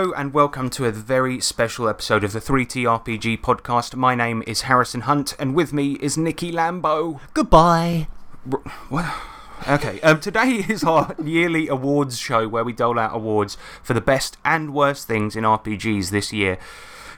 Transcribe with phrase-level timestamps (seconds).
[0.00, 3.94] Hello and welcome to a very special episode of the 3T RPG podcast.
[3.94, 7.20] My name is Harrison Hunt, and with me is Nikki Lambo.
[7.34, 8.08] Goodbye.
[8.88, 9.04] What?
[9.68, 14.00] Okay, um, today is our yearly awards show where we dole out awards for the
[14.00, 16.56] best and worst things in RPGs this year.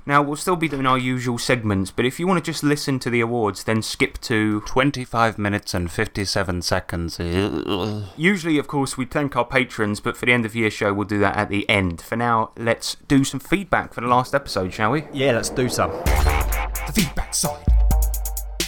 [0.04, 2.98] Now, we'll still be doing our usual segments, but if you want to just listen
[3.00, 7.18] to the awards, then skip to 25 minutes and 57 seconds.
[8.16, 11.06] Usually, of course, we thank our patrons, but for the end of year show, we'll
[11.06, 12.02] do that at the end.
[12.02, 15.04] For now, let's do some feedback for the last episode, shall we?
[15.12, 15.90] Yeah, let's do some.
[15.92, 17.64] The feedback side.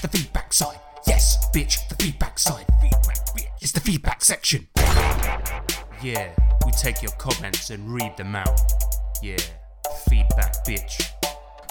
[0.03, 0.79] The feedback side.
[1.07, 2.65] Yes, bitch, the feedback side.
[2.81, 3.49] Feedback, bitch.
[3.61, 4.69] It's the feedback section.
[6.01, 6.31] Yeah,
[6.65, 8.61] we take your comments and read them out.
[9.21, 9.37] Yeah,
[10.09, 11.11] feedback, bitch.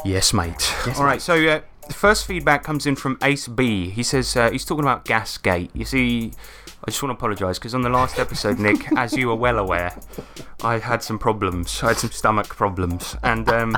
[0.06, 0.74] Yes, mate.
[0.98, 3.90] All right, so uh, the first feedback comes in from Ace B.
[3.90, 5.70] He says uh, he's talking about Gasgate.
[5.74, 6.32] You see,
[6.86, 9.58] I just want to apologise because on the last episode, Nick, as you are well
[9.58, 9.98] aware,
[10.62, 11.82] I had some problems.
[11.82, 13.16] I had some stomach problems.
[13.24, 13.78] And um,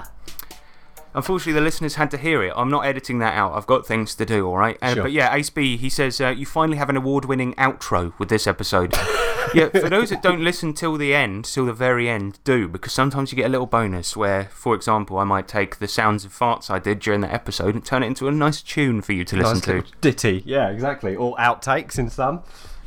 [1.15, 2.53] unfortunately, the listeners had to hear it.
[2.55, 3.53] I'm not editing that out.
[3.53, 4.77] I've got things to do, all right?
[4.81, 5.03] Uh, Sure.
[5.03, 8.29] But yeah, Ace B, he says uh, you finally have an award winning outro with
[8.29, 8.93] this episode.
[9.53, 12.93] yeah, for those that don't listen till the end, till the very end, do, because
[12.93, 16.31] sometimes you get a little bonus where, for example, I might take the sounds of
[16.37, 19.23] farts I did during the episode and turn it into a nice tune for you
[19.25, 19.97] to listen Nice to.
[20.01, 20.43] ditty.
[20.45, 21.15] Yeah, exactly.
[21.15, 22.43] All outtakes in some.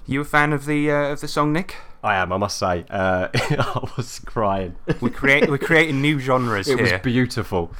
[0.07, 1.77] You a fan of the, uh, of the song, Nick?
[2.03, 2.85] I am, I must say.
[2.89, 4.77] Uh, I was crying.
[5.01, 7.73] We create, we're creating new genres It was beautiful.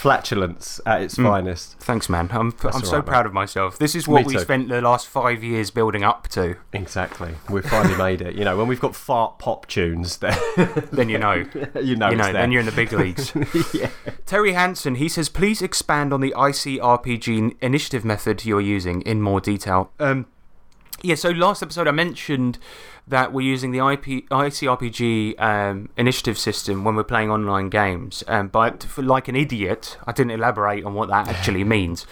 [0.00, 1.78] Flatulence at its finest.
[1.78, 2.30] Thanks, man.
[2.32, 3.78] I'm, I'm so right, proud of myself.
[3.78, 4.40] This is what we too.
[4.40, 6.56] spent the last five years building up to.
[6.72, 7.34] Exactly.
[7.50, 8.34] We've finally made it.
[8.34, 10.38] You know, when we've got fart pop tunes, then
[10.90, 11.34] Then you know.
[11.82, 13.34] you know, you know, then you're in the big leagues.
[14.24, 19.38] Terry Hansen, he says, please expand on the ICRPG initiative method you're using in more
[19.38, 19.92] detail.
[20.00, 20.28] Um,
[21.02, 22.58] yeah, so last episode I mentioned
[23.06, 28.22] that we're using the IP, ICRPG um, initiative system when we're playing online games.
[28.26, 32.06] Um, but like an idiot, I didn't elaborate on what that actually means.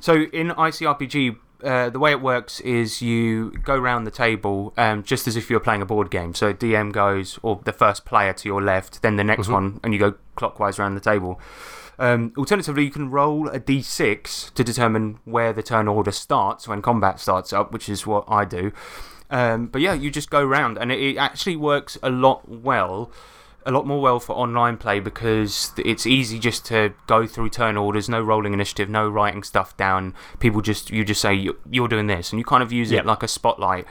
[0.00, 5.02] So in ICRPG, uh, the way it works is you go around the table um,
[5.02, 6.34] just as if you were playing a board game.
[6.34, 9.92] So DM goes, or the first player to your left, then the next one, and
[9.92, 11.40] you go clockwise around the table.
[11.98, 16.82] Um, alternatively, you can roll a d6 to determine where the turn order starts when
[16.82, 18.72] combat starts up, which is what I do.
[19.30, 23.10] Um, but yeah, you just go round, and it, it actually works a lot well,
[23.66, 27.76] a lot more well for online play because it's easy just to go through turn
[27.76, 30.14] orders, no rolling initiative, no writing stuff down.
[30.38, 33.04] People just you just say "You- you're doing this, and you kind of use Yep.
[33.04, 33.86] it like a spotlight.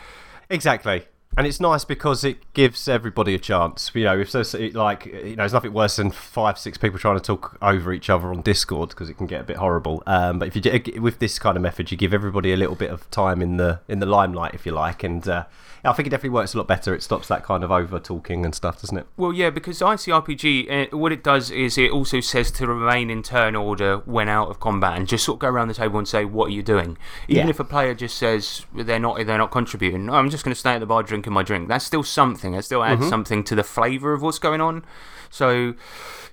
[0.49, 1.05] Exactly.
[1.35, 3.89] And it's nice because it gives everybody a chance.
[3.95, 7.17] You know, if there's like, you know, there's nothing worse than five, six people trying
[7.17, 10.03] to talk over each other on Discord because it can get a bit horrible.
[10.05, 12.91] Um, but if you with this kind of method, you give everybody a little bit
[12.91, 15.03] of time in the in the limelight, if you like.
[15.03, 15.45] And uh,
[15.85, 16.95] I think it definitely works a lot better.
[16.95, 19.05] It stops that kind of over talking and stuff, doesn't it?
[19.17, 23.23] Well, yeah, because ICRPG, uh, what it does is it also says to remain in
[23.23, 26.07] turn order when out of combat, and just sort of go around the table and
[26.07, 27.49] say, "What are you doing?" Even Yeah.
[27.49, 30.09] if a player just says they're not, they're not contributing.
[30.09, 31.67] "Oh, I'm just going to stay at the bar drinking my drink.
[31.67, 32.53] That's still something.
[32.53, 33.09] It still adds Mm-hmm.
[33.09, 34.85] something to the flavour of what's going on.
[35.33, 35.73] So,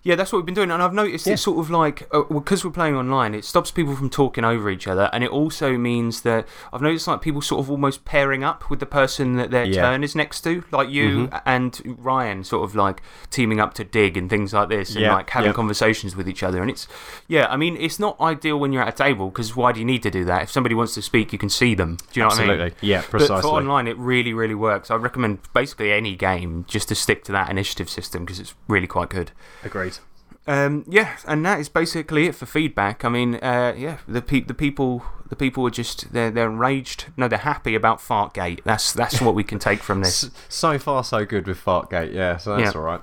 [0.03, 2.65] yeah, that's what we've been doing, and I've noticed it's sort of like uh, because
[2.65, 6.21] we're playing online, it stops people from talking over each other, and it also means
[6.23, 9.65] that I've noticed like people sort of almost pairing up with the person that their
[9.65, 9.83] Yeah.
[9.83, 14.17] turn is next to, like you and Ryan, sort of like teaming up to dig
[14.17, 15.55] and things like this, and Yeah, like having yeah.
[15.55, 16.61] conversations with each other.
[16.63, 16.87] And it's,
[17.29, 19.87] yeah, I mean, it's not ideal when you're at a table because why do you
[19.87, 20.43] need to do that?
[20.45, 21.97] If somebody wants to speak, you can see them.
[22.13, 22.51] Do you know what I mean?
[22.53, 22.89] Absolutely.
[22.89, 23.43] Yeah, But precisely.
[23.43, 24.91] for online, it really, really works.
[24.91, 28.87] I recommend basically any game just to stick to that initiative system because it's really
[28.91, 29.31] quite good.
[29.65, 29.99] Agreed.
[30.47, 33.05] Um, yeah, and that is basically it for feedback.
[33.05, 37.07] I mean, uh, yeah, the pe- the people the people are just they're they're enraged.
[37.17, 38.63] No, they're happy about Fartgate.
[38.65, 40.31] That's that's what we can take from this.
[40.49, 42.13] So far, so good with Fartgate.
[42.15, 42.81] Yeah, so that's Yeah.
[42.81, 43.01] all right.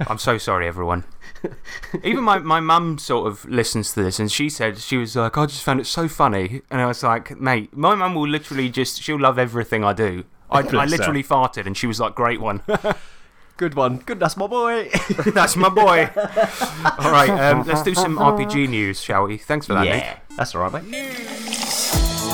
[0.08, 1.04] I'm so sorry, everyone.
[2.02, 5.38] Even my my mum sort of listens to this, and she said she was like,
[5.38, 8.68] I just found it so funny, and I was like, mate, my mum will literally
[8.68, 10.24] just she'll love everything I do.
[10.50, 10.86] I, I her.
[10.86, 12.62] literally farted, and she was like, great one.
[13.56, 13.98] Good one.
[13.98, 14.20] Good.
[14.20, 14.90] That's my boy.
[15.34, 16.10] That's my boy.
[16.98, 19.38] All right, um, let's do some RPG news, shall we?
[19.38, 20.02] Thanks for that, Nick.
[20.04, 22.24] yeah, that's all right, mate.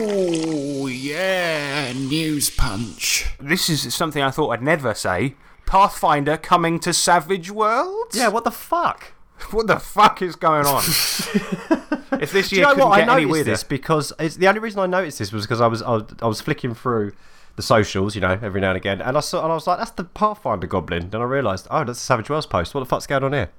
[0.00, 3.26] Oh, yeah, news punch.
[3.40, 5.34] This is something I thought I'd never say.
[5.66, 8.16] Pathfinder coming to Savage Worlds?
[8.16, 9.12] Yeah, what the fuck?
[9.50, 10.82] What the fuck is going on?
[12.20, 12.92] if this Do year you know couldn't what?
[12.92, 13.50] I get any noticed weirder.
[13.50, 16.04] this because it's, the only reason I noticed this was because I was, I was
[16.22, 17.12] I was flicking through
[17.56, 19.78] the socials, you know, every now and again, and I saw and I was like,
[19.78, 21.10] that's the Pathfinder Goblin.
[21.10, 22.74] Then I realised, oh, that's the Savage Worlds post.
[22.74, 23.50] What the fuck's going on here?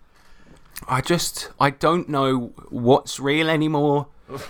[0.88, 4.08] I just I don't know what's real anymore.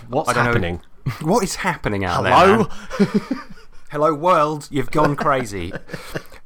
[0.08, 0.82] What's I don't happening?
[1.06, 2.68] Know, What is happening out Hello?
[2.98, 3.08] there?
[3.08, 3.54] man?
[3.90, 4.68] Hello, world.
[4.70, 5.72] You've gone crazy.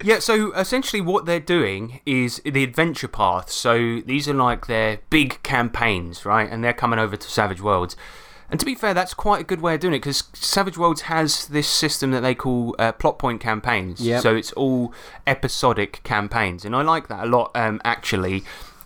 [0.03, 3.51] yeah, so essentially, what they're doing is the adventure path.
[3.51, 6.49] So these are like their big campaigns, right?
[6.51, 7.97] And they're coming over to Savage Worlds.
[8.51, 11.03] And to be fair, that's quite a good way of doing it because Savage Worlds
[11.03, 14.01] has this system that they call uh, plot point campaigns.
[14.01, 14.23] Yep.
[14.23, 14.95] So it's all
[15.27, 16.65] episodic campaigns.
[16.65, 18.43] And I like that a lot, um, actually.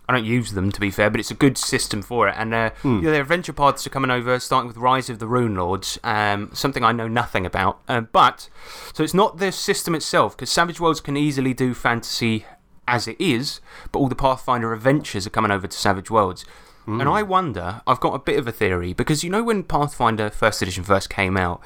[0.08, 2.34] I don't use them to be fair, but it's a good system for it.
[2.38, 3.00] And uh, Hmm.
[3.02, 6.50] yeah, their adventure paths are coming over, starting with Rise of the Rune Lords, um,
[6.54, 7.80] something I know nothing about.
[7.88, 8.48] Uh, but
[8.94, 12.46] so it's not the system itself, because Savage Worlds can easily do fantasy
[12.86, 13.60] as it is,
[13.92, 16.46] but all the Pathfinder adventures are coming over to Savage Worlds.
[16.88, 17.12] And mm.
[17.12, 20.62] I wonder, I've got a bit of a theory, because you know when Pathfinder First
[20.62, 21.60] Edition first came out,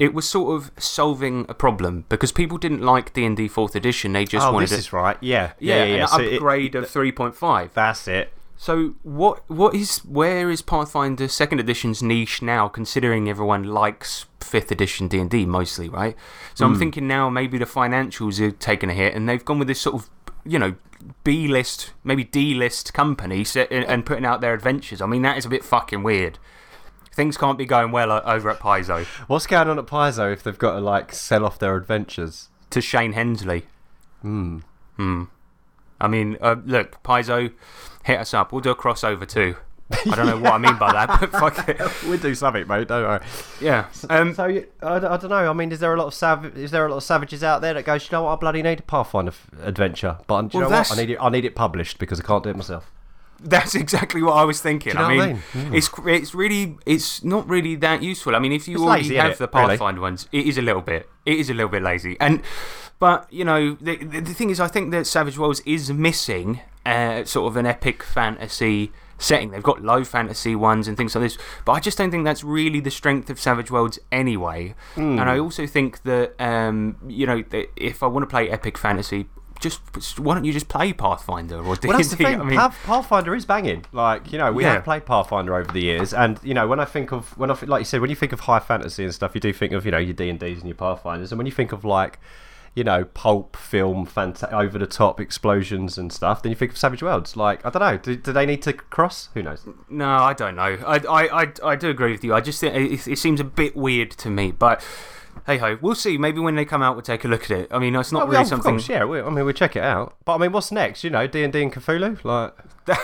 [0.00, 4.24] it was sort of solving a problem, because people didn't like D&D 4th Edition, they
[4.24, 5.16] just Oh, wanted this it- is right.
[5.20, 5.52] Yeah.
[5.60, 6.02] yeah, Yeah, yeah.
[6.02, 7.72] an So it- upgrade of 3.5.
[7.72, 8.32] that's it.
[8.56, 12.68] So what what is where is Pathfinder Second Edition's niche now?
[12.68, 16.16] Considering everyone likes Fifth Edition D and D mostly, right?
[16.54, 16.78] So I'm mm.
[16.78, 19.96] thinking now maybe the financials are taking a hit, and they've gone with this sort
[19.96, 20.08] of
[20.44, 20.74] you know
[21.22, 25.00] B list, maybe D list company and putting out their adventures.
[25.00, 26.38] I mean that is a bit fucking weird.
[27.12, 29.04] Things can't be going well over at Paizo.
[29.28, 32.48] What's going on at Paizo if they've got to like sell off their adventures?
[32.70, 33.66] To Shane Hensley.
[34.22, 34.58] Hmm.
[34.96, 35.24] Hmm.
[36.00, 37.52] I mean, uh, look, Paizo,
[38.02, 38.52] hit us up.
[38.52, 39.56] We'll do a crossover too.
[40.10, 41.78] I don't know what I mean by that, but fuck it.
[42.08, 42.88] we do something, mate.
[42.88, 43.20] Don't worry.
[43.60, 43.86] Yeah.
[44.08, 45.50] Um, So you, I, I don't know.
[45.50, 47.60] I mean, is there a lot of sav- Is there a lot of savages out
[47.60, 48.04] there that goes?
[48.10, 48.32] You know what?
[48.32, 50.92] I bloody need a Pathfinder f- adventure, but do you Well, know what?
[50.92, 51.18] I need it.
[51.20, 52.90] I need it published because I can't do it myself.
[53.40, 54.94] That's exactly what I was thinking.
[54.94, 55.64] You know I what I mean, mean?
[55.72, 55.76] Mm.
[55.76, 58.34] it's it's really it's not really that useful.
[58.34, 59.66] I mean, if you It's already lazy, have the Really?
[59.68, 61.10] Pathfinder ones, it is a little bit.
[61.26, 62.40] It is a little bit lazy, and
[62.98, 66.60] but you know the the, the thing is, I think that Savage Worlds is missing
[66.86, 69.50] uh, sort of an epic fantasy setting.
[69.50, 72.44] They've got low fantasy ones and things like this, but I just don't think that's
[72.44, 74.74] really the strength of Savage Worlds anyway.
[74.94, 75.18] Hmm.
[75.18, 78.78] And I also think that um, you know that if I want to play epic
[78.78, 79.26] fantasy.
[79.60, 81.86] Just why don't you just play Pathfinder or D&D?
[81.88, 82.40] Well, that's the thing.
[82.40, 83.84] I mean, Pathfinder is banging.
[83.92, 84.74] Like you know, we Yeah.
[84.74, 87.56] have played Pathfinder over the years, and you know, when I think of when I
[87.62, 89.86] like you said, when you think of high fantasy and stuff, you do think of
[89.86, 92.18] you know your D and D's and your Pathfinders, and when you think of like
[92.74, 96.78] you know pulp film, fanta- over the top explosions and stuff, then you think of
[96.78, 97.36] Savage Worlds.
[97.36, 99.28] Like I don't know, do, do they need to cross?
[99.34, 99.66] Who knows?
[99.88, 100.78] No, I don't know.
[100.86, 102.34] I, I, I, I do agree with you.
[102.34, 104.84] I just think it, it seems a bit weird to me, but
[105.46, 106.16] hey ho, we'll see.
[106.18, 107.68] Maybe when they come out, we'll take a look at it.
[107.70, 108.76] I mean, it's not Oh, really something.
[108.76, 109.04] Of course, yeah.
[109.04, 110.16] We, I mean, we check it out.
[110.24, 111.04] But I mean, what's next?
[111.04, 112.22] You know, D and D and Cthulhu.
[112.24, 112.54] Like,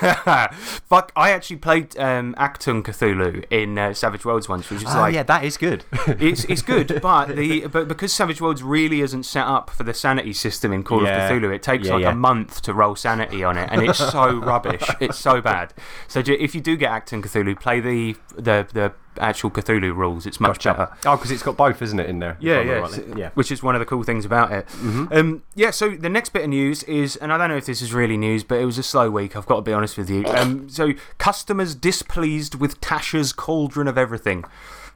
[0.89, 2.83] Fuck, I actually played um, Achtung!
[2.83, 5.85] Cthulhu in uh, Savage Worlds once, which is oh like yeah, that is good.
[6.07, 9.95] it's it's good, but the but because Savage Worlds really isn't set up for the
[9.95, 11.27] sanity system in Call Yeah.
[11.29, 12.13] of Cthulhu, it takes Yeah, like yeah.
[12.13, 14.83] a month to roll sanity on it, and it's so rubbish.
[15.01, 15.73] It's so bad.
[16.09, 17.23] So if you do get Achtung!
[17.23, 20.25] Cthulhu, play the the the actual Cthulhu rules.
[20.27, 20.89] It's much better.
[21.07, 22.37] oh, because it's got both, isn't it, in there?
[22.41, 22.99] Yeah, yeah, rightly?
[23.11, 23.31] s- yeah.
[23.35, 24.67] Which is one of the cool things about it.
[25.11, 27.83] Um, yeah, so the next bit of news is, and I don't know if this
[27.83, 30.09] is really news, but it was a slow week, I've got to be honest with
[30.11, 30.25] you.
[30.27, 34.45] Um, so, customers displeased with Tasha's Cauldron of Everything.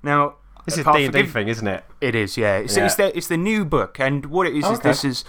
[0.03, 0.35] Now,
[0.65, 1.85] This is a apart- D and D forgive- thing, isn't it?
[2.01, 2.59] It is, yeah.
[2.59, 2.87] It's, Yeah.
[2.87, 4.89] It's, the, it's the new book, and what it is is Okay.
[4.91, 5.25] this is.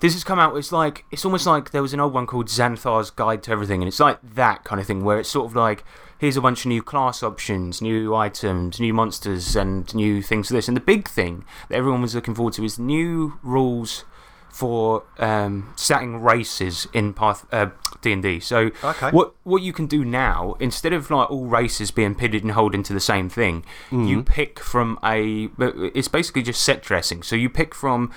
[0.00, 0.56] This has come out.
[0.56, 3.82] It's like it's almost like there was an old one called Xanathar's Guide to Everything,
[3.82, 5.84] and it's like that kind of thing where it's sort of like
[6.18, 10.54] here's a bunch of new class options, new items, new monsters, and new things for
[10.54, 10.68] this.
[10.68, 14.04] And the big thing that everyone was looking forward to is new rules
[14.50, 17.68] for um, setting races in Path uh,
[18.00, 18.40] D and D.
[18.40, 19.10] So Okay.
[19.10, 22.74] what what you can do now instead of like all races being pitted and hold
[22.74, 25.50] into the same thing, you pick from a.
[25.58, 27.22] It's basically just set dressing.
[27.22, 28.10] So you pick from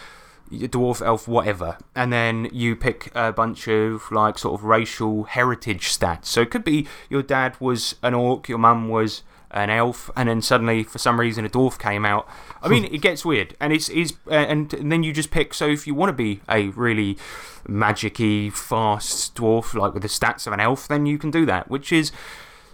[0.52, 5.88] dwarf, elf, whatever, and then you pick a bunch of like sort of racial heritage
[5.88, 6.26] stats.
[6.26, 10.28] So it could be your dad was an orc, your mum was an elf, and
[10.30, 12.28] then suddenly for some reason a dwarf came out.
[12.62, 15.54] I mean, it gets weird, and it's is uh, and, and then you just pick.
[15.54, 17.18] So if you want to be a really
[17.68, 21.70] magicy, fast dwarf like with the stats of an elf, then you can do that,
[21.70, 22.12] which is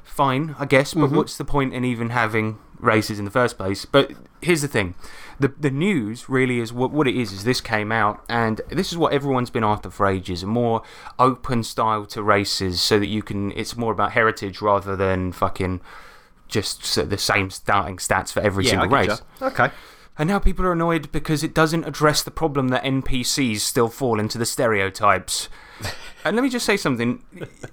[0.03, 3.85] fine, I guess, but what's the point in even having races in the first place?
[3.85, 4.11] But
[4.41, 4.95] here's the thing
[5.39, 8.91] the, the news really is what, what it is, is this came out, and this
[8.91, 10.81] is what everyone's been after for ages a more
[11.17, 15.81] open style to races so that you can, it's more about heritage rather than fucking
[16.47, 19.09] just the same starting stats for every Yeah, single race.
[19.39, 19.47] getcha.
[19.47, 19.71] Okay.
[20.17, 24.19] And now people are annoyed because it doesn't address the problem that NPCs still fall
[24.19, 25.47] into the stereotypes.
[26.25, 27.23] and let me just say something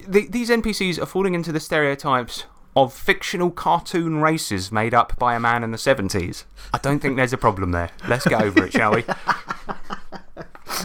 [0.07, 2.45] the, these NPCs are falling into the stereotypes
[2.77, 6.45] of fictional cartoon races made up by a man in the 70s.
[6.75, 7.91] I don't think there's a problem there.
[8.07, 9.05] Let's get over it, shall we?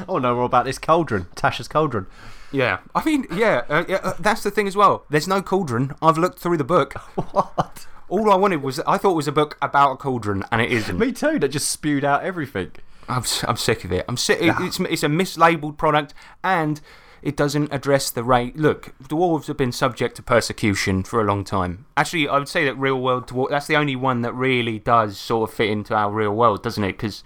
[0.07, 2.07] Oh no, more about this cauldron, Tasha's cauldron.
[2.51, 2.79] Yeah.
[2.95, 5.05] I mean, yeah, uh, yeah uh, that's the thing as well.
[5.09, 5.93] There's no cauldron.
[6.01, 6.93] I've looked through the book.
[7.31, 7.87] What?
[8.07, 10.71] All I wanted was I thought it was a book about a cauldron, and it
[10.71, 10.97] isn't.
[10.97, 11.39] Me too.
[11.39, 12.71] That just spewed out everything.
[13.09, 14.05] I'm, I'm sick of it.
[14.07, 14.39] I'm sick.
[14.41, 16.79] it- It's, it's a mislabeled product and
[17.21, 18.57] it doesn't address the rate.
[18.57, 21.85] Look, dwarves have been subject to persecution for a long time.
[21.95, 25.17] Actually, I would say that real world dwarf, that's the only one that really does
[25.17, 26.97] sort of fit into our real world, doesn't it?
[26.97, 27.23] Because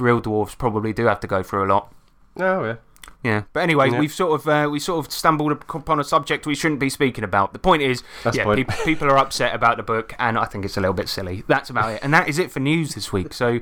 [0.00, 1.92] real dwarves probably do have to go through a lot.
[2.38, 2.76] Oh yeah.
[3.22, 3.98] Yeah, but anyway, Yeah.
[3.98, 7.24] we've sort of uh, we sort of stumbled upon a subject we shouldn't be speaking
[7.24, 7.52] about.
[7.52, 8.68] The point is, That's yeah, point.
[8.68, 11.42] peop- people are upset about the book, and I think it's a little bit silly.
[11.48, 13.32] That's about it, and that is it for news this week.
[13.34, 13.58] So,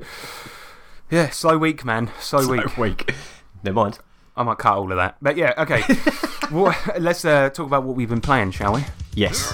[1.09, 2.77] yeah, slow week, man, slow week.
[2.77, 3.15] Week.
[3.63, 3.99] Never mind.
[4.37, 5.81] I might cut all of that, but yeah, okay.
[6.51, 8.83] well, let's uh, talk about what we've been playing, shall we?
[9.13, 9.53] Yes.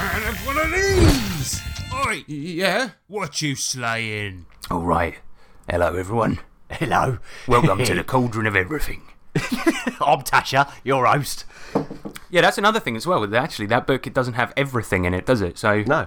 [0.00, 1.60] And have one of these.
[1.92, 2.90] Oi, yeah?
[3.06, 4.46] What you slaying?
[4.70, 5.16] All right.
[5.68, 6.38] Hello, everyone.
[6.70, 7.18] Hello.
[7.46, 9.02] Welcome to the cauldron of everything.
[9.36, 11.44] I'm Tasha, your host.
[12.30, 13.26] Yeah, that's another thing as well.
[13.26, 15.58] that Actually, that book it doesn't have everything in it, does it?
[15.58, 16.06] So No.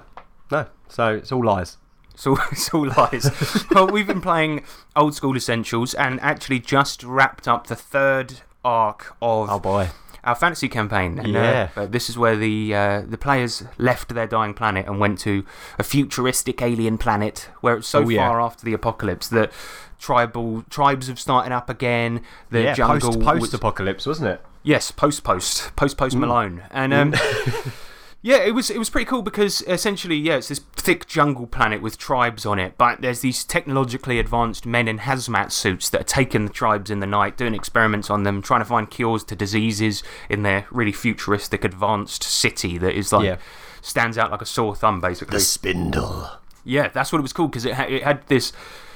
[0.50, 0.65] No.
[0.89, 1.77] So it's all lies.
[2.13, 3.29] It's all, it's all lies.
[3.72, 4.63] well, we've been playing
[4.96, 9.89] Old School Essentials and actually just wrapped up the third arc of Oh boy.
[10.24, 11.20] our fantasy campaign.
[11.20, 11.70] And, Yeah.
[11.75, 15.20] Uh, uh, this is where the, uh, the players left their dying planet and went
[15.20, 15.43] to
[15.79, 18.27] a futuristic alien planet where it's so Oh, yeah.
[18.27, 19.51] far after the apocalypse that
[20.00, 22.22] tribal tribes have started up again.
[22.51, 22.74] The yeah.
[22.74, 23.13] jungle.
[23.22, 24.41] Post was- apocalypse, wasn't it?
[24.65, 26.00] Yes, post post post Mm.
[26.00, 27.13] post Malone, and um,
[28.25, 31.82] yeah, it was it was pretty cool because essentially, yeah, it's this thick jungle planet
[31.82, 36.06] with tribes on it, but there's these technologically advanced men in hazmat suits that are
[36.06, 39.36] taking the tribes in the night, doing experiments on them, trying to find cures to
[39.36, 43.36] diseases in their really futuristic, advanced city that is like Yeah.
[43.82, 45.38] stands out like a sore thumb, basically.
[45.38, 46.30] The spindle.
[46.63, 48.53] Yeah, that's what it was called because it, ha- it had this.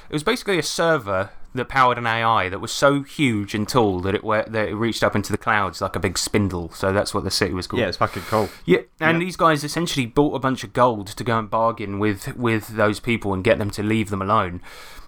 [0.08, 4.00] It was basically a server that powered an AI that was so huge and tall
[4.00, 6.70] that it, were, that it reached up into the clouds like a big spindle.
[6.70, 7.80] So that's what the city was called.
[7.80, 8.48] Yeah, it's fucking cool.
[8.64, 12.36] Yeah, and these guys essentially bought a bunch of gold to go and bargain with,
[12.36, 14.60] with those people and get them to leave them alone.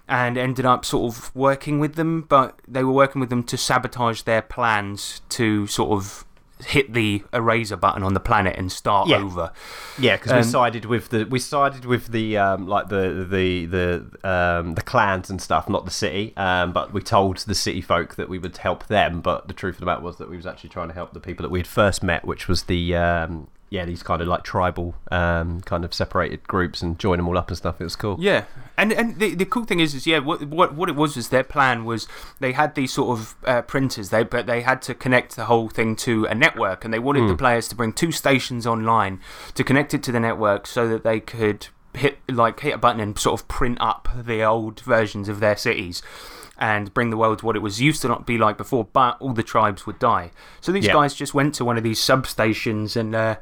[0.07, 3.55] And ended up sort of working with them, but they were working with them to
[3.57, 6.25] sabotage their plans to sort of
[6.65, 9.17] hit the eraser button on the planet and start Yeah.
[9.17, 9.51] over.
[9.97, 13.65] Yeah, because we Um, sided with the we sided with the um, like the the
[13.65, 16.33] the um, the clans and stuff, not the city.
[16.37, 19.21] Um, but we told the city folk that we would help them.
[19.21, 21.19] But the truth of the matter was that we was actually trying to help the
[21.19, 24.43] people that we had first met, which was the um, yeah these kind of like
[24.43, 27.79] tribal um, kind of separated groups and join them all up and stuff.
[27.81, 28.17] It was cool.
[28.19, 28.43] Yeah,
[28.77, 31.29] and and the, the cool thing is, is yeah, what, what what it was was
[31.29, 32.07] their plan was
[32.39, 35.69] they had these sort of uh, printers, they but they had to connect the whole
[35.69, 39.19] thing to a network, and they wanted the players to bring two stations online
[39.55, 42.99] to connect it to the network so that they could hit like hit a button
[43.01, 46.03] and sort of print up the old versions of their cities.
[46.57, 49.17] And bring the world to what it was used to not be like before, but
[49.19, 50.29] all the tribes would die.
[50.59, 50.93] So these Yeah.
[50.93, 53.37] guys just went to one of these substations and uh,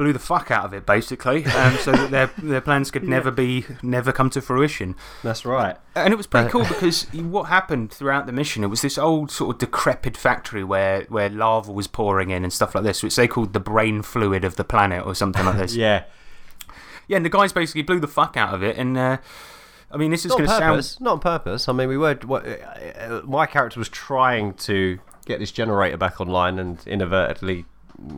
[0.00, 3.30] blew the fuck out of it, basically, um, so that their their plans could never
[3.30, 4.96] be never come to fruition.
[5.22, 5.76] That's right.
[5.94, 9.30] And it was pretty cool because what happened throughout the mission, it was this old
[9.30, 13.14] sort of decrepit factory where, where lava was pouring in and stuff like this, which
[13.16, 15.74] they called the brain fluid of the planet or something like this.
[15.76, 16.04] Yeah,
[17.06, 18.76] Yeah, and the guys basically blew the fuck out of it.
[18.78, 19.18] And uh,
[19.90, 20.96] I mean, this is going to sound.
[21.00, 21.68] Not on purpose.
[21.68, 22.16] I mean, we were.
[22.16, 27.66] uh, My character was trying to get this generator back online and inadvertently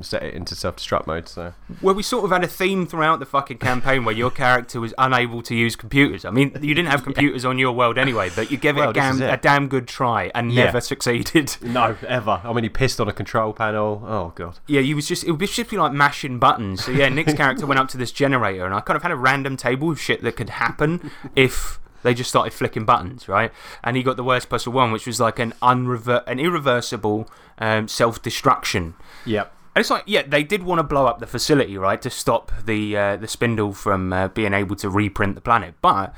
[0.00, 1.28] set it into self-destruct mode.
[1.28, 4.80] So Well, we sort of had a theme throughout the fucking campaign where your character
[4.80, 6.24] was unable to use computers.
[6.24, 8.92] I mean, you didn't have computers on your world anyway, but you gave it, a,
[8.92, 9.26] damn, it.
[9.32, 10.64] a damn good try and Yeah.
[10.66, 11.56] never succeeded.
[11.62, 12.40] no, ever.
[12.44, 14.02] I mean, he pissed on a control panel.
[14.06, 14.58] Oh god.
[14.66, 16.84] Yeah, you was just it was just like mashing buttons.
[16.84, 19.16] So yeah, Nick's character went up to this generator, and I kind of had a
[19.16, 23.52] random table of shit that could happen if they just started flicking buttons, right?
[23.84, 27.88] And he got the worst possible one, which was like an unrever- an irreversible um,
[27.88, 28.94] self destruction.
[29.24, 29.52] Yep.
[29.74, 32.52] And it's like, yeah, they did want to blow up the facility, right, to stop
[32.66, 36.14] the uh, the spindle from uh, being able to reprint the planet, but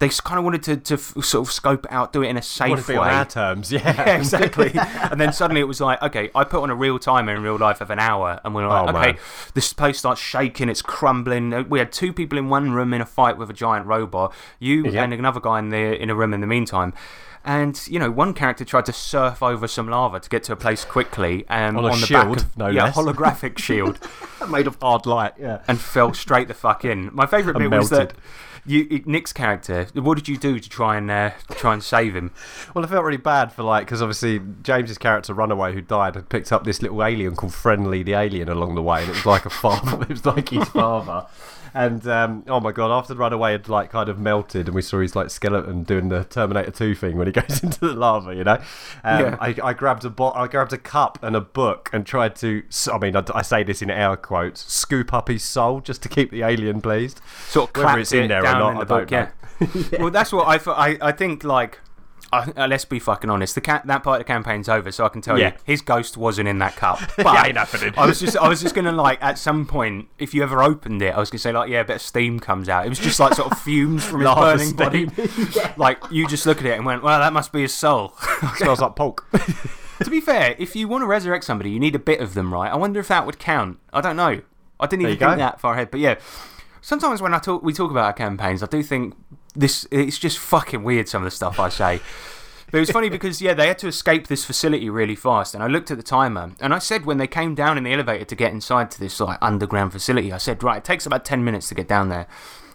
[0.00, 2.36] they kind of wanted to, to f- sort of scope it out, do it in
[2.36, 3.08] a safe Want to be way.
[3.08, 3.70] on our terms?
[3.72, 3.80] Yeah.
[4.06, 4.72] Yeah, exactly.
[4.74, 7.56] and then suddenly it was like, okay, I put on a real timer in real
[7.58, 9.18] life of an hour, and we're like, Oh, okay, man.
[9.54, 11.52] this place starts shaking, it's crumbling.
[11.54, 14.32] Uh, We had two people in one room in a fight with a giant robot,
[14.58, 15.04] you Yeah.
[15.04, 16.92] and another guy in the in a room in the meantime.
[17.44, 20.56] And you know, one character tried to surf over some lava to get to a
[20.56, 22.96] place quickly, um, On a the shield, back of no yeah, less.
[22.96, 23.98] holographic shield,
[24.48, 25.34] Made of hard light.
[25.38, 25.60] Yeah.
[25.68, 27.10] and fell straight the fuck in.
[27.12, 28.14] My favourite bit And was that.
[28.66, 29.88] You, Nick's character.
[29.92, 32.30] What did you do to try and uh, try and save him?
[32.72, 36.30] Well, I felt really bad for like because obviously James's character Runaway, who died, had
[36.30, 39.26] picked up this little alien called Friendly the alien along the way, and it was
[39.26, 40.00] like a father.
[40.04, 41.26] it was like his father.
[41.74, 44.80] And um, oh my god, after the runaway had like kind of melted, and we
[44.82, 48.34] saw his like skeleton doing the Terminator Two thing when he goes into the lava,
[48.34, 48.60] you know.
[49.02, 49.36] Um, Yeah.
[49.40, 52.62] I, I grabbed a bo- I grabbed a cup and a book and tried to.
[52.92, 56.08] I mean, I, I say this in air quotes, scoop up his soul just to
[56.08, 57.20] keep the alien pleased.
[57.48, 59.08] sort of Whether clapped it's in it there or not, in the I book.
[59.08, 59.30] don't
[59.92, 59.98] Yeah.
[60.00, 61.80] well, that's what I, thought- I I think like.
[62.56, 63.54] Uh, let's be fucking honest.
[63.54, 65.48] The ca- that part of the campaign's over, so I can tell Yeah.
[65.48, 66.98] you his ghost wasn't in that cup.
[67.16, 67.94] But Yeah, ain't happening.
[67.96, 71.02] I was just, I was just gonna like at some point, if you ever opened
[71.02, 72.86] it, I was gonna say like, yeah, a bit of steam comes out.
[72.86, 75.08] It was just like sort of fumes from his burning body.
[75.76, 78.14] Like you just look at it and went, well, that must be his soul.
[78.56, 79.24] Smells like pork.
[80.02, 82.52] to be fair, if you want to resurrect somebody, you need a bit of them,
[82.52, 82.70] right?
[82.72, 83.78] I wonder if that would count.
[83.92, 84.40] I don't know.
[84.80, 85.36] I didn't even you think go.
[85.36, 86.16] that far ahead, but yeah.
[86.80, 89.14] Sometimes when I talk, we talk about our campaigns, I do think
[89.54, 89.86] this.
[89.90, 91.08] It's just fucking weird.
[91.08, 92.00] Some of the stuff I say.
[92.70, 95.62] But it was funny because yeah, they had to escape this facility really fast, and
[95.62, 98.24] I looked at the timer, and I said when they came down in the elevator
[98.24, 101.44] to get inside to this like underground facility, I said right, it takes about ten
[101.44, 102.26] minutes to get down there,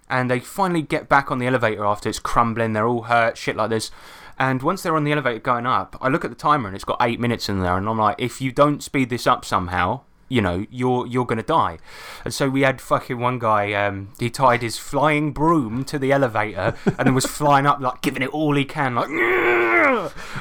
[0.10, 3.58] and they finally get back on the elevator after it's crumbling, they're all hurt, shit
[3.58, 3.92] like this.
[4.38, 6.86] And once they're on the elevator going up, I look at the timer and it's
[6.86, 10.02] got eight minutes in there, and I'm like, if you don't speed this up somehow,
[10.30, 11.80] you know, you're you're gonna die.
[12.24, 13.74] And so we had fucking one guy.
[13.74, 18.02] Um, he tied his flying broom to the elevator and then was flying up, like
[18.02, 19.10] giving it all he can, like.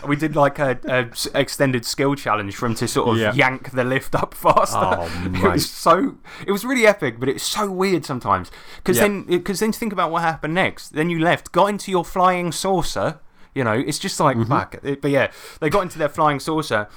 [0.07, 3.33] We did like a, a extended skill challenge for him to sort of Yeah.
[3.35, 4.77] yank the lift up faster.
[4.79, 6.17] Oh, it was so.
[6.47, 8.51] It was really epic, but it's so weird sometimes.
[8.77, 9.03] Because Yeah.
[9.05, 10.91] then, because then think about what happened next.
[10.91, 13.21] Then you left, got into your flying saucer.
[13.55, 14.51] You know, it's just like Mm-hmm.
[14.53, 14.77] fuck.
[14.83, 15.31] It- But yeah,
[15.61, 16.89] they got into their flying saucer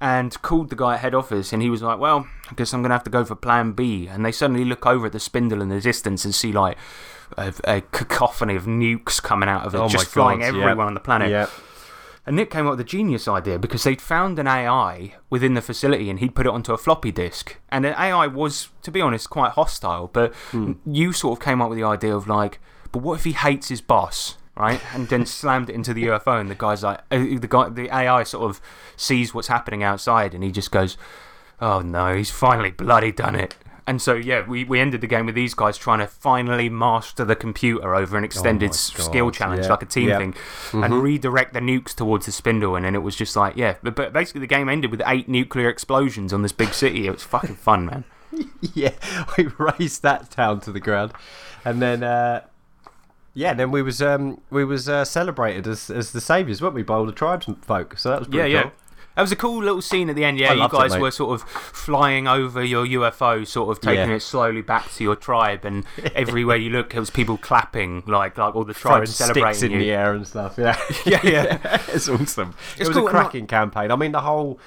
[0.00, 2.82] and called the guy at head office, and he was like, "Well, I guess I'm
[2.82, 5.60] gonna have to go for Plan B." And they suddenly look over at the spindle
[5.60, 6.76] in the distance and see like
[7.36, 10.82] a, a cacophony of nukes coming out of it, Oh just flying God, everywhere yeah.
[10.82, 11.30] on the planet.
[11.30, 11.46] Yeah.
[12.26, 15.62] And Nick came up with a genius idea because they'd found an AI within the
[15.62, 17.56] facility and he'd put it onto a floppy disk.
[17.70, 20.08] And the AI was, to be honest, quite hostile.
[20.12, 20.74] But hmm.
[20.84, 22.60] you sort of came up with the idea of like,
[22.92, 24.36] but what if he hates his boss?
[24.60, 27.68] Right, and then slammed it into the UFO, and the guy's like, uh, the guy,
[27.70, 28.60] the AI sort of
[28.96, 30.96] sees what's happening outside, and he just goes,
[31.60, 33.54] "Oh no, he's finally bloody done it."
[33.86, 37.24] And so yeah, we, we ended the game with these guys trying to finally master
[37.24, 40.34] the computer over an extended s- skill challenge, yeah, like a team thing,
[40.84, 42.76] and redirect the nukes towards the spindle.
[42.76, 45.28] And then it was just like, yeah, but, but basically the game ended with eight
[45.28, 47.06] nuclear explosions on this big city.
[47.06, 48.04] It was fucking fun, man.
[48.74, 48.92] yeah,
[49.36, 51.12] we razed that town to the ground,
[51.64, 52.42] and then uh,
[53.34, 56.82] yeah, then we was um, we was uh, celebrated as as the saviors, weren't we,
[56.82, 57.98] by all the tribes folk?
[57.98, 58.62] So that was Yeah, pretty yeah.
[58.62, 58.72] cool.
[59.16, 60.38] That was a cool little scene at the end.
[60.38, 61.00] Yeah, I you it, guys mate.
[61.00, 64.16] were sort of flying over your UFO, sort of taking Yeah.
[64.16, 68.38] it slowly back to your tribe, and everywhere you look, there was people clapping, like
[68.38, 69.84] like all the Throwing tribes sticks celebrating in you.
[69.86, 70.54] the air and stuff.
[70.56, 71.82] Yeah, Yeah, yeah.
[71.88, 72.54] it's awesome.
[72.76, 73.90] It's it was cool, a not- cracking campaign.
[73.90, 74.58] I mean, the whole.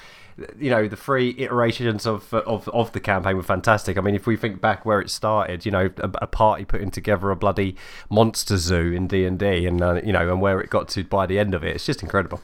[0.58, 3.98] You know the three iterations of, of of the campaign were fantastic.
[3.98, 6.90] I mean, if we think back where it started, you know, a, a party putting
[6.92, 7.76] together a bloody
[8.10, 11.04] monster zoo in D and D, and uh, you know, and where it got to
[11.04, 12.42] by the end of it, it's just incredible.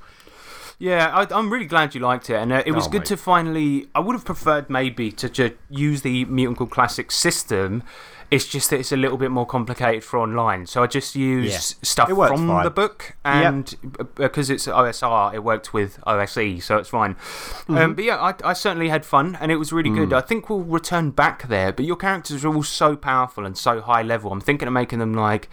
[0.77, 3.07] Yeah, I, I'm really glad you liked it, and uh, it was Oh, good mate.
[3.07, 3.87] to finally.
[3.93, 7.83] I would have preferred maybe to ju- use the Mutant Crawl Classic system.
[8.31, 11.51] It's just that it's a little bit more complicated for online, so I just used
[11.51, 11.57] Yeah.
[11.83, 12.63] stuff from fine.
[12.63, 17.15] the book, and b- because it's OSR, it worked with OSE, so it's fine.
[17.15, 17.77] Mm-hmm.
[17.77, 19.95] Um, but yeah, I, I certainly had fun, and it was really Mm.
[19.95, 20.13] good.
[20.13, 23.81] I think we'll return back there, but your characters are all so powerful and so
[23.81, 24.31] high level.
[24.31, 25.49] I'm thinking of making them like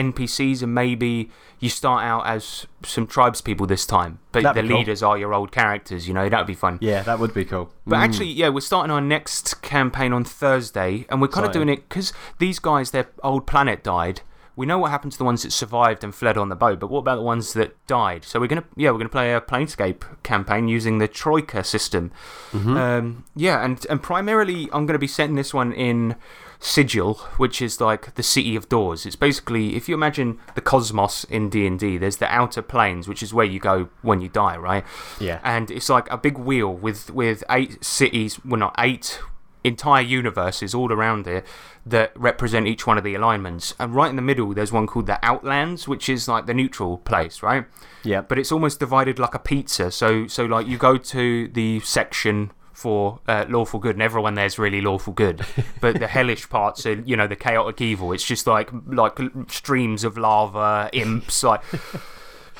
[0.00, 4.68] NPCs, and maybe you start out as some tribes people this time, but That'd the
[4.68, 4.78] cool.
[4.78, 6.08] leaders are your old characters.
[6.08, 6.78] You know, that would be fun.
[6.80, 7.70] Yeah, that would be cool.
[7.86, 11.68] But actually, yeah, we're starting our next campaign on Thursday, and we're kind of doing
[11.68, 14.22] it because these guys, their old planet died.
[14.56, 16.90] We know what happened to the ones that survived and fled on the boat, but
[16.90, 18.24] what about the ones that died?
[18.24, 22.10] So we're gonna, yeah, we're gonna play a Planescape campaign using the Troika system.
[22.52, 26.16] Um, yeah, and and primarily I'm gonna be setting this one in
[26.62, 29.06] Sigil, which is like the city of doors.
[29.06, 33.08] It's basically if you imagine the cosmos in D and D, there's the outer planes,
[33.08, 34.84] which is where you go when you die, right?
[35.18, 35.40] Yeah.
[35.42, 39.20] and it's like a big wheel with with eight cities, well, not eight
[39.64, 41.44] entire universes all around it
[41.84, 43.74] that represent each one of the alignments.
[43.78, 46.98] And right in the middle, there's one called the Outlands, which is like the neutral
[46.98, 47.66] place, right?
[48.02, 48.20] Yeah.
[48.22, 49.90] But it's almost divided like a pizza.
[49.90, 54.58] So so like you go to the section for uh, lawful good, and everyone there's
[54.58, 55.44] really lawful good.
[55.80, 58.12] But the hellish parts are, you know, the chaotic evil.
[58.12, 61.62] It's just like like streams of lava, imps, like.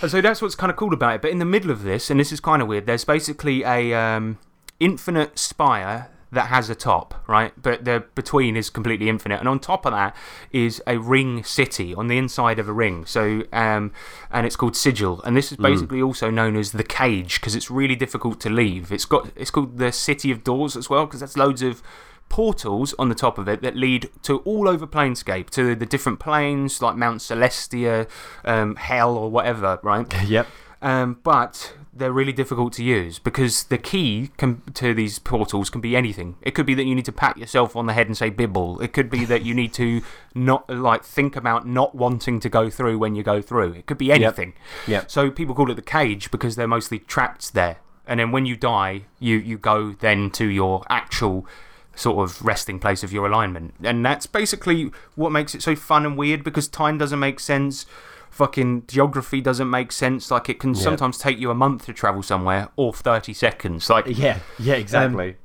[0.02, 1.20] And so that's what's kind of cool about it.
[1.20, 3.92] But in the middle of this, and this is kind of weird, there's basically a
[3.92, 4.38] um,
[4.78, 7.53] infinite spire that has a top, right?
[7.61, 10.14] But the between is completely infinite, and on top of that
[10.53, 13.05] is a ring city on the inside of a ring.
[13.07, 13.93] So, um,
[14.31, 17.71] and it's called Sigil, and this is basically also known as the Cage because it's
[17.71, 18.93] really difficult to leave.
[18.93, 21.83] It's got it's called the City of Doors as well because that's loads of
[22.31, 26.21] portals on the top of it that lead to all over Planescape, to the different
[26.21, 28.09] planes like Mount Celestia,
[28.45, 30.07] um, Hell, or whatever, right?
[30.31, 30.47] Yep.
[30.83, 35.81] Um, but they're really difficult to use because the key can, to these portals can
[35.81, 36.37] be anything.
[36.43, 38.81] It could be that you need to pat yourself on the head and say Bibble.
[38.81, 40.03] It could be that you need to
[40.35, 43.73] not like think about not wanting to go through when you go through.
[43.73, 44.55] It could be anything.
[44.87, 45.11] Yep.
[45.11, 47.79] So people call it the cage because they're mostly trapped there.
[48.07, 51.47] And then when you die, you, you go then to your actual
[51.95, 53.75] sort of resting place of your alignment.
[53.83, 57.85] And that's basically what makes it so fun and weird because time doesn't make sense.
[58.31, 60.31] Fucking geography doesn't make sense.
[60.31, 63.90] Like, it can sometimes take you a month to travel somewhere or 30 seconds.
[63.90, 64.38] Like, Yeah.
[64.59, 64.75] Yeah.
[64.75, 65.37] Um, exactly.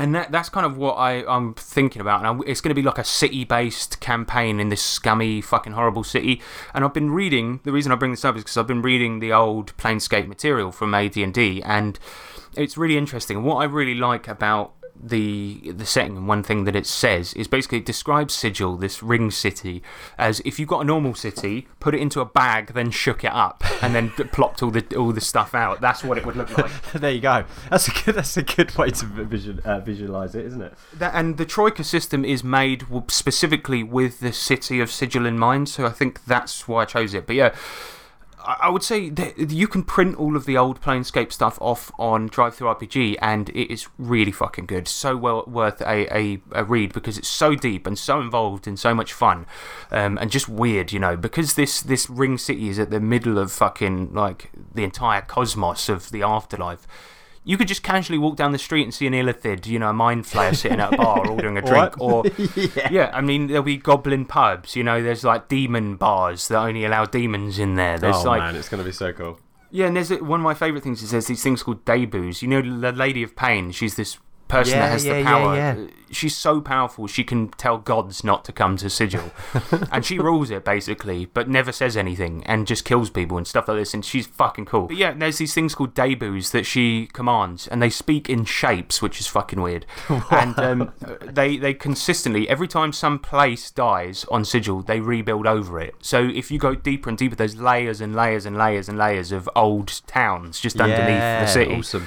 [0.00, 2.24] and that, that's kind of what I, I'm thinking about.
[2.24, 5.72] And I, it's going to be like a city based campaign in this scummy, fucking
[5.74, 6.42] horrible city.
[6.74, 9.20] And I've been reading, the reason I bring this up is because I've been reading
[9.20, 11.98] the old Planescape material from AD&D, and
[12.56, 13.42] it's really interesting.
[13.44, 17.48] What I really like about the the setting and one thing that it says is
[17.48, 19.82] basically it describes Sigil, this ring city,
[20.18, 23.32] as if you've got a normal city, put it into a bag, then shook it
[23.32, 25.80] up, and then plopped all the all the stuff out.
[25.80, 26.70] That's what it would look like.
[26.92, 27.44] there you go.
[27.70, 28.14] That's a good.
[28.14, 30.74] That's a good way to vision, uh, visualize it, isn't it?
[30.94, 35.68] That, and the Troika system is made specifically with the city of Sigil in mind,
[35.68, 37.26] so I think that's why I chose it.
[37.26, 37.54] But yeah,
[38.44, 42.28] I, would say that you can print all of the old Planescape stuff off on
[42.28, 44.86] DriveThruRPG, and it is really fucking good.
[44.88, 48.78] So well worth a, a, a read because it's so deep and so involved and
[48.78, 49.46] so much fun,
[49.90, 51.16] um, and just weird, you know.
[51.16, 55.88] Because this this ring city is at the middle of fucking like the entire cosmos
[55.88, 56.86] of the afterlife.
[57.44, 59.92] You could just casually walk down the street and see an illithid, you know, a
[59.92, 62.00] mind flayer sitting at a bar ordering a drink.
[62.00, 62.24] Or,
[62.90, 63.10] yeah.
[63.12, 67.04] I mean, there'll be goblin pubs, you know, there's like demon bars that only allow
[67.04, 67.98] demons in there.
[67.98, 69.38] There's oh like, man, it's going to be so cool.
[69.70, 72.40] yeah, and there's one of my favourite things is there's these things called dabus.
[72.40, 74.18] You know, the Lady of Pain, she's this
[74.54, 75.56] person Yeah, that has yeah, the yeah, power.
[75.56, 75.86] yeah.
[76.10, 79.32] She's so powerful, she can tell gods not to come to Sigil.
[79.90, 83.66] and she rules it, basically, but never says anything and just kills people and stuff
[83.66, 83.94] like this.
[83.94, 84.86] And she's fucking cool.
[84.86, 89.02] But yeah, there's these things called dabus that she commands, and they speak in shapes,
[89.02, 89.86] which is fucking weird.
[90.30, 95.80] and um, they, they consistently, every time some place dies on Sigil, they rebuild over
[95.80, 95.96] it.
[96.00, 99.32] So if you go deeper and deeper, there's layers and layers and layers and layers
[99.32, 101.74] of old towns just underneath the city.
[101.74, 102.06] Awesome.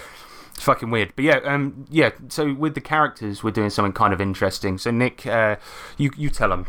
[0.58, 1.14] It's fucking weird.
[1.16, 2.10] But yeah, um, yeah.
[2.30, 4.80] So with the characters, we're doing something kind of interesting.
[4.80, 5.58] So Nick, uh,
[5.98, 6.66] you you tell them.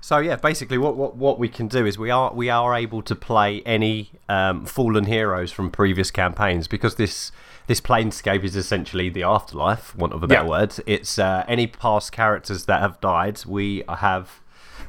[0.00, 3.02] So yeah, basically, what, what what we can do is we are we are able
[3.02, 7.32] to play any um, fallen heroes from previous campaigns because this
[7.66, 10.48] this planescape is essentially the afterlife, want of a better Yeah.
[10.48, 10.74] word.
[10.86, 13.44] It's uh, any past characters that have died.
[13.46, 14.40] We have.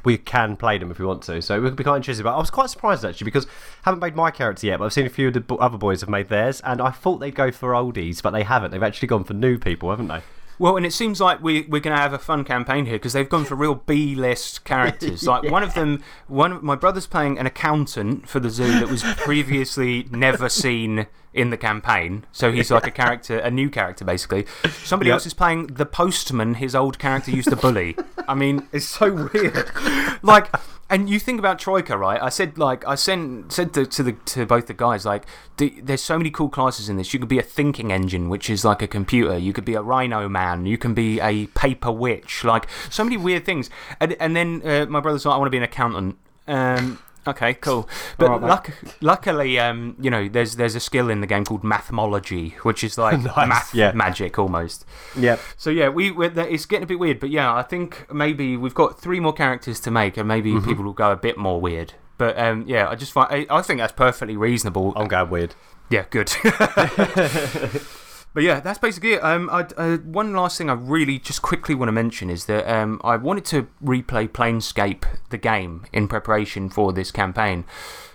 [0.04, 2.22] We can play them if we want to, so we'll be quite interested.
[2.22, 4.92] But I was quite surprised actually because I haven't made my character yet, but I've
[4.92, 7.50] seen a few of the other boys have made theirs, and I thought they'd go
[7.50, 8.70] for oldies, but they haven't.
[8.70, 10.20] They've actually gone for new people, haven't they?
[10.58, 13.12] Well, and it seems like we, we're going to have a fun campaign here because
[13.12, 15.26] they've gone for real B list characters.
[15.26, 18.88] Like one of them, one of my brother's playing an accountant for the zoo that
[18.88, 22.24] was previously never seen in the campaign.
[22.30, 24.46] So he's like a character, a new character basically.
[24.84, 25.14] Somebody Yep.
[25.14, 27.96] else is playing the postman his old character used to bully.
[28.28, 29.70] I mean, it's so weird.
[30.22, 30.48] Like,
[30.94, 32.22] and you think about Troika, right?
[32.22, 35.24] I said, like, I sent, said to, to, the, to both the guys, like,
[35.56, 37.12] there's so many cool classes in this.
[37.12, 39.36] You could be a thinking engine, which is like a computer.
[39.36, 40.66] You could be a rhino man.
[40.66, 42.44] You can be a paper witch.
[42.44, 43.70] Like, so many weird things.
[43.98, 46.16] And, and then uh, my brother's like, I want to be an accountant.
[46.46, 47.88] Um, okay, cool.
[48.18, 52.54] But luck, luckily, um, you know, there's, there's a skill in the game called mathmology,
[52.64, 53.92] which is like Nice, math yeah.
[53.92, 54.84] magic almost.
[55.18, 55.40] Yep.
[55.56, 59.00] So yeah, we it's getting a bit weird, but yeah, I think maybe we've got
[59.00, 60.68] three more characters to make, and maybe Mm-hmm.
[60.68, 61.94] people will go a bit more weird.
[62.16, 64.92] But um, yeah, I just find I, I think that's perfectly reasonable.
[64.96, 65.54] I'm going weird.
[65.90, 66.30] Yeah, good.
[68.34, 69.24] but yeah, that's basically it.
[69.24, 72.70] Um, I, uh, one last thing I really just quickly want to mention is that
[72.70, 77.64] um, I wanted to replay Planescape the game in preparation for this campaign.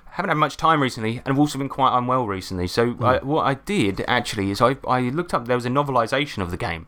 [0.08, 2.68] I Haven't had much time recently, and I've also been quite unwell recently.
[2.68, 6.44] So I, what I did actually is I I looked up there was a novelisation
[6.44, 6.88] of the game.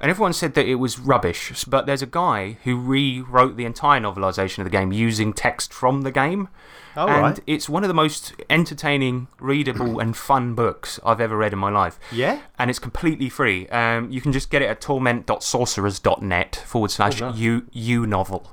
[0.00, 4.00] And everyone said that it was rubbish, but there's a guy who rewrote the entire
[4.00, 6.48] novelisation of the game using text from the game.
[6.96, 7.40] Oh, and right.
[7.46, 11.70] it's one of the most entertaining, readable, and fun books I've ever read in my
[11.70, 11.98] life.
[12.10, 12.40] Yeah?
[12.58, 13.68] And it's completely free.
[13.68, 18.52] Um, you can just get it at torment.sorcerers.net forward slash u u novel.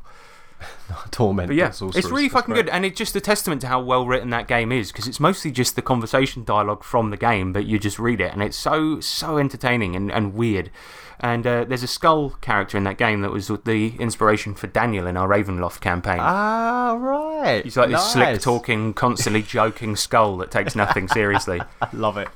[1.12, 1.48] Torment.
[1.48, 4.06] But yeah, it's really fucking That's good, and it's just a testament to how well
[4.06, 7.66] written that game is because it's mostly just the conversation dialogue from the game, but
[7.66, 10.72] you just read it, and it's so so entertaining and, and weird.
[11.20, 15.08] And uh, there's a skull character in that game that was the inspiration for Daniel
[15.08, 16.20] in our Ravenloft campaign.
[16.20, 17.64] Ah, right.
[17.64, 21.62] He's like this slick talking, constantly joking skull that takes nothing seriously.
[21.82, 22.28] I Love it.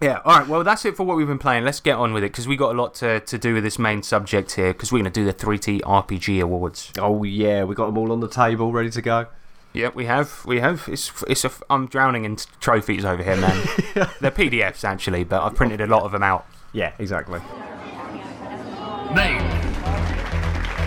[0.00, 0.48] Yeah, all right.
[0.48, 1.64] Well, that's it for what we've been playing.
[1.64, 3.78] Let's get on with it because we got a lot to, to do with this
[3.78, 6.92] main subject here because we're going to do the 3T RPG Awards.
[6.98, 9.28] Oh yeah, we got them all on the table, ready to go.
[9.72, 10.44] Yep, we have.
[10.44, 10.88] We have.
[10.88, 13.56] It's, it's a, I'm drowning in trophies over here, man.
[14.20, 16.46] They're PDFs, actually, but I've printed a lot of them out.
[16.72, 17.40] Yeah, exactly.
[19.14, 19.48] Name.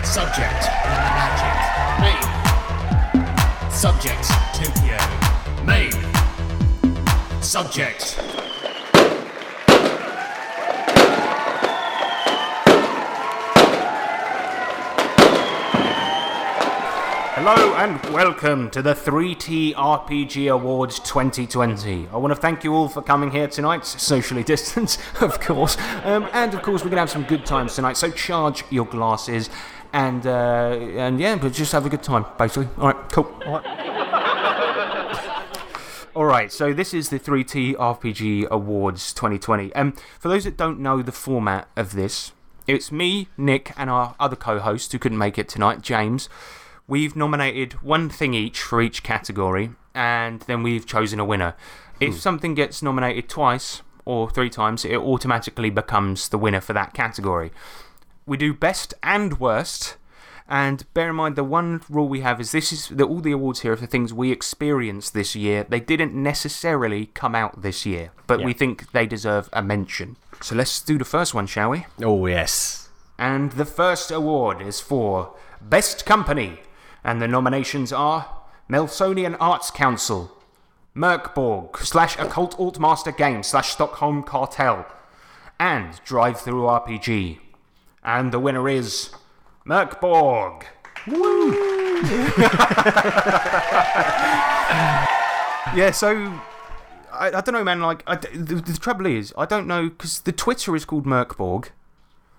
[0.04, 0.68] Subject.
[1.16, 1.56] Magic.
[2.04, 3.70] Name.
[3.70, 4.28] Subject.
[4.52, 4.98] Tokyo.
[5.64, 5.96] Name.
[7.40, 8.20] Subject.
[17.40, 22.08] Hello and welcome to the 3T RPG Awards 2020.
[22.08, 25.78] I want to thank you all for coming here tonight, socially distanced, of course.
[26.02, 28.86] Um, and of course, we're going to have some good times tonight, so charge your
[28.86, 29.50] glasses
[29.92, 32.68] and, uh, and yeah, but just have a good time, basically.
[32.76, 33.32] All right, cool.
[33.46, 33.64] All right.
[36.16, 39.72] All right, so this is the 3T RPG Awards 2020.
[39.76, 42.32] Um, for those that don't know the format of this,
[42.66, 46.28] it's me, Nick, and our other co host who couldn't make it tonight, James.
[46.88, 51.54] We've nominated one thing each for each category, and then we've chosen a winner.
[52.00, 52.18] If hmm.
[52.18, 57.52] something gets nominated twice or three times, it automatically becomes the winner for that category.
[58.24, 59.96] We do best and worst.
[60.50, 63.32] And bear in mind, the one rule we have is this is that all the
[63.32, 65.66] awards here are for things we experienced this year.
[65.68, 70.16] They didn't necessarily come out this year, but we think they deserve a mention.
[70.40, 71.84] So let's do the first one, shall we?
[72.02, 72.88] Oh yes.
[73.18, 76.60] And the first award is for Best Company.
[77.08, 78.28] And the nominations are
[78.68, 80.30] Melsonian Arts Council,
[80.94, 84.84] Mork Borg slash Ockult Örtmästare Games slash Stockholm Kartell,
[85.58, 87.38] and DriveThruRPG.
[88.04, 89.08] And the winner is
[89.66, 90.66] Mork Borg.
[95.74, 96.40] Yeah, so
[97.12, 97.80] I, I don't know, man.
[97.80, 101.38] Like, I the, the trouble is, I don't know because the Twitter is called Mork
[101.38, 101.70] Borg,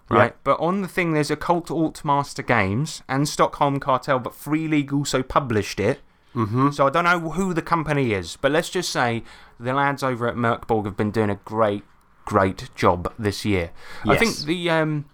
[0.09, 0.31] right?
[0.31, 0.39] Yeah.
[0.43, 5.23] But on the thing, there's Ockult Örtmästare Games and Stockholm Kartell, but Free League also
[5.23, 5.99] published it.
[6.35, 6.71] Mm-hmm.
[6.71, 9.23] So I don't know who the company is, but let's just say
[9.59, 11.83] the lads over at Mork Borg have been doing a great,
[12.25, 13.71] great job this year.
[14.05, 15.05] I think the um,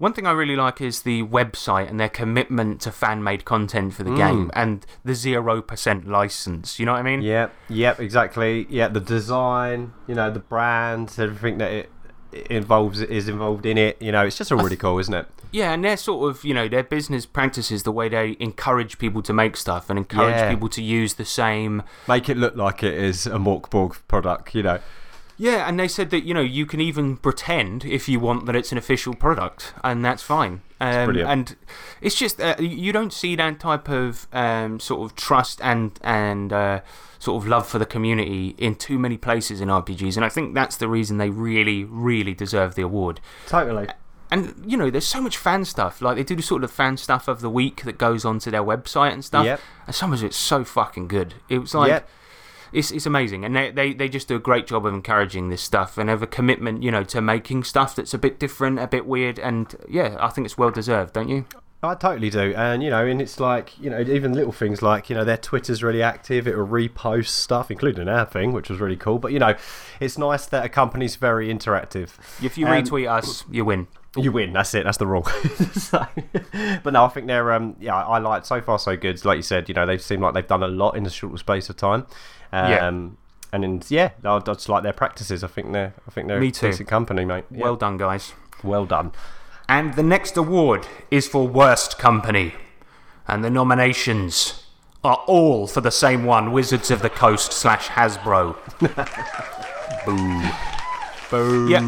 [0.00, 3.92] one thing I really like is the website and their commitment to fan made content
[3.92, 6.78] for the game and the 0% license.
[6.78, 7.20] You know what I mean?
[7.20, 8.66] Yep, yep, exactly.
[8.70, 11.90] Yeah, the design, you know, the brand, everything that it
[12.50, 14.00] involves is involved in it.
[14.00, 15.26] You know, it's just all really cool, isn't it?
[15.52, 19.20] Yeah, and their sort of, you know, their business practices, the way they encourage people
[19.22, 20.50] to make stuff and encourage Yeah.
[20.50, 21.82] people to use the same.
[22.06, 24.54] Make it look like it is a Morkborg product.
[24.54, 24.78] You know.
[25.36, 28.54] Yeah, and they said that, you know, you can even pretend if you want that
[28.54, 30.60] it's an official product, and that's fine.
[30.82, 31.30] Um, brilliant.
[31.30, 31.56] And
[32.02, 36.52] it's just, uh, you don't see that type of um, sort of trust and, and
[36.52, 36.80] uh,
[37.20, 40.54] sort of love for the community in too many places in RPGs, and I think
[40.54, 43.20] that's the reason they really, really deserve the award.
[43.46, 43.86] Totally.
[44.32, 46.00] And you know, there's so much fan stuff.
[46.02, 48.62] Like they do the sort of fan stuff of the week that goes onto their
[48.64, 49.44] website and stuff.
[49.44, 49.60] Yep.
[49.86, 51.34] And some of it's so fucking good.
[51.48, 52.08] It was like Yep.
[52.72, 55.62] it's it's amazing, and they, they they just do a great job of encouraging this
[55.62, 58.86] stuff and have a commitment, you know, to making stuff that's a bit different, a
[58.86, 61.44] bit weird, and yeah, I think it's well deserved, don't you?
[61.82, 65.08] I totally do, and you know, and it's like you know, even little things like
[65.08, 66.46] you know, their Twitter's really active.
[66.46, 69.18] It will repost stuff, including our thing, which was really cool.
[69.18, 69.54] But you know,
[69.98, 72.10] it's nice that a company's very interactive.
[72.44, 73.86] If you Um, retweet us, you win.
[74.16, 74.52] You win.
[74.52, 74.84] That's it.
[74.84, 75.24] That's the rule.
[75.72, 76.04] so,
[76.82, 79.24] but no, I think they're um yeah, I like so far so good.
[79.24, 81.38] Like you said, you know, they seem like they've done a lot in a short
[81.38, 82.06] space of time.
[82.52, 83.00] Um, Yeah.
[83.52, 85.42] And in, yeah, I just like their practices.
[85.42, 86.68] I think they're I think they're Me a too.
[86.68, 87.44] decent company, mate.
[87.50, 87.62] Yeah.
[87.64, 88.34] Well done, guys.
[88.62, 89.12] well done.
[89.70, 92.54] And the next award is for Worst Company.
[93.28, 94.64] And the nominations
[95.04, 98.56] are all for the same one Wizards of the Coast slash Hasbro.
[100.04, 100.79] Boo.
[101.30, 101.68] Boo.
[101.68, 101.80] Yeah,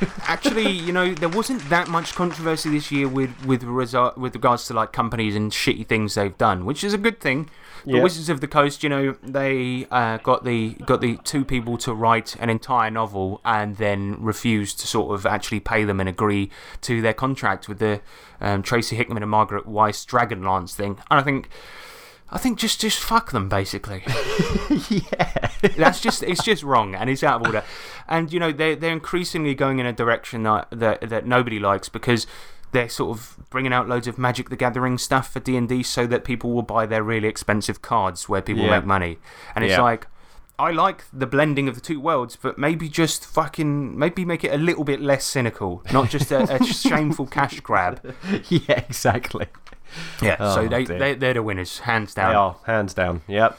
[0.00, 4.34] uh, actually, you know, there wasn't that much controversy this year with, with, resu- with
[4.34, 7.50] regards to like companies and shitty things they've done, which is a good thing.
[7.84, 8.02] The Yeah.
[8.02, 11.92] Wizards of the Coast, you know, they uh, got the got the two people to
[11.92, 16.50] write an entire novel and then refused to sort of actually pay them and agree
[16.80, 18.00] to their contract with the
[18.40, 20.96] um, Tracy Hickman and Margaret Weis Dragonlance thing.
[21.10, 21.50] And I think,
[22.30, 24.02] I think just just fuck them basically.
[24.88, 25.43] yeah.
[25.76, 27.64] That's just it's just wrong and it's out of order.
[28.08, 31.88] And you know they're they're increasingly going in a direction that that, that nobody likes
[31.88, 32.26] because
[32.72, 35.82] they're sort of bringing out loads of Magic the Gathering stuff for D and D
[35.82, 38.70] so that people will buy their really expensive cards where people Yeah.
[38.78, 39.18] make money.
[39.54, 39.82] And it's Yeah.
[39.82, 40.06] like.
[40.56, 44.54] I like the blending of the two worlds, but maybe just fucking maybe make it
[44.54, 48.14] a little bit less cynical, not just a, a shameful cash grab.
[48.48, 49.48] yeah, exactly.
[50.22, 50.98] Yeah, so Oh, they, dear.
[51.00, 52.30] they they're the winners, hands down.
[52.30, 53.22] They are hands down.
[53.26, 53.58] Yep.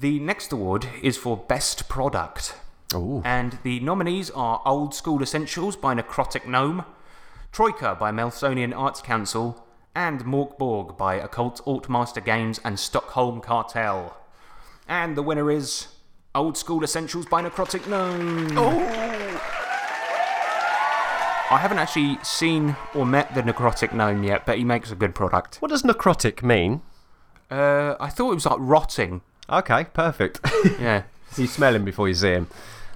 [0.00, 2.54] The next award is for Best Product.
[2.94, 3.20] Ooh.
[3.22, 6.86] And the nominees are Old School Essentials by Necrotic Gnome,
[7.52, 9.62] Troika by Melsonian Arts Council,
[9.94, 14.14] and Mork Borg by Ockult Örtmästare Games and Stockholm Kartell.
[14.88, 15.88] And the winner is
[16.34, 18.56] Old School Essentials by Necrotic Gnome.
[21.50, 25.14] I haven't actually seen or met the Necrotic Gnome yet, but he makes a good
[25.14, 25.56] product.
[25.56, 26.80] What does necrotic mean?
[27.50, 29.20] Uh, I thought it was like rotting.
[29.50, 30.40] Okay, perfect.
[30.80, 31.02] Yeah.
[31.36, 32.46] you smell him before you see him.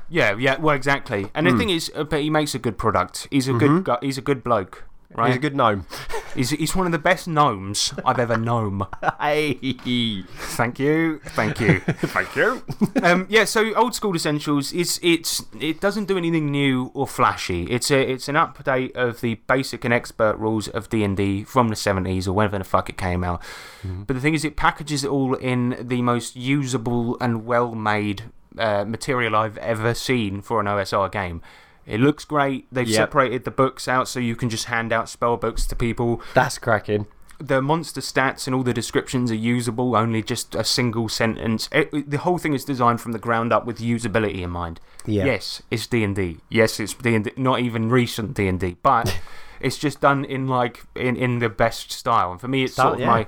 [0.09, 1.31] Yeah, yeah, well, exactly.
[1.35, 1.53] And Hmm.
[1.53, 3.27] the thing is, uh, but he makes a good product.
[3.31, 5.29] He's a good, he's a good bloke, right?
[5.29, 5.87] He's a good gnome.
[6.35, 8.87] He's, he's one of the best gnomes I've ever known.
[9.21, 9.55] hey.
[9.55, 11.81] Thank you, thank you.
[12.15, 12.63] Thank you.
[13.03, 14.73] um, yeah, so old school essentials.
[14.73, 17.65] It's it's it doesn't do anything new or flashy.
[17.65, 21.45] It's a it's an update of the basic and expert rules of D and D
[21.45, 23.43] from the seventies or whenever the fuck it came out.
[23.83, 28.25] But the thing is, it packages it all in the most usable and well made
[28.59, 31.43] uh, material I've ever seen for an OSR game.
[31.87, 32.67] It looks great.
[32.73, 32.97] They've Yep.
[32.97, 36.59] separated the books out so you can just hand out spell books to people That's
[36.59, 37.07] cracking.
[37.39, 41.69] the monster stats and all the descriptions are usable, only just a single sentence.
[41.73, 44.81] It, the whole thing is designed from the ground up with usability in mind.
[45.05, 45.27] Yeah.
[45.27, 46.39] Yes, it's D&D.
[46.49, 49.19] Yes, it's D&D, not even recent D&D, but
[49.61, 52.31] it's just done in like in, in the best style.
[52.33, 53.07] And for me it's sort of yeah.
[53.07, 53.27] my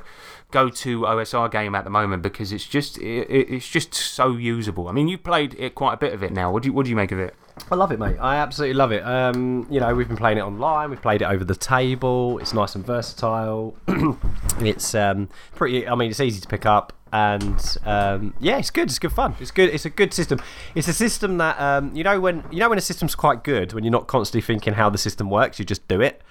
[0.52, 4.88] go-to OSR game at the moment because it's just it- it's just so usable.
[4.88, 6.50] I mean, you played it quite a bit of it now.
[6.52, 7.34] What do you what do you make of it?
[7.70, 8.16] I love it, mate.
[8.20, 9.02] I absolutely love it.
[9.04, 10.90] Um, you know, we've been playing it online.
[10.90, 12.38] We've played it over the table.
[12.38, 13.76] It's nice and versatile.
[14.60, 15.88] it's um, pretty.
[15.88, 18.88] I mean, it's easy to pick up, and um, yeah, it's good.
[18.88, 19.34] It's good fun.
[19.40, 19.70] It's good.
[19.70, 20.40] It's a good system.
[20.74, 23.72] It's a system that um, you know when you know when a system's quite good
[23.72, 25.58] when you're not constantly thinking how the system works.
[25.58, 26.22] You just do it.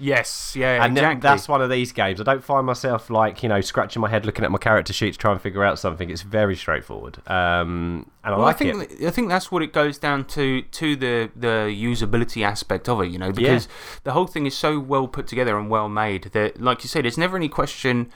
[0.00, 1.20] Yes, yeah, And then exactly.
[1.20, 2.20] that's one of these games.
[2.20, 5.12] I don't find myself like you know scratching my head looking at my character sheet
[5.12, 6.08] to try and figure out something.
[6.08, 9.06] It's very straightforward, um, and I Well, like I think it.
[9.06, 13.08] I think that's what it goes down to to the the usability aspect of it,
[13.10, 13.68] you know, because
[14.04, 17.04] the whole thing is so well put together and well made that, like you said,
[17.04, 18.10] there's never any question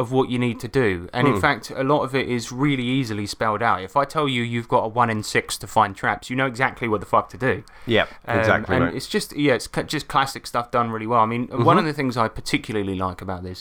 [0.00, 1.34] of what you need to do, and Hmm.
[1.34, 3.82] in fact, a lot of it is really easily spelled out.
[3.82, 6.46] If I tell you you've got a one in six to find traps, you know
[6.46, 7.62] exactly what the fuck to do.
[7.86, 8.76] Yeah, Um, exactly.
[8.76, 8.94] and mate.
[8.94, 11.20] it's just yeah, it's just classic stuff done really well.
[11.20, 13.58] I mean, one of the things I particularly like about this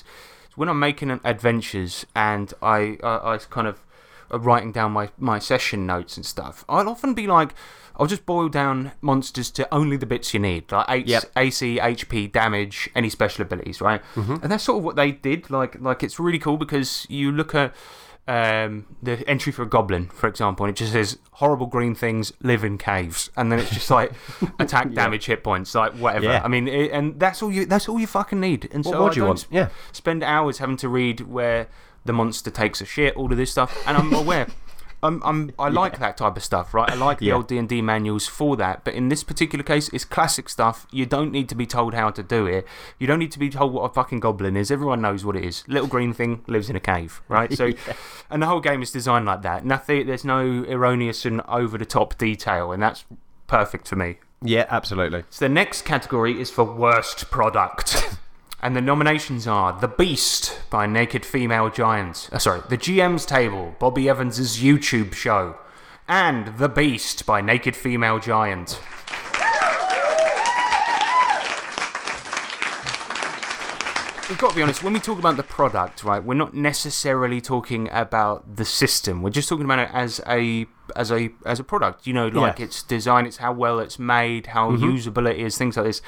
[0.50, 3.82] is when I'm making adventures and I I, I kind of
[4.32, 6.64] writing down my my session notes and stuff.
[6.70, 7.54] I'll often be like.
[8.02, 11.24] I'll just boil down monsters to only the bits you need, like H- Yep.
[11.36, 14.02] AC, HP, damage, any special abilities, right?
[14.16, 15.50] And that's sort of what they did.
[15.50, 17.76] Like, like it's really cool because you look at
[18.26, 22.32] um, the entry for a goblin, for example, and it just says horrible green things
[22.42, 24.14] live in caves, and then it's just like
[24.60, 26.26] attack, damage, hit points, like whatever.
[26.26, 26.42] Yeah.
[26.42, 27.66] I mean, it, and that's all you.
[27.66, 28.70] That's all you fucking need.
[28.72, 29.40] And What so I do you don't want?
[29.44, 29.70] sp- Yeah.
[29.92, 31.68] spend hours having to read where
[32.10, 34.48] the monster takes a shit, all of this stuff, and I'm aware.
[35.02, 36.90] I'm, I'm, I like that type of stuff, right?
[36.92, 37.36] I like the Yeah.
[37.36, 40.86] old D and D manuals for that, but in this particular case, it's classic stuff.
[40.92, 42.68] You don't need to be told how to do it.
[42.98, 44.70] You don't need to be told what a fucking goblin is.
[44.70, 45.64] Everyone knows what it is.
[45.70, 47.54] Little green thing lives in a cave, right?
[47.54, 47.72] So,
[48.30, 49.64] and the whole game is designed like that.
[49.64, 50.06] Nothing.
[50.06, 53.06] There's no erroneous and over the top detail, and that's
[53.48, 54.18] perfect for me.
[54.42, 55.24] Yeah, absolutely.
[55.30, 58.06] So the next category is for worst product.
[58.62, 62.30] And the nominations are The Beast by Naked Female Giant.
[62.32, 65.58] Uh, sorry, The GM's Table, Bobby Evans' YouTube show.
[66.08, 68.80] And The Beast by Naked Female Giant.
[74.28, 77.42] We've got to be honest, when we talk about the product, right, we're not necessarily
[77.42, 79.24] talking about the system.
[79.24, 82.06] We're just talking about it as a as a as a product.
[82.06, 82.66] You know, like Yeah.
[82.66, 86.04] its design, it's how well it's made, how usable it is, things like this.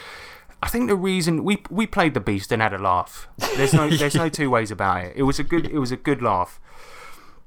[0.64, 3.28] I think the reason we we played the beast and had a laugh.
[3.56, 5.14] There's no there's no two ways about it.
[5.16, 6.60] It was a good it was a good laugh.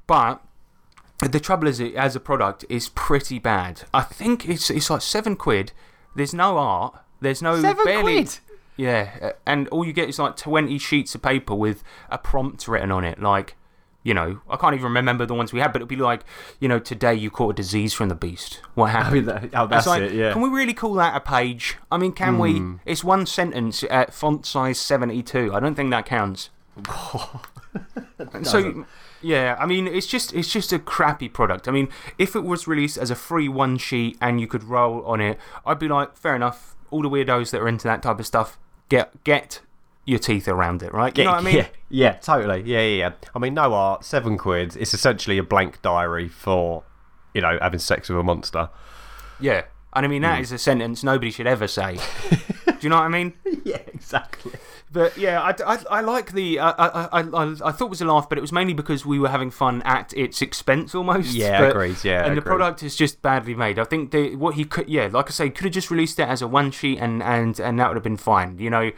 [0.06, 0.42] But
[1.20, 3.82] the trouble is, it as a product is pretty bad.
[3.94, 5.72] I think it's it's like seven quid.
[6.14, 7.00] There's no art.
[7.20, 8.38] There's no Seven barely, quid?
[8.76, 12.90] Yeah, and all you get is like twenty sheets of paper with a prompt written
[12.90, 13.56] on it, like.
[14.04, 16.24] You know, I can't even remember the ones we had, but it'd be like,
[16.60, 18.60] you know, today you caught a disease from the beast.
[18.74, 19.28] What oh, happened?
[19.28, 20.32] that- oh, that's like, it, yeah.
[20.32, 21.78] Can we really call that a page?
[21.90, 22.58] I mean, can we?
[22.58, 22.76] Hmm.
[22.84, 25.54] It's one sentence at font size 72.
[25.54, 26.50] I don't think that counts.
[28.42, 28.84] so,
[29.22, 31.66] yeah, I mean, it's just it's just a crappy product.
[31.66, 31.88] I mean,
[32.18, 35.38] if it was released as a free one sheet and you could roll on it,
[35.64, 36.76] I'd be like, fair enough.
[36.90, 39.62] All the weirdos that are into that type of stuff, get get
[40.04, 41.16] your teeth around it, right?
[41.16, 41.56] You know what I mean?
[41.56, 42.62] Yeah, yeah, totally.
[42.62, 43.12] Yeah, yeah, yeah.
[43.34, 44.76] I mean, no art, seven quid.
[44.76, 46.84] It's essentially a blank diary for,
[47.32, 48.68] you know, having sex with a monster.
[49.40, 49.62] Yeah.
[49.94, 50.28] And I mean, Hmm.
[50.30, 51.98] that is a sentence nobody should ever say.
[52.66, 53.32] Do you know what I mean?
[53.64, 54.52] yeah, exactly.
[54.92, 56.58] But yeah, I, I, I like the.
[56.60, 59.04] I, I, I, I- I thought it was a laugh, but it was mainly because
[59.06, 61.32] we were having fun at its expense almost.
[61.34, 62.44] Yeah, But- agreed, yeah, and the agreed.
[62.44, 63.78] product is just badly made.
[63.78, 66.28] I think the, what he could, yeah, like I say, could have just released it
[66.28, 68.92] as a one sheet and, and, and that would have been fine, you know.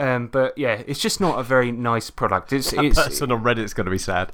[0.00, 2.54] Um, but yeah, it's just not a very nice product.
[2.54, 4.32] It's, it's Person on Reddit's going to be sad.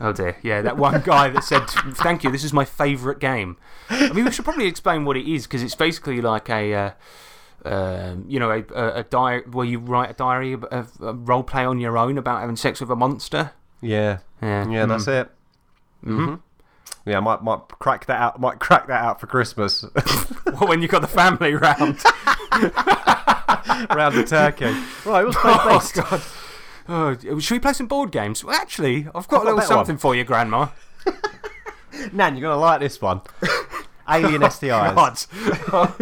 [0.00, 3.56] Oh dear, yeah, that one guy that said, "Thank you, this is my favourite game."
[3.90, 6.90] I mean, we should probably explain what it is because it's basically like a, uh,
[7.66, 11.12] um, you know, a, a, a diary where you write a diary, of, of a
[11.12, 13.52] role play on your own about having sex with a monster.
[13.82, 15.30] Yeah, Yeah, yeah, that's it.
[16.04, 16.36] Mm-hmm.
[17.06, 18.40] Yeah, I might might crack that out.
[18.40, 19.84] Might crack that out for Christmas
[20.46, 21.98] Well, when you got the family round.
[23.90, 24.74] around the turkey.
[25.04, 25.90] Right, let's play oh.
[25.94, 26.22] God.
[26.88, 28.44] Oh, should we play some board games?
[28.44, 29.98] Well, actually, I've got a got a little better something one.
[30.00, 30.68] for you, Grandma.
[32.12, 33.20] Nan, you're gonna like this one.
[34.08, 35.28] Alien STIs.
[35.70, 35.94] God.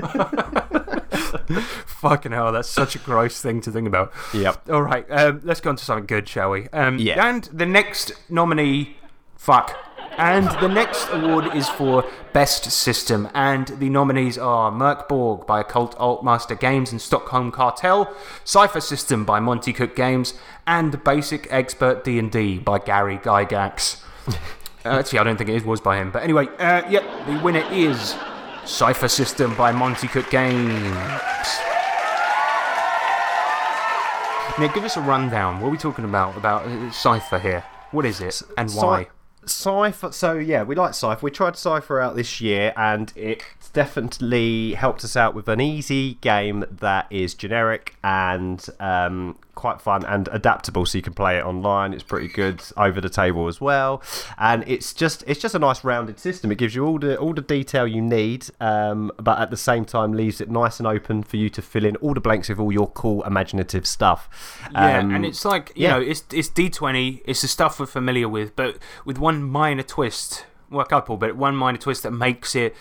[1.86, 4.12] Fucking hell, that's such a gross thing to think about.
[4.32, 4.70] Yep.
[4.70, 6.68] All right, um, let's go on to something good, shall we?
[6.70, 7.26] Um, Yeah.
[7.26, 8.96] And the next nominee,
[9.36, 9.76] fuck.
[10.16, 15.62] And the next award is for Best System, and the nominees are Mork Borg by
[15.62, 18.12] Ockult Örtmästare Games and Stockholm Kartell,
[18.44, 20.34] Cypher System by Monte Cook Games,
[20.66, 24.00] and Basic Expert D&D by Gary Gygax.
[24.84, 27.66] Uh, actually, I don't think it was by him, but anyway, uh, yep, the winner
[27.70, 28.14] is
[28.64, 30.70] Cypher System by Monte Cook Games.
[34.58, 35.60] Now, give us a rundown.
[35.60, 37.64] What are we talking about about uh, Cypher here?
[37.90, 39.08] What is it and why?
[39.48, 40.12] Cypher.
[40.12, 41.24] So yeah, we like Cypher.
[41.24, 43.42] We tried Cypher out this year, and it
[43.72, 50.04] definitely helped us out with an easy game that is generic and um, quite fun
[50.04, 50.86] and adaptable.
[50.86, 51.92] So you can play it online.
[51.92, 54.02] It's pretty good over the table as well,
[54.38, 56.52] and it's just it's just a nice rounded system.
[56.52, 59.84] It gives you all the all the detail you need, um, but at the same
[59.84, 62.60] time leaves it nice and open for you to fill in all the blanks with
[62.60, 64.28] all your cool imaginative stuff.
[64.72, 65.90] Yeah, Um, and it's like you yeah.
[65.94, 67.20] know, it's it's D twenty.
[67.26, 70.46] It's the stuff we're familiar with, but with one minor twist.
[70.70, 72.76] Well, a couple, but one minor twist that makes it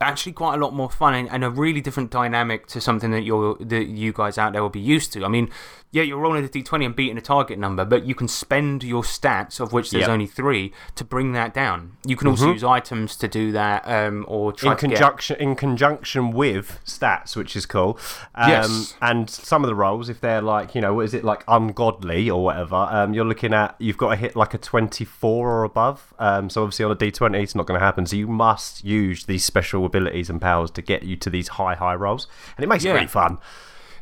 [0.00, 3.22] actually quite a lot more fun and, and a really different dynamic to something that
[3.22, 5.24] you're that you guys out there will be used to.
[5.24, 5.48] I mean,
[5.92, 9.02] yeah, you're rolling a d20 and beating a target number, but you can spend your
[9.02, 10.06] stats, of which there's Yep.
[10.08, 10.12] Mm-hmm.
[10.12, 11.92] only three, to bring that down.
[12.04, 15.36] You can also use items to do that, um, or try in to get- conjunction
[15.40, 17.98] in conjunction with stats, which is cool.
[18.34, 18.94] Um, Yes.
[19.00, 22.28] And some of the rolls, if they're like you know, what is it like ungodly
[22.28, 26.12] or whatever, um, you're looking at you've got to hit like a 24 or above.
[26.18, 28.04] Um, so obviously on a d20, it's not going to happen.
[28.04, 31.74] So you must use these special abilities and powers to get you to these high
[31.74, 32.26] high rolls,
[32.56, 32.90] and it makes Yeah.
[32.92, 33.38] it really fun.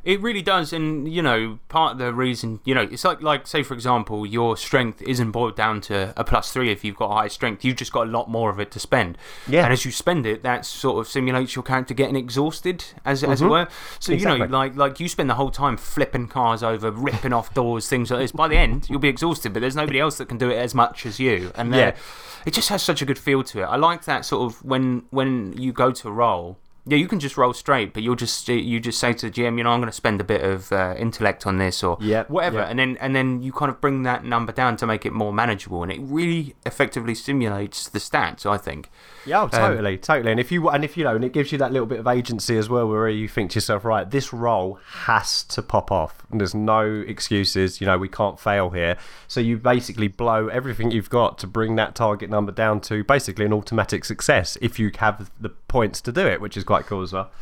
[0.05, 3.47] It really does, and you know, part of the reason, you know, it's like, like
[3.47, 7.11] say for example, your strength isn't boiled down to a plus three if you've got
[7.11, 7.65] high strength.
[7.65, 9.17] You've just got a lot more of it to spend.
[9.49, 9.65] Yeah.
[9.65, 13.41] And as you spend it, that sort of simulates your character getting exhausted, as as
[13.41, 13.69] it were.
[13.99, 14.53] So you know, Mm-hmm.
[14.53, 18.21] Like like you spend the whole time flipping cars over, ripping off doors, things like
[18.21, 18.33] this.
[18.33, 20.75] By the end, you'll be exhausted, but there's nobody else that can do it as
[20.75, 21.51] much as you.
[21.55, 21.97] And uh, Yeah.
[22.45, 23.65] it just has such a good feel to it.
[23.65, 26.59] I like that sort of when when you go to roll.
[26.87, 29.57] Yeah, you can just roll straight, but you'll just you just say to the GM,
[29.57, 32.25] you know, I'm going to spend a bit of uh, intellect on this or Yeah,
[32.29, 32.67] whatever, yeah.
[32.67, 35.33] and then and then you kind of bring that number down to make it more
[35.33, 38.45] manageable, and it really effectively simulates the stats.
[38.45, 38.91] I think.
[39.25, 40.31] Yeah, oh, totally, totally.
[40.31, 42.07] And if you and if you know, and it gives you that little bit of
[42.07, 46.27] agency as well, where you think to yourself, right, this roll has to pop off.
[46.31, 47.81] And there's no excuses.
[47.81, 48.99] You know, we can't fail here.
[49.27, 53.47] So you basically blow everything you've got to bring that target number down to basically
[53.47, 57.03] an automatic success if you have the points to do it, which is quite cool
[57.03, 57.33] as well.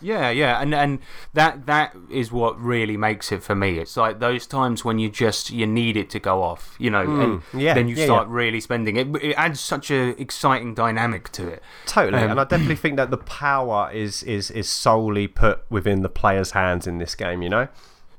[0.00, 0.98] Yeah, yeah, and and
[1.34, 3.78] that that is what really makes it for me.
[3.78, 7.02] It's like those times when you just you need it to go off, you know,
[7.20, 8.34] and yeah, then you yeah, start yeah.
[8.34, 9.08] really spending it.
[9.22, 11.62] It adds such a exciting dynamic to it.
[11.84, 16.00] Totally, Um, and I definitely think that the power is is is solely put within
[16.00, 17.42] the player's hands in this game.
[17.42, 17.68] You know.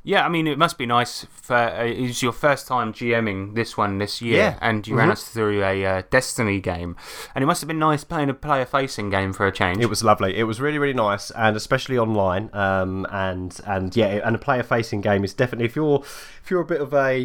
[0.03, 3.77] Yeah, I mean, it must be nice for uh, it's your first time GMing this
[3.77, 4.57] one this year, Yeah.
[4.59, 6.95] and you ran us through a uh, Destiny game,
[7.35, 9.77] and it must have been nice playing a player-facing game for a change.
[9.79, 10.35] It was lovely.
[10.35, 12.49] It was really, really nice, and especially online.
[12.51, 15.99] Um, and and yeah, and a player-facing game is definitely if you're
[16.43, 17.19] if you're a bit of a,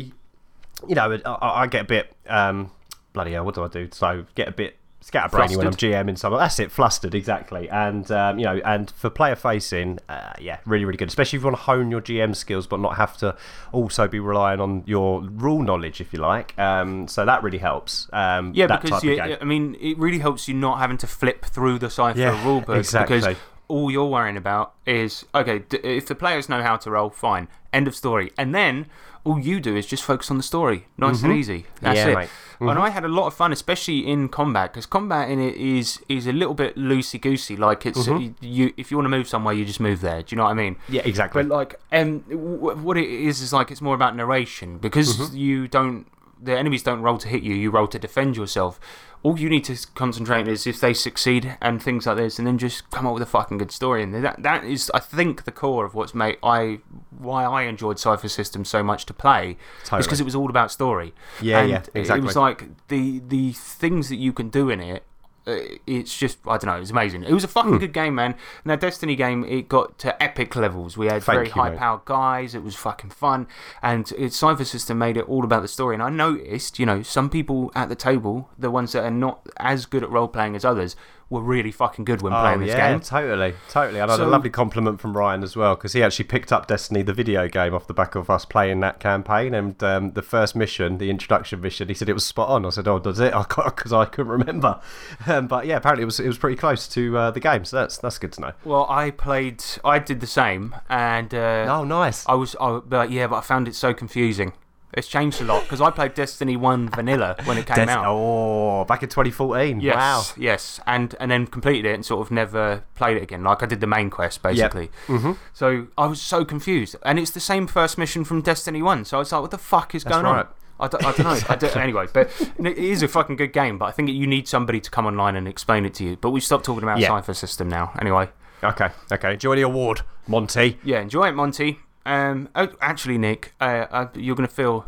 [0.87, 2.73] you know, I, I get a bit um,
[3.15, 3.45] bloody hell.
[3.47, 3.89] What do I do?
[3.91, 4.77] So get a bit
[5.11, 5.75] scatterbrainy when I'm.
[5.75, 6.39] GMing something.
[6.39, 7.69] That's it, flustered exactly.
[7.69, 11.09] And um, you know, and for player-facing, uh, yeah, really, really good.
[11.09, 13.37] Especially if you want to hone your GM skills, but not have to
[13.73, 16.59] also be relying on your rule knowledge, if you like.
[16.59, 18.09] Um, so that really helps.
[18.13, 19.37] Um, yeah, that because type of you, game.
[19.41, 22.79] I mean, it really helps you not having to flip through the Cypher Yeah, rulebook
[22.79, 23.21] exactly.
[23.21, 23.37] because
[23.69, 27.49] all you're worrying about is okay, d- if the players know how to roll, fine,
[27.73, 28.87] end of story, and then.
[29.27, 30.87] All you do is just focus on the story.
[30.97, 31.67] Nice and easy.
[31.81, 32.09] That's Mm-hmm.
[32.09, 32.17] Yeah, it.
[32.21, 32.29] mate.
[32.55, 32.69] Mm-hmm.
[32.71, 36.01] And I had a lot of fun, especially in combat, because combat in it is
[36.09, 37.57] is a little bit loosey goosey.
[37.57, 38.33] Like it's Mm-hmm.
[38.59, 40.23] you, if you want to move somewhere, you just move there.
[40.23, 40.77] Do you know what I mean?
[40.89, 41.43] Yeah, exactly.
[41.43, 45.37] But like, um, w- what it is is like it's more about narration because Mm-hmm.
[45.37, 46.07] you don't,
[46.43, 47.55] the enemies don't roll to hit you.
[47.55, 48.79] You roll to defend yourself.
[49.23, 52.59] All you need to concentrate is if they succeed and things like this, and then
[52.59, 54.03] just come up with a fucking good story.
[54.05, 56.79] And that that is, I think, the core of what's made I
[57.19, 59.57] why I enjoyed Cypher System so much to play.
[59.85, 60.01] Totally.
[60.01, 61.15] Is because it was all about story.
[61.41, 62.27] Yeah, And yeah, It exactly.
[62.27, 65.03] was like the the things that you can do in it.
[65.49, 66.77] Uh, it's just I don't know.
[66.77, 67.23] It was amazing.
[67.23, 68.33] It was a fucking good game, man.
[68.65, 70.97] And that Destiny game, it got to epic levels.
[70.97, 71.79] We had Thank very you, high mate.
[71.79, 72.53] powered guys.
[72.57, 73.47] It was fucking fun,
[73.81, 75.95] and its Cypher System made it all about the story.
[75.95, 79.47] And I noticed, you know, some people at the table, the ones that are not
[79.59, 80.97] as good at role playing as others,
[81.29, 83.01] were really fucking good when Oh, playing this yeah, game.
[83.01, 83.99] totally, totally.
[83.99, 86.69] And I had a lovely compliment from Ryan as well because he actually picked up
[86.69, 89.53] Destiny, the video game, off the back of us playing that campaign.
[89.53, 92.65] And um, the first mission, the introduction mission, he said it was spot on.
[92.65, 93.33] I said, "Oh, does it?"
[93.67, 94.81] Because I couldn't remember.
[95.27, 97.77] Um, but yeah, apparently it was it was pretty close to uh, the game, so
[97.77, 98.53] that's that's good to know.
[98.65, 99.65] Well, I played.
[99.85, 102.25] I did the same, and uh, Oh, nice.
[102.29, 104.53] I was, I, but yeah, but I found it so confusing.
[104.97, 108.07] It's changed a lot because I played Destiny One Vanilla when it came Des- out.
[108.09, 109.81] oh, back in 2014.
[109.81, 110.23] Yes, Wow.
[110.39, 113.45] yes, and and then completed it and sort of never played it again.
[113.45, 114.91] Like I did the main quest basically.
[115.07, 115.33] Mm-hmm.
[115.53, 119.05] So I was so confused, and it's the same first mission from Destiny One.
[119.05, 120.47] So I was like, what the fuck is going right.
[120.47, 120.49] on?
[120.79, 121.41] I don't, I don't know.
[121.49, 122.29] I don't, anyway, but
[122.59, 123.79] it is a fucking good game.
[123.79, 126.17] But I think you need somebody to come online and explain it to you.
[126.17, 127.09] But we stopped talking about Yeah.
[127.09, 127.93] Cypher System now.
[128.01, 128.29] Anyway,
[128.65, 129.35] Okay, okay.
[129.35, 130.79] Enjoy the award, Monte.
[130.85, 131.79] yeah, enjoy it, Monte.
[132.07, 134.87] Um, oh, actually, Nick, uh, uh, you're gonna feel.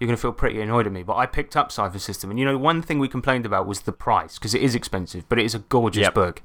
[0.00, 2.38] You're going to feel pretty annoyed at me, but I picked up Cypher System, and
[2.38, 5.38] you know, one thing we complained about was the price because it is expensive, but
[5.38, 6.14] it is a gorgeous Yep.
[6.14, 6.42] book.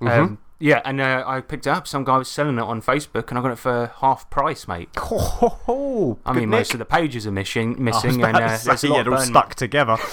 [0.00, 1.86] Um, yeah, and uh, I picked it up.
[1.86, 4.88] Some guy was selling it on Facebook, and I got it for half price, mate.
[4.96, 6.18] Ho, ho, ho.
[6.24, 6.60] I mean, Nick.
[6.60, 9.12] most of the pages are missing, missing, and uh, say, there's a lot yeah, they're
[9.12, 9.96] all burn- stuck together.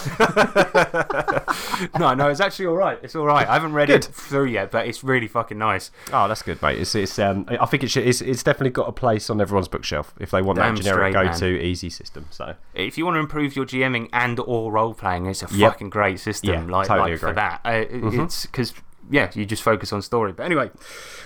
[1.99, 2.99] No, no, it's actually all right.
[3.01, 3.47] It's all right.
[3.47, 4.05] I haven't read Good.
[4.05, 5.89] it through yet, but it's really fucking nice.
[6.13, 6.77] Oh, that's good, mate.
[6.79, 9.67] It's, it's um, I think it should, it's, it's definitely got a place on everyone's
[9.67, 12.27] bookshelf if they want Damn that generic go-to easy system.
[12.29, 15.71] So If you want to improve your GMing and or role playing, it's a Yep.
[15.71, 16.51] fucking great system.
[16.69, 18.73] Yeah, like, totally like for that, uh, it- it's because
[19.11, 20.31] yeah, you just focus on story.
[20.33, 20.71] But anyway,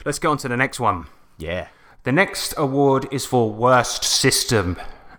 [0.05, 1.05] let's go on to the next one.
[1.37, 1.67] yeah,
[2.03, 4.77] The next award is for Worst System.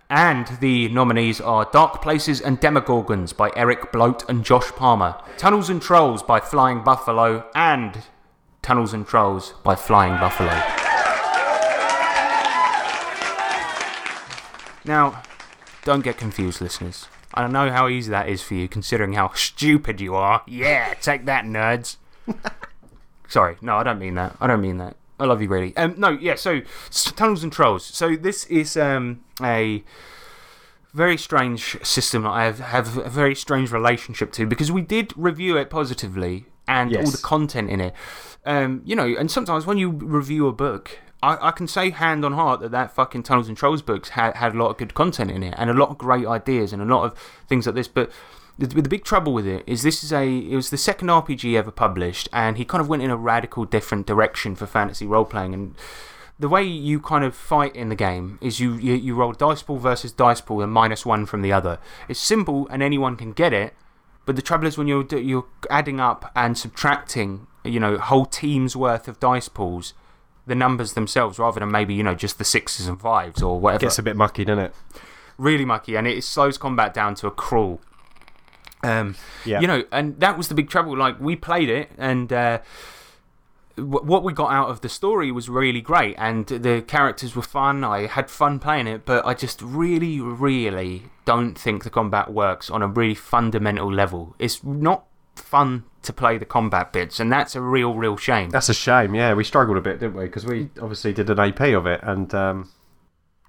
[0.09, 5.69] And the nominees are Dark Places and Demogorgons by Eric Bloat and Josh Palmer, Tunnels
[5.69, 8.03] and Trolls by Flying Buffalo, and
[8.61, 10.53] Tunnels and Trolls by Flying Buffalo.
[14.85, 15.21] Now,
[15.83, 17.07] don't get confused, listeners.
[17.33, 20.41] I don't know how easy that is for you, considering how stupid you are.
[20.47, 21.97] Yeah, take that, nerds.
[23.27, 24.35] Sorry, no, I don't mean that.
[24.39, 24.95] I don't mean that.
[25.19, 25.75] I love you, really.
[25.75, 26.35] Um, no, yeah.
[26.35, 26.61] So,
[26.91, 27.85] tunnels and trolls.
[27.85, 29.83] So this is um a
[30.93, 35.13] very strange system that I have, have a very strange relationship to because we did
[35.15, 37.93] review it positively and all the content in it.
[38.45, 42.23] Um, you know, and sometimes when you review a book, I, I can say hand
[42.23, 44.93] on heart that that fucking Tunnels and Trolls books had, had a lot of good
[44.93, 47.17] content in it and a lot of great ideas and a lot of
[47.47, 47.87] things like this.
[47.87, 48.11] But
[48.57, 51.55] the, the big trouble with it is this is a it was the second RPG
[51.57, 55.25] ever published, and he kind of went in a radical different direction for fantasy role
[55.25, 55.75] playing and
[56.39, 59.63] the way you kind of fight in the game is you, you, you roll dice
[59.63, 61.79] pool versus dice pool and minus one from the other.
[62.07, 63.73] It's simple and anyone can get it,
[64.27, 68.75] but the trouble is when you're, you're adding up and subtracting, you know, whole teams
[68.75, 69.95] worth of dice pools,
[70.45, 73.81] the numbers themselves, rather than maybe, you know, just the sixes and fives or whatever.
[73.81, 74.75] gets a bit mucky, doesn't it?
[75.37, 77.79] really mucky and it slows combat down to a crawl.
[78.87, 79.15] Um,
[79.45, 79.59] Yeah.
[79.59, 80.97] You know, and that was the big trouble.
[80.97, 82.31] Like, we played it and.
[82.31, 82.59] Uh,
[83.75, 87.41] wh- what we got out of the story was really great, and the characters were
[87.43, 87.83] fun.
[87.83, 92.69] I had fun playing it, but I just really, really don't think the combat works
[92.69, 94.35] on a really fundamental level.
[94.39, 98.49] It's not fun to play the combat bits, and that's a real, real shame.
[98.49, 99.13] That's a shame.
[99.13, 100.25] Yeah, we struggled a bit, didn't we?
[100.25, 102.69] Because we obviously did an AP of it, and um,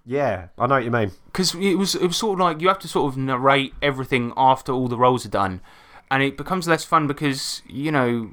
[0.08, 1.12] yeah, I know what you mean.
[1.26, 4.32] because it was it was sort of like you have to sort of narrate everything
[4.38, 5.60] after all the roles are done,
[6.10, 8.32] and it becomes less fun because you know.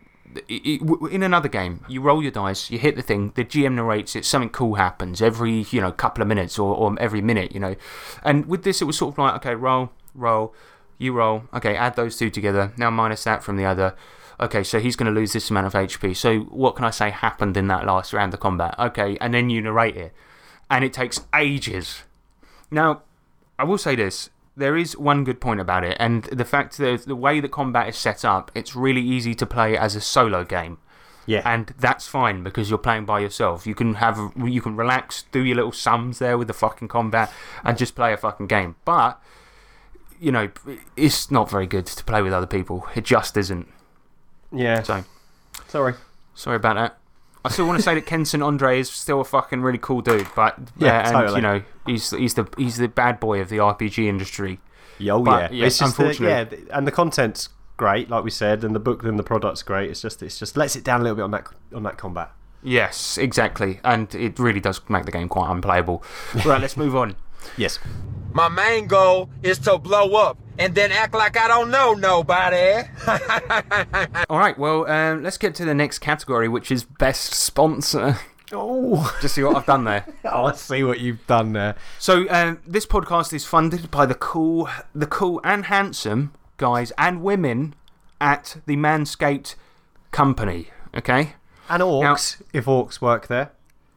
[0.50, 4.26] In another game, you roll your dice, you hit the thing, the GM narrates it,
[4.26, 7.78] something cool happens every you know couple of minutes or, or every minute, you know.
[8.22, 10.54] And with this, it was sort of like okay, roll, roll,
[10.98, 13.96] you roll, okay, add those two together, now minus that from the other.
[14.38, 16.14] Okay, so he's going to lose this amount of HP.
[16.18, 18.76] So what can I say happened in that last round of combat?
[18.78, 20.14] Okay, and then you narrate it,
[20.70, 22.04] and it takes ages.
[22.72, 23.04] Now,
[23.60, 24.30] I will say this.
[24.58, 27.90] There is one good point about it, and the fact that the way that combat
[27.90, 30.78] is set up, it's really easy to play as a solo game.
[31.28, 31.42] Yeah.
[31.44, 33.66] and that's fine because you're playing by yourself.
[33.66, 37.34] You can have you can relax, do your little sums there with the fucking combat,
[37.64, 38.76] and just play a fucking game.
[38.86, 39.20] But
[40.20, 40.52] you know,
[40.96, 42.88] it's not very good to play with other people.
[42.96, 43.68] It just isn't.
[44.52, 44.84] Yeah.
[44.84, 45.04] So
[45.68, 45.96] Sorry.
[46.36, 46.98] sorry about that.
[47.46, 48.42] I still want to say that Ken St.
[48.44, 51.36] Andre is still a fucking really cool dude, but Yeah, and totally.
[51.38, 54.60] you know, he's, he's, the, he's the bad boy of the RPG industry.
[54.98, 55.60] Yeah, oh, But, yeah.
[55.60, 58.80] yeah, It's just the, unfortunately- yeah, and the content's great, like we said, and the
[58.80, 59.90] book and the product's great.
[59.90, 62.32] It's just it's just lets it down a little bit on that on that combat.
[62.64, 63.80] Yes, exactly.
[63.84, 66.04] And it really does make the game quite unplayable.
[66.46, 67.16] right, let's move on.
[67.58, 67.78] Yes.
[68.34, 72.88] My main goal is to blow up and then act like I don't know nobody.
[74.30, 78.20] All right, well, um, let's get to the next category, which is best sponsor.
[78.52, 80.06] Oh, Just see what I've done there.
[80.26, 81.76] oh, I see what you've done there.
[82.00, 87.22] So, um, this podcast is funded by the cool, the cool and handsome guys and
[87.22, 87.76] women
[88.22, 89.56] at the Manscaped
[90.12, 90.70] company.
[90.96, 91.34] Okay?
[91.68, 93.52] And orcs, if orcs work there.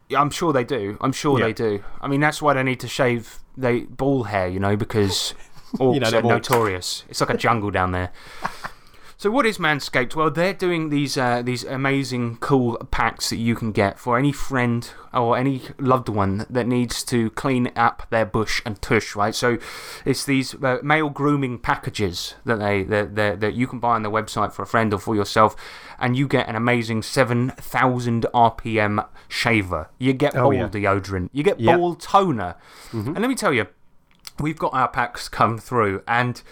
[0.08, 0.96] Yeah, I'm sure they do.
[1.02, 1.46] I'm sure Yeah.
[1.46, 1.84] they do.
[2.00, 5.34] I mean, that's why they need to shave they ball hair, you know, because
[5.74, 7.04] orcs you know, they're notorious.
[7.08, 8.12] It's like a jungle down there.
[9.20, 10.14] So what is Manscaped?
[10.14, 14.30] Well, they're doing these uh, these amazing, cool packs that you can get for any
[14.30, 19.34] friend or any loved one that needs to clean up their bush and tush, right?
[19.34, 19.58] So
[20.04, 24.02] it's these uh, male grooming packages that they that, that, that you can buy on
[24.04, 25.56] their website for a friend or for yourself,
[25.98, 29.90] and you get an amazing seven thousand RPM shaver.
[29.98, 30.68] You get Oh, ball yeah.
[30.68, 31.30] deodorant.
[31.32, 31.76] You get Yep.
[31.76, 32.54] ball toner,
[32.92, 33.66] and let me tell you,
[34.40, 36.42] we've got our packs come through and.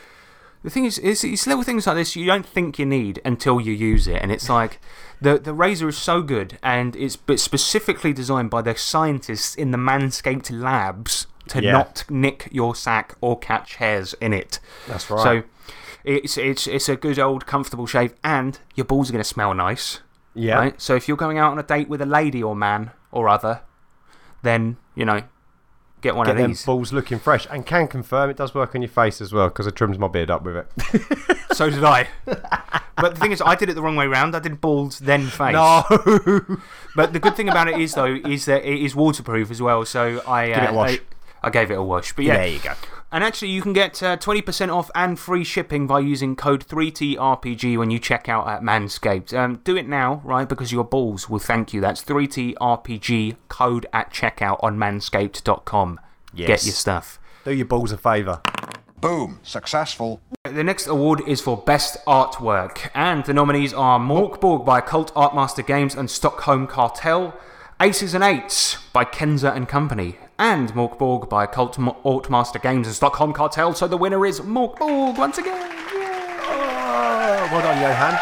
[0.62, 3.60] The thing is, it's, it's little things like this you don't think you need until
[3.60, 4.20] you use it.
[4.20, 4.80] And it's like
[5.20, 9.70] the, the razor is so good and it's but specifically designed by the scientists in
[9.70, 11.70] the Manscaped labs to Yeah.
[11.70, 14.58] not nick your sack or catch hairs in it.
[14.88, 15.22] That's right.
[15.22, 15.42] So
[16.02, 19.54] it's, it's, it's a good old comfortable shave and your balls are going to smell
[19.54, 20.00] nice.
[20.34, 20.56] Yeah.
[20.58, 20.82] Right?
[20.82, 23.60] So if you're going out on a date with a lady or man or other,
[24.42, 25.22] then, you know,
[26.06, 26.64] get one Get of them these.
[26.64, 29.66] balls looking fresh, and can confirm it does work on your face as well because
[29.66, 31.32] I trimmed my beard up with it.
[31.56, 32.06] So did I.
[32.26, 34.36] but the thing is, I did it the wrong way round.
[34.36, 35.54] I did balls, then face.
[35.54, 35.84] No.
[36.94, 39.86] But the good thing about it is, though, is that it is waterproof as well.
[39.86, 40.48] So I.
[40.48, 40.98] Give it a uh, wash.
[40.98, 42.14] I, I gave it a wash.
[42.14, 42.36] But yeah.
[42.36, 42.74] There you go.
[43.12, 47.78] And actually, you can get uh, 20% off and free shipping by using code 3TRPG
[47.78, 49.32] when you check out at Manscaped.
[49.32, 50.48] Um, do it now, right?
[50.48, 51.80] Because your balls will thank you.
[51.80, 56.00] That's 3TRPG code at checkout on manscaped.com.
[56.34, 56.48] Yes.
[56.48, 57.20] Get your stuff.
[57.44, 58.40] Do your balls a favour.
[59.00, 59.38] Boom.
[59.44, 60.20] Successful.
[60.42, 65.66] The next award is for Best Artwork, and the nominees are Morkborg by Ockult Örtmästare
[65.66, 67.34] Games and Stockholm Kartell,
[67.80, 73.32] Aces and Eights by Kenzer and Company, and Morkborg by Ockult Örtmästare Games and Stockholm
[73.32, 73.74] Kartell.
[73.74, 75.70] So the winner is Morkborg once again.
[76.48, 78.18] Oh, well done, Johan.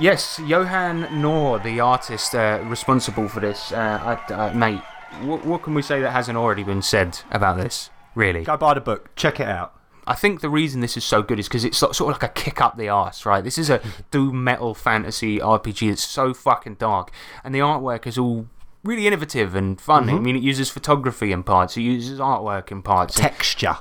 [0.00, 4.80] Yes, Johan Nohr, the artist uh, responsible for this, uh, I, uh, mate.
[5.22, 7.90] What, what can we say that hasn't already been said about this?
[8.14, 8.44] Really?
[8.44, 9.14] Go buy the book.
[9.16, 9.77] Check it out.
[10.08, 12.28] I think the reason this is so good is because it's sort of like a
[12.28, 13.44] kick up the arse, right?
[13.44, 14.02] This is a mm-hmm.
[14.10, 17.12] doom metal fantasy RPG that's so fucking dark,
[17.44, 18.46] and the artwork is all
[18.82, 20.06] really innovative and fun.
[20.06, 20.16] Mm-hmm.
[20.16, 23.76] I mean, it uses photography in parts, it uses artwork in parts, Texture.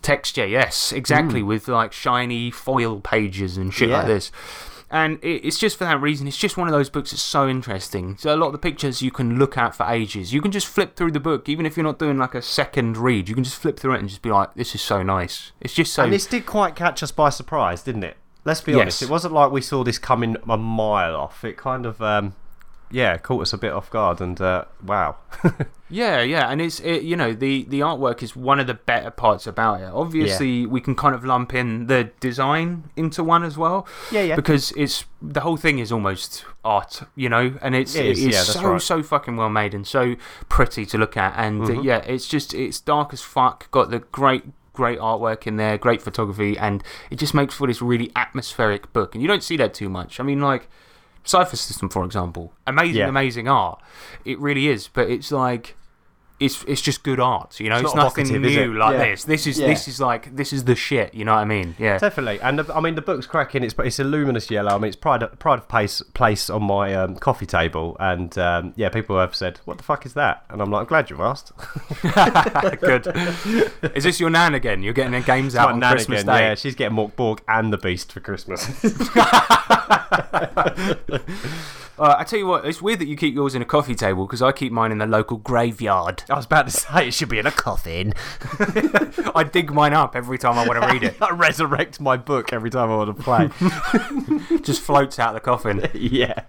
[0.00, 1.46] texture, yes, exactly, mm.
[1.46, 4.32] with like shiny foil pages and shit like this.
[4.90, 6.28] And it's just for that reason.
[6.28, 8.16] It's just one of those books that's so interesting.
[8.18, 10.32] So a lot of the pictures you can look at for ages.
[10.32, 12.96] You can just flip through the book, even if you're not doing like a second
[12.96, 13.28] read.
[13.28, 15.74] You can just flip through it and just be like, "This is so nice." It's
[15.74, 16.04] just so.
[16.04, 18.16] And this did quite catch us by surprise, didn't it?
[18.44, 19.02] Let's be honest.
[19.02, 21.44] It wasn't like we saw this coming a mile off.
[21.44, 22.36] It kind of, um,
[22.90, 24.20] yeah, caught us a bit off guard.
[24.20, 25.16] And uh, wow.
[25.88, 29.08] Yeah, yeah, and it's it, you know the the artwork is one of the better
[29.08, 29.84] parts about it.
[29.84, 33.86] Obviously, we can kind of lump in the design into one as well.
[34.10, 34.34] Yeah, yeah.
[34.34, 38.34] Because it's the whole thing is almost art, you know, and it's It is, it's
[38.34, 38.82] yeah, so right.
[38.82, 40.16] so fucking well made and so
[40.48, 41.78] pretty to look at, and Mm-hmm.
[41.78, 43.70] uh, yeah, it's just it's dark as fuck.
[43.70, 46.82] Got the great great artwork in there, great photography, and
[47.12, 49.14] it just makes for this really atmospheric book.
[49.14, 50.18] And you don't see that too much.
[50.18, 50.68] I mean, like.
[51.26, 53.08] Cypher System, for example, amazing, Yeah.
[53.08, 53.82] amazing art.
[54.24, 55.76] It really is, but it's like
[56.38, 57.58] it's it's just good art.
[57.60, 58.76] You know, It's it's, not nothing new it?
[58.76, 58.98] like Yeah.
[59.10, 59.24] this.
[59.24, 59.68] This is Yeah.
[59.68, 61.14] this is like this is the shit.
[61.14, 61.74] You know what I mean?
[61.78, 61.98] Yeah.
[61.98, 63.62] Definitely, and the, I mean the book's cracking.
[63.64, 64.74] It's it's a luminous yellow.
[64.74, 68.36] I mean it's pride of, pride of place place on my um, coffee table, and
[68.38, 71.10] um, yeah, people have said, "What the fuck is that?" And I'm like, "I'm glad
[71.10, 71.52] you asked."
[72.80, 73.06] good.
[73.96, 74.82] is this your nan again?
[74.82, 76.40] You're getting the games out on Christmas again, Day.
[76.42, 78.66] Yeah, she's getting Mork Borg and the Beast for Christmas.
[81.98, 84.26] Uh, I tell you what, it's weird that you keep yours in a coffee table
[84.26, 86.24] because I keep mine in the local graveyard.
[86.28, 88.12] I was about to say it should be in a coffin.
[89.34, 91.16] I dig mine up every time I want to read it.
[91.22, 94.58] I resurrect my book every time I want to play.
[94.62, 95.88] Just floats out of the coffin.
[95.94, 96.42] yeah.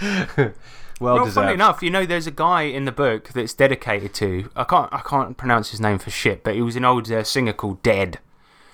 [0.00, 4.50] well Well, funny enough, you know, there's a guy in the book that's dedicated to.
[4.56, 7.24] I can't, I can't pronounce his name for shit, but he was an old uh,
[7.24, 8.20] singer called Dead,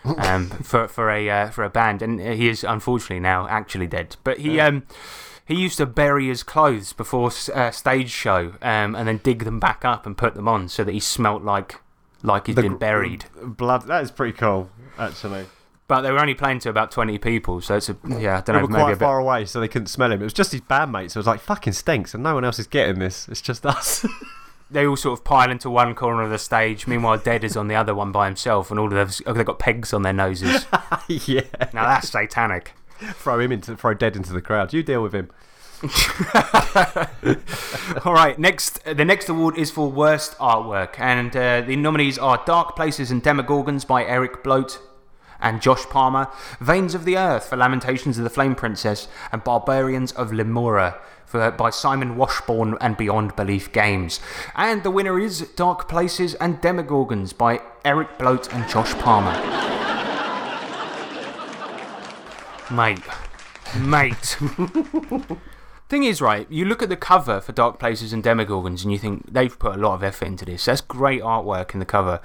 [0.05, 4.17] um, for for a uh, for a band, and he is unfortunately now actually dead.
[4.25, 4.85] But he um
[5.51, 9.45] he used to bury his clothes before s- uh, stage show, um, and then dig
[9.45, 11.81] them back up and put them on so that he smelt like
[12.23, 13.25] like he'd been buried.
[13.43, 13.87] Blood.
[13.89, 15.47] That is pretty cool, actually.
[15.89, 18.47] But they were only playing to about twenty people, so it's a yeah, I don't
[18.47, 20.21] They know, were maybe a quite far away, so they couldn't smell him.
[20.21, 21.11] It was just his bandmates.
[21.13, 23.29] So it was like fucking stinks, and no one else is getting this.
[23.29, 24.07] It's just us.
[24.71, 26.87] they all sort of pile into one corner of the stage.
[26.87, 28.93] Meanwhile, Dead is on the other one by himself, and all of
[29.25, 30.65] them they've got pegs on their noses.
[31.09, 31.41] yeah.
[31.73, 32.73] now that's satanic.
[33.15, 34.73] Throw him into, throw dead into the crowd.
[34.73, 35.31] You deal with him.
[38.05, 42.43] All right, next the next award is for worst artwork, and uh, the nominees are
[42.45, 44.79] Dark Places and Demogorgons by Eric Bloat
[45.41, 46.29] and Josh Palmer,
[46.61, 51.51] Veins of the Earth for Lamentations of the Flame Princess, and Barbarians of Lemuria for,
[51.51, 54.21] by Simon Washbourne and Beyond Belief Games.
[54.55, 59.90] And the winner is Dark Places and Demogorgons by Eric Bloat and Josh Palmer.
[62.71, 63.03] Mate.
[63.79, 64.39] Mate.
[65.89, 68.99] Thing is, right, you look at the cover for Dark Places and Demogorgons and you
[68.99, 70.67] think they've put a lot of effort into this.
[70.67, 72.21] That's great artwork in the cover.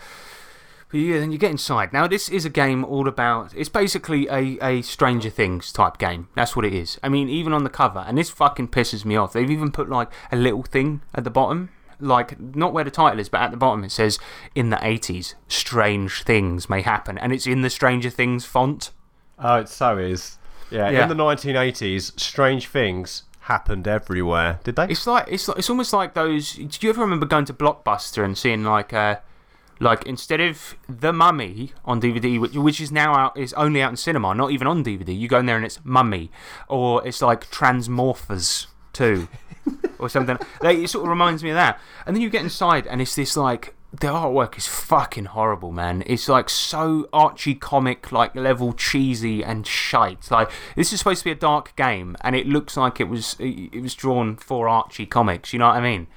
[0.89, 1.91] But yeah, then you get inside.
[1.91, 3.54] Now, this is a game all about.
[3.56, 6.28] It's basically a, a Stranger Things type game.
[6.36, 7.00] That's what it is.
[7.02, 9.34] I mean, even on the cover, and this fucking pisses me off.
[9.34, 11.70] They've even put like a little thing at the bottom.
[12.00, 14.20] Like, not where the title is, but at the bottom it says,
[14.54, 17.18] in the 80s, strange things may happen.
[17.18, 18.91] And it's in the Stranger Things font.
[19.39, 20.38] Oh, it so is.
[20.71, 21.03] Yeah, Yeah.
[21.03, 24.59] in the 1980s, strange things happened everywhere.
[24.63, 24.88] Did they?
[24.88, 26.53] It's like it's like, it's almost like those.
[26.53, 29.17] Do you ever remember going to Blockbuster and seeing like uh
[29.79, 33.91] like instead of the Mummy on DVD, which, which is now out is only out
[33.91, 35.17] in cinema, not even on DVD.
[35.17, 36.31] You go in there and it's Mummy,
[36.69, 39.27] or it's like Transmorphers Two,
[39.99, 40.38] or something.
[40.61, 41.79] Like, it sort of reminds me of that.
[42.07, 46.04] And then you get inside and it's this like the artwork is fucking horrible, man.
[46.06, 50.30] It's like so Archie comic like level cheesy and shite.
[50.32, 53.36] Like this is supposed to be a dark game, and it looks like it was
[53.39, 55.54] it was drawn for Archie comics.
[55.54, 56.08] You know what I mean?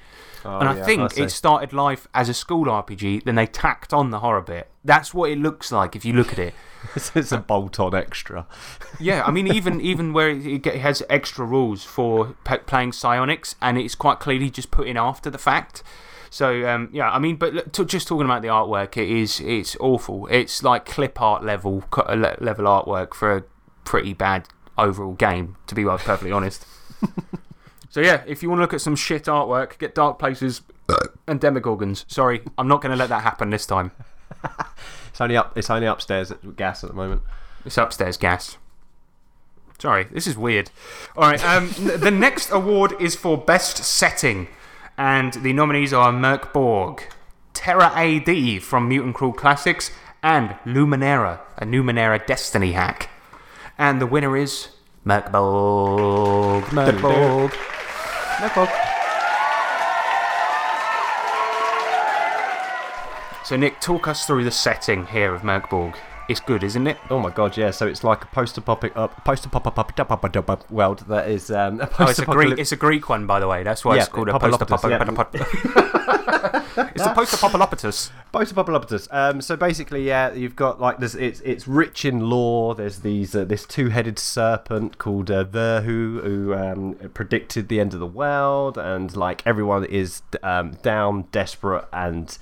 [0.45, 3.45] Oh, and I yeah, think I it started life as a school RPG, then they
[3.45, 4.69] tacked on the horror bit.
[4.85, 6.53] That's what it looks like if you look at it.
[6.95, 8.47] It's, a bolt-on extra.
[9.01, 13.77] Yeah, I mean, even even where it, it has extra rules for playing psionics, and
[13.77, 15.83] it's quite clearly just put in after the fact.
[16.29, 19.75] So um, yeah, I mean, but look, just talking about the artwork, it is it's
[19.79, 20.27] awful.
[20.27, 23.43] It's like clip art level level artwork for a
[23.83, 26.65] pretty bad overall game, to be perfectly honest.
[27.89, 30.61] so yeah, if you want to look at some shit artwork, get Dark Places
[31.27, 32.05] and Demogorgons.
[32.07, 33.91] Sorry, I'm not going to let that happen this time.
[35.19, 35.57] It's only up.
[35.57, 37.23] It's only upstairs at gas at the moment.
[37.65, 38.57] It's upstairs gas.
[39.77, 40.71] Sorry, this is weird.
[41.17, 44.47] All right, um, the next award is for Best Setting,
[44.99, 47.01] and the nominees are Mork Borg,
[47.53, 49.91] Terra AD from Mutant Crawl Classics,
[50.21, 53.09] and Luminera, a Numenera Destiny hack.
[53.77, 54.67] And the winner is
[55.05, 56.65] Mork Borg.
[56.65, 57.51] Mork Borg.
[57.51, 58.69] Mork Borg.
[63.45, 65.95] So, Nick, talk us through the setting here of Mork Borg.
[66.29, 66.97] It's good, isn't it?
[67.09, 67.71] Oh my god, yeah.
[67.71, 72.25] So it's like a post-apocalyptic uh, post-apocalyptic world that is um, a Oh, it's a
[72.25, 72.59] Greek.
[72.59, 73.63] It's a Greek one, by the way.
[73.63, 75.89] That's why Yeah, it's called a post Papalopoulos,
[76.95, 78.11] It's a post apocalyptus.
[78.31, 79.07] Post-apocalyptus.
[79.11, 81.15] Um, so basically, yeah, you've got like this.
[81.15, 82.75] It's it's rich in lore.
[82.75, 87.99] There's these uh, this two-headed serpent called uh, Verhu who um, predicted the end of
[87.99, 92.37] the world, and like everyone is um, down, desperate, and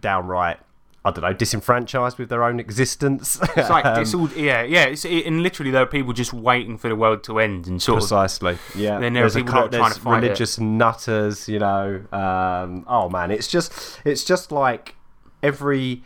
[0.00, 0.58] downright.
[1.04, 3.40] I don't know, disenfranchised with their own existence.
[3.56, 4.84] It's like Um, it's all yeah, yeah.
[4.84, 7.82] It's it, and literally there are people just waiting for the world to end and
[7.82, 8.02] sort of.
[8.02, 8.58] Precisely.
[8.76, 9.00] Yeah.
[9.00, 10.26] Then there are There's a people that are trying to fight it.
[10.26, 12.04] religious nutters, you know.
[12.12, 14.94] Um, oh man, it's just it's just like
[15.42, 16.04] every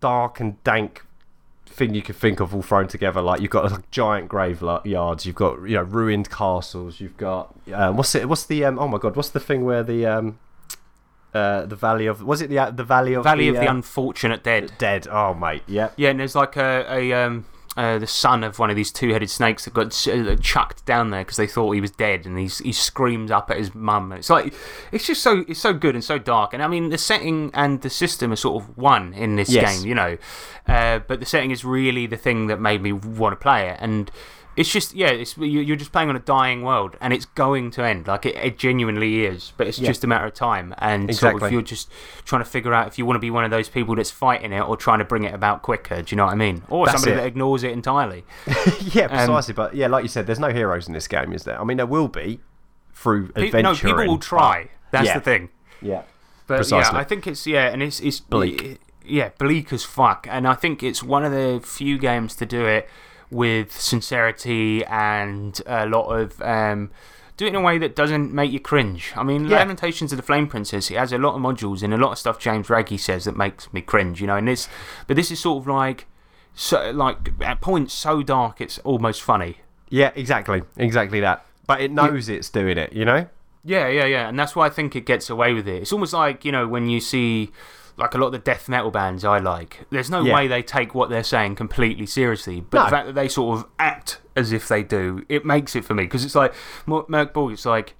[0.00, 1.02] dark and dank
[1.66, 3.20] thing you could think of all thrown together.
[3.20, 7.96] Like you've got like, giant graveyards, you've got you know ruined castles, you've got um,
[7.96, 8.28] what's it?
[8.28, 9.14] What's the um, oh my god?
[9.16, 10.38] What's the thing where the um,
[11.34, 13.74] uh, the valley of was it the the valley of Valley the, of the uh,
[13.74, 14.72] Unfortunate Dead.
[14.78, 15.06] dead?
[15.10, 15.90] Oh mate, yeah.
[15.96, 17.44] Yeah, and there's like a, a um
[17.76, 21.22] uh, the son of one of these two-headed snakes that got uh, chucked down there
[21.22, 24.12] because they thought he was dead, and he's, he screams up at his mum.
[24.12, 24.54] It's like
[24.92, 26.54] it's just so it's so good and so dark.
[26.54, 29.78] And I mean, the setting and the system are sort of one in this Yes.
[29.80, 30.16] game, you know.
[30.68, 33.78] Uh, but the setting is really the thing that made me want to play it.
[33.80, 34.08] And
[34.56, 37.70] It's just yeah, it's you- you're just playing on a dying world, and it's going
[37.72, 38.06] to end.
[38.06, 39.88] Like it, it genuinely is, but it's Yeah.
[39.88, 40.74] just a matter of time.
[40.78, 41.90] And sort of you're just
[42.24, 44.52] trying to figure out if you want to be one of those people that's fighting
[44.52, 46.02] it or trying to bring it about quicker.
[46.02, 46.62] Do you know what I mean?
[46.68, 47.22] Or That's somebody it.
[47.22, 48.24] that ignores it entirely.
[48.92, 49.54] yeah, um, precisely.
[49.54, 51.60] but yeah, like you said, there's no heroes in this game, is there?
[51.60, 52.40] I mean, there will be
[52.92, 53.62] through adventure.
[53.62, 54.68] no, people will try.
[54.92, 55.14] That's yeah.
[55.14, 55.48] the thing.
[55.82, 56.02] Yeah.
[56.46, 56.94] But Precisely.
[56.94, 58.78] yeah, I think it's yeah, and it's it's Bleak.
[59.06, 60.26] Yeah, bleak as fuck.
[60.30, 62.88] And I think it's one of the few games to do it
[63.30, 66.90] with sincerity and a lot of um,
[67.36, 69.12] do it in a way that doesn't make you cringe.
[69.16, 69.58] I mean, Yeah.
[69.58, 70.90] Lamentations of the Flame Princess.
[70.90, 73.36] It has a lot of modules and a lot of stuff James Raggi says that
[73.36, 74.20] makes me cringe.
[74.20, 74.68] You know, and this,
[75.06, 76.06] but this is sort of like
[76.54, 79.58] so like at points so dark it's almost funny.
[79.88, 81.44] Yeah, exactly, exactly that.
[81.66, 83.26] But it knows it's doing it, you know.
[83.64, 85.82] Yeah, yeah, yeah, and that's why I think it gets away with it.
[85.82, 87.50] It's almost like you know when you see
[87.96, 89.84] like a lot of the death metal bands I like.
[89.90, 90.34] There's no Yeah.
[90.34, 92.84] way they take what they're saying completely seriously, but No.
[92.84, 95.94] the fact that they sort of act as if they do, it makes it for
[95.94, 96.52] me because it's like
[96.86, 97.52] Mer- Mork Borg.
[97.52, 97.94] It's like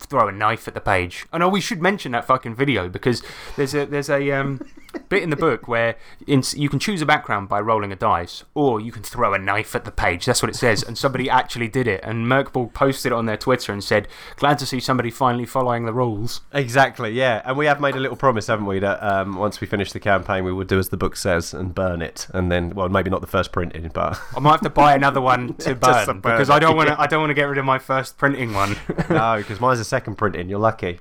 [0.00, 1.26] throw a knife at the page.
[1.32, 3.22] I know we should mention that fucking video because
[3.56, 4.60] there's a there's a um,
[5.08, 8.44] bit in the book where in, you can choose a background by rolling a dice,
[8.54, 10.24] or you can throw a knife at the page.
[10.24, 12.00] That's what it says, and somebody actually did it.
[12.02, 15.46] And Mork Borg posted it on their Twitter and said, "Glad to see somebody finally
[15.46, 17.42] following the rules." Exactly, yeah.
[17.44, 20.00] And we have made a little promise, haven't we, that um, once we finish the
[20.00, 22.26] campaign, we will do as the book says and burn it.
[22.32, 24.20] And then, well, maybe not the first printing, but.
[24.36, 27.00] I might have to buy another one to burn burn because I don't want to.
[27.00, 28.76] I don't want to get rid of my first printing one.
[29.10, 30.48] no, because mine's a second printing.
[30.48, 31.00] You're lucky.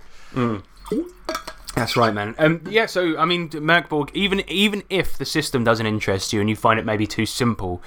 [1.78, 2.36] That's right, man.
[2.38, 6.42] Um, yeah, so I mean, Mork Borg, even even if the system doesn't interest you
[6.42, 7.82] and you find it maybe too simple,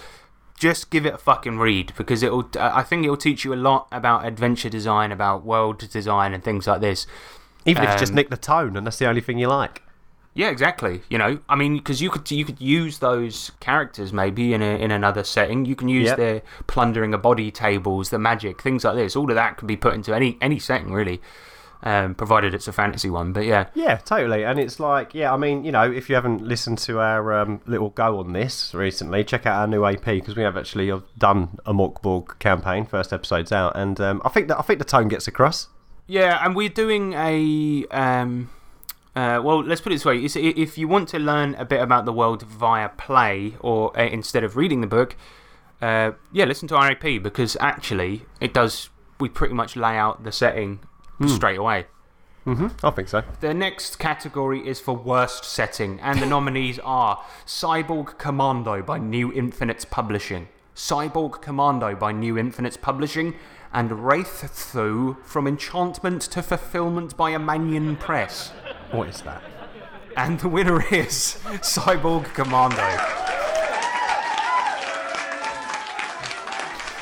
[0.58, 2.48] just give it a fucking read because it'll.
[2.58, 6.66] I think it'll teach you a lot about adventure design, about world design, and things
[6.66, 7.06] like this.
[7.66, 9.82] Even if you just Um, nick the tone and that's the only thing you like.
[10.32, 11.02] Yeah, exactly.
[11.10, 14.76] You know, I mean, because you could you could use those characters maybe in a,
[14.78, 15.64] in another setting.
[15.64, 16.16] You can use Yep.
[16.16, 19.16] their plundering of body tables, the magic, things like this.
[19.16, 21.20] All of that can be put into any any setting really,
[21.82, 23.32] um, provided it's a fantasy one.
[23.32, 24.44] But yeah, Yeah, totally.
[24.44, 27.60] And it's like, yeah, I mean, you know, if you haven't listened to our um,
[27.66, 31.00] little go on this recently, check out our new AP because we have actually uh,
[31.16, 32.84] done a Morkborg campaign.
[32.86, 35.68] First episode's out, and um, I think that I think the tone gets across.
[36.06, 37.86] Yeah, and we're doing a.
[37.90, 38.50] Um,
[39.16, 41.80] uh, well, let's put it this way: It's- if you want to learn a bit
[41.80, 45.16] about the world via play, or uh, instead of reading the book,
[45.80, 48.90] uh, yeah, listen to RAP because actually it does.
[49.18, 50.80] We pretty much lay out the setting
[51.20, 51.28] Hmm.
[51.28, 51.86] straight away.
[52.46, 52.84] Mm-hmm.
[52.84, 53.22] I think so.
[53.40, 59.30] The next category is for worst setting, and the nominees are Cyborg Commando by New
[59.30, 63.34] Infinities Publishing, Cyborg Commando by New Infinities Publishing,
[63.72, 68.52] and Wraith Thu from Enchantment to Fulfillment by Amanian Press.
[68.90, 69.42] What is that?
[70.16, 73.39] And the winner is Cyborg Commando.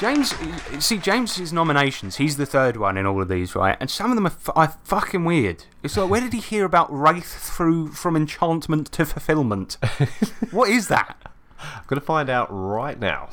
[0.01, 0.33] James,
[0.79, 3.77] see, James's nominations, he's the third one in all of these, right?
[3.81, 5.65] And some of them are, f- are fucking weird.
[5.83, 9.77] It's like, where did he hear about Wraith through from enchantment to fulfillment?
[10.53, 11.17] what is that?
[11.61, 13.31] I'm gonna find out right now.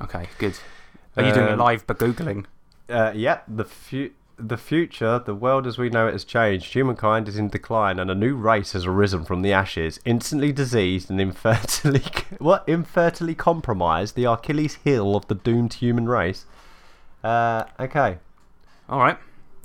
[0.00, 0.58] Okay, good.
[1.16, 2.46] Are you doing it Um, live by Googling?
[2.88, 6.72] Uh, yeah, the fu- the future, the world as we know it has changed.
[6.74, 9.98] Humankind is in decline, and a new race has arisen from the ashes.
[10.04, 12.04] Instantly diseased and infertilely
[12.38, 16.44] what infertilely compromised, the Achilles heel of the doomed human race.
[17.24, 18.18] Uh, okay,
[18.88, 19.18] All right.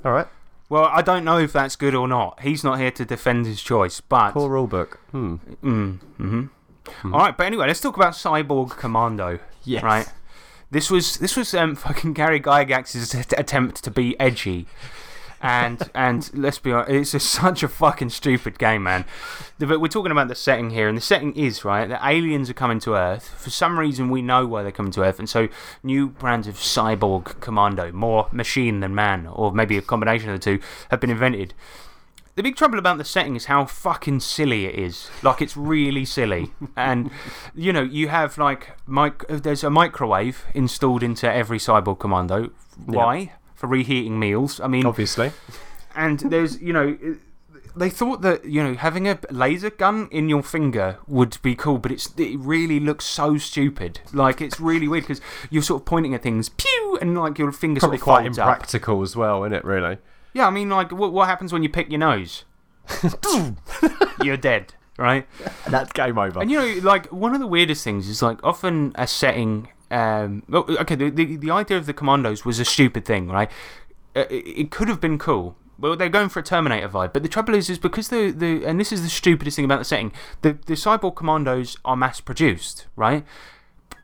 [0.04, 0.26] all right.
[0.68, 2.40] Well, I don't know if that's good or not.
[2.40, 4.32] He's not here to defend his choice, but.
[4.32, 4.96] Poor rulebook.
[5.10, 5.36] Hmm.
[7.04, 9.38] All right, but anyway, let's talk about Cyborg Commando.
[9.64, 9.82] Yes.
[9.82, 10.10] Right.
[10.72, 14.66] This was this was um, fucking Gary Gygax's att- attempt to be edgy,
[15.42, 19.04] and and let's be honest, it's just such a fucking stupid game, man.
[19.58, 21.86] But we're talking about the setting here, and the setting is right.
[21.86, 24.08] The aliens are coming to Earth for some reason.
[24.08, 25.48] We know why they're coming to Earth, and so
[25.82, 30.56] new brands of cyborg commando, more machine than man, or maybe a combination of the
[30.56, 31.52] two, have been invented.
[32.34, 35.10] The big trouble about the setting is how fucking silly it is.
[35.22, 36.50] Like, it's really silly.
[36.76, 37.10] and,
[37.54, 42.50] you know, you have, like, mic- uh, there's a microwave installed into every Cyborg Commando.
[42.86, 43.34] Why?
[43.54, 44.60] For reheating meals.
[44.60, 45.32] I mean, Obviously.
[45.94, 46.96] and there's, you know,
[47.76, 51.76] they thought that, you know, having a laser gun in your finger would be cool,
[51.78, 54.00] but it's, it really looks so stupid.
[54.14, 55.20] Like, it's really weird because
[55.50, 58.22] you're sort of pointing at things, pew, and, like, your finger Probably sort of quite
[58.24, 58.48] folds up.
[58.48, 59.64] impractical as well, isn't it?
[59.66, 59.98] Really.
[60.34, 62.44] Yeah, I mean, like, what, what happens when you pick your nose?
[64.22, 65.26] You're dead, right?
[65.68, 66.40] That's game over.
[66.40, 69.68] And you know, like, one of the weirdest things is, like, often a setting.
[69.90, 73.50] Um, okay, the, the, the idea of the commandos was a stupid thing, right?
[74.16, 75.56] Uh, it, it could have been cool.
[75.78, 78.64] Well, they're going for a Terminator vibe, but the trouble is, is because the, the
[78.64, 80.12] and this is the stupidest thing about the setting,
[80.42, 83.24] the, the cyborg commandos are mass produced, right?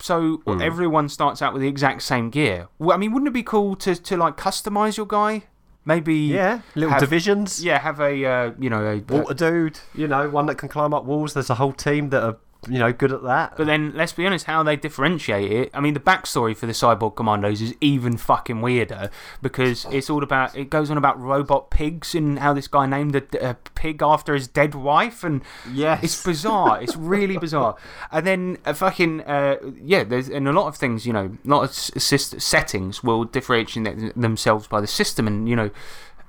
[0.00, 0.60] so Hmm.
[0.62, 2.68] everyone starts out with the exact same gear.
[2.78, 5.44] Well, I mean, wouldn't it be cool to, to like customize your guy?
[5.88, 6.14] Maybe.
[6.14, 7.64] Yeah, little have- divisions.
[7.64, 8.98] Yeah, have a, uh, you know, a.
[9.10, 11.32] Water dude, you know, one that can climb up walls.
[11.32, 12.36] There's a whole team that are,
[12.66, 13.56] you know, good at that.
[13.56, 15.70] But then, let's be honest, how they differentiate it.
[15.72, 20.24] I mean, the backstory for the Cyborg Commandos is even fucking weirder because it's all
[20.24, 20.56] about.
[20.56, 24.34] It goes on about robot pigs and how this guy named a, a pig after
[24.34, 25.22] his dead wife.
[25.22, 25.42] And
[25.72, 26.02] Yes.
[26.02, 26.82] it's bizarre.
[26.82, 27.76] it's really bizarre.
[28.10, 29.20] And then, a fucking.
[29.20, 30.28] Uh, yeah, there's.
[30.28, 34.80] And a lot of things, you know, a lot of settings will differentiate themselves by
[34.80, 35.70] the system and, you know.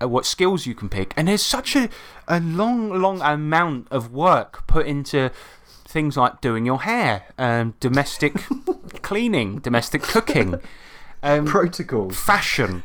[0.01, 1.89] Uh, what skills you can pick, and there's such a,
[2.25, 5.29] a long, long amount of work put into
[5.89, 8.33] things like doing your hair, um, domestic
[9.01, 10.59] cleaning, domestic cooking,
[11.23, 12.15] um, Protocols.
[12.15, 12.83] fashion.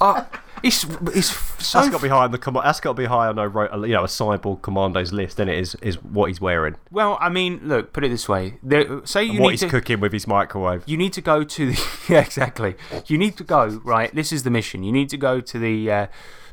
[0.00, 0.24] Uh,
[0.62, 0.84] it's
[1.14, 1.28] it's
[1.64, 1.78] so.
[1.78, 3.44] That's got to be high on the That's got to be high on a
[3.86, 5.36] you know a cyborg commandos list.
[5.36, 8.58] Then it is is what he's wearing, well, I mean, look, put it this way:
[8.62, 9.68] there, say you and what he's to.
[9.68, 10.82] cooking with his microwave.
[10.86, 12.76] You need to go to the yeah exactly.
[13.06, 14.14] You need to go right.
[14.14, 14.82] This is the mission.
[14.82, 16.06] You need to go to the uh,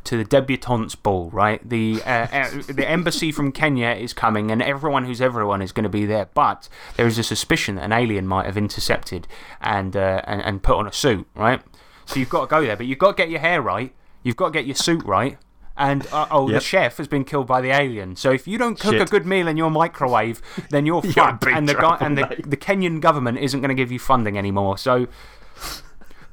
[0.05, 1.29] to the debutantes ball.
[1.29, 1.67] Right.
[1.67, 5.83] The uh, uh, the embassy from Kenya is coming, and everyone who's everyone is going
[5.83, 6.29] to be there.
[6.33, 9.27] But there is a suspicion that an alien might have intercepted
[9.59, 11.27] and uh, and, and put on a suit.
[11.35, 11.61] Right.
[12.07, 13.93] So you've got to go there, but you've got to get your hair right.
[14.23, 15.37] You've got to get your suit right.
[15.77, 18.15] And uh, oh, the chef has been killed by the alien.
[18.15, 20.41] So if you don't cook a good meal in your microwave,
[20.71, 21.45] then you're fucked.
[21.45, 23.99] big and the guy trouble, and the, the Kenyan government isn't going to give you
[23.99, 24.79] funding anymore.
[24.79, 25.07] So,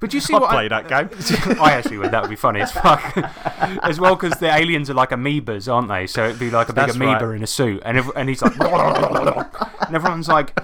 [0.01, 1.59] but you see I'd what play I, that game.
[1.61, 2.11] I actually would.
[2.11, 3.15] That would be funny as fuck.
[3.83, 6.07] as well, because the aliens are like amoebas, aren't they?
[6.07, 7.37] So it'd be like a big That's amoeba right.
[7.37, 10.59] in a suit, and and he's like, and everyone's like.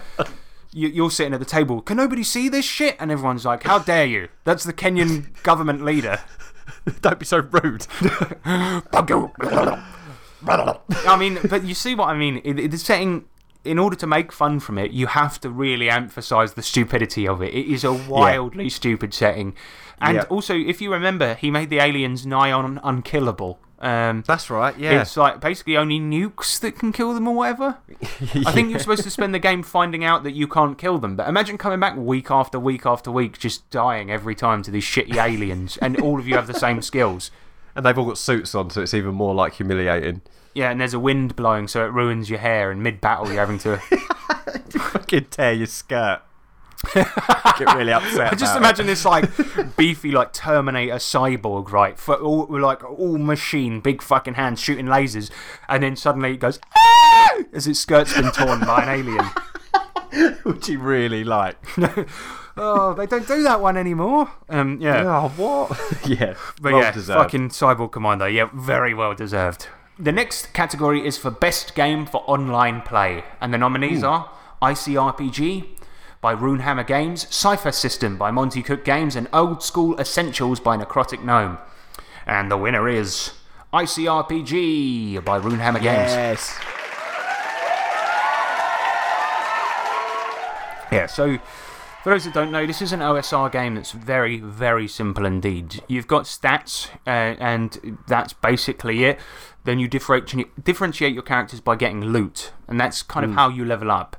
[0.72, 1.82] You, you're sitting at the table.
[1.82, 2.96] Can nobody see this shit?
[3.00, 4.28] And everyone's like, "How dare you?
[4.44, 6.20] That's the Kenyan government leader."
[7.00, 7.86] Don't be so rude.
[10.46, 12.40] I mean, but you see what I mean?
[12.44, 13.24] It, it- the setting,
[13.64, 17.42] in order to make fun from it, you have to really emphasize the stupidity of
[17.42, 17.52] it.
[17.54, 19.54] It is a wildly stupid setting.
[20.00, 20.22] And Yeah.
[20.30, 23.58] also, if you remember, he made the aliens nigh on unkillable.
[23.80, 24.76] Um, That's right.
[24.78, 25.00] Yeah.
[25.00, 27.78] It's like basically only nukes that can kill them or whatever.
[28.46, 31.16] I think you're supposed to spend the game finding out that you can't kill them.
[31.16, 34.84] But imagine coming back week after week after week, just dying every time to these
[34.84, 37.30] shitty aliens, and all of you have the same skills.
[37.74, 40.20] and they've all got suits on, so it's even more like humiliating.
[40.54, 42.70] Yeah, and there's a wind blowing, so it ruins your hair.
[42.70, 43.76] And mid battle, you're having to.
[44.70, 46.20] Fucking tear your skirt.
[46.94, 48.32] Get really upset.
[48.32, 48.56] I just about it.
[48.58, 51.98] imagine this like beefy like Terminator cyborg, right?
[51.98, 55.30] For all like all machine, big fucking hands shooting lasers,
[55.68, 59.24] and then suddenly it goes "Ah!" as its skirt's been torn by an alien.
[60.42, 61.56] Which he really like.
[62.62, 64.30] Oh, they don't do that one anymore.
[64.50, 65.78] Um, yeah, Oh, what?
[66.06, 66.34] yeah.
[66.60, 67.18] but well yeah, deserved.
[67.18, 68.26] fucking cyborg commando.
[68.26, 69.68] Yeah, very well deserved.
[69.98, 74.28] The next category is for best game for online play, and the nominees are
[74.60, 75.68] ICRPG
[76.20, 81.24] by Runehammer Games, Cypher System by Monte Cook Games, and Old School Essentials by Necrotic
[81.24, 81.58] Gnome.
[82.26, 83.32] And the winner is
[83.72, 86.12] ICRPG by Runehammer Games.
[86.12, 86.58] Yes.
[90.92, 91.38] Yeah, so
[92.02, 95.82] for those that don't know, this is an OSR game that's very, very simple indeed.
[95.86, 99.18] You've got stats, uh, and that's basically it.
[99.64, 103.64] Then you differentiate, differentiate your characters by getting loot, and that's kind of how you
[103.64, 104.16] level up.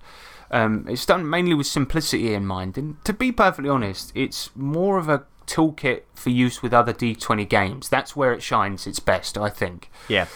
[0.51, 4.97] Um, it's done mainly with simplicity in mind, and to be perfectly honest, it's more
[4.97, 7.89] of a toolkit for use with other D20 games.
[7.89, 9.89] That's where it shines its best, I think.
[10.09, 10.27] Yeah.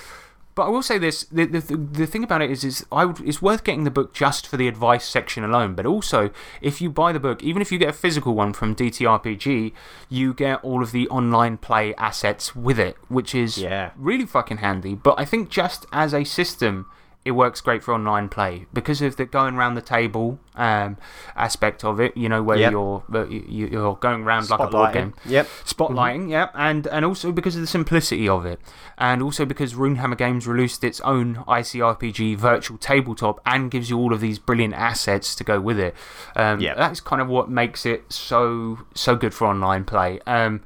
[0.55, 3.19] But I will say this: the the, the thing about it is, is I would,
[3.27, 5.75] it's worth getting the book just for the advice section alone.
[5.75, 6.29] But also,
[6.61, 9.73] if you buy the book, even if you get a physical one from DTRPG,
[10.07, 13.91] you get all of the online play assets with it, which is Yeah.
[13.97, 14.95] really fucking handy.
[14.95, 16.85] But I think just as a system,
[17.25, 20.95] it works great for online play because of the going around the table um,
[21.35, 22.15] aspect of it.
[22.15, 22.71] You know, where Yep.
[22.71, 25.47] you're you- you're going around like a board game Yep.
[25.65, 28.59] spotlighting, yeah, and and also because of the simplicity of it,
[28.97, 34.13] and also because Runehammer Games released its own ICRPG virtual tabletop and gives you all
[34.13, 35.95] of these brilliant assets to go with it.
[36.35, 36.75] Um, Yeah.
[36.75, 40.19] that's kind of what makes it so so good for online play.
[40.27, 40.61] Um,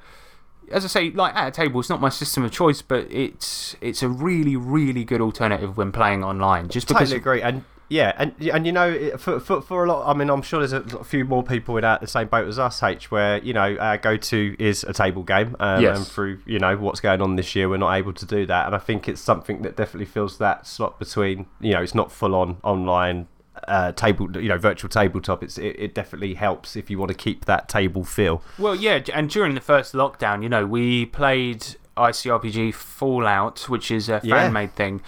[0.72, 3.76] as I say, like at a table, it's not my system of choice, but it's
[3.82, 6.70] it's a really really good alternative when playing online.
[6.70, 7.42] Just because Totally agree.
[7.42, 10.66] And yeah, and and you know, for, for for a lot, I mean, I'm sure
[10.66, 13.52] there's a few more people in out the same boat as us, H, where you
[13.52, 15.98] know our go-to is a table game, um, Yes.
[15.98, 18.68] and through you know what's going on this year, we're not able to do that,
[18.68, 22.12] and I think it's something that definitely fills that slot between you know it's not
[22.12, 23.28] full on online.
[23.68, 25.44] Uh, table, you know, virtual tabletop.
[25.44, 28.42] It's it, it definitely helps if you want to keep that table feel.
[28.58, 31.66] Well, yeah, and during the first lockdown, you know, we played
[31.98, 34.36] ICRPG Fallout, which is a Yeah.
[34.36, 35.02] fan made thing.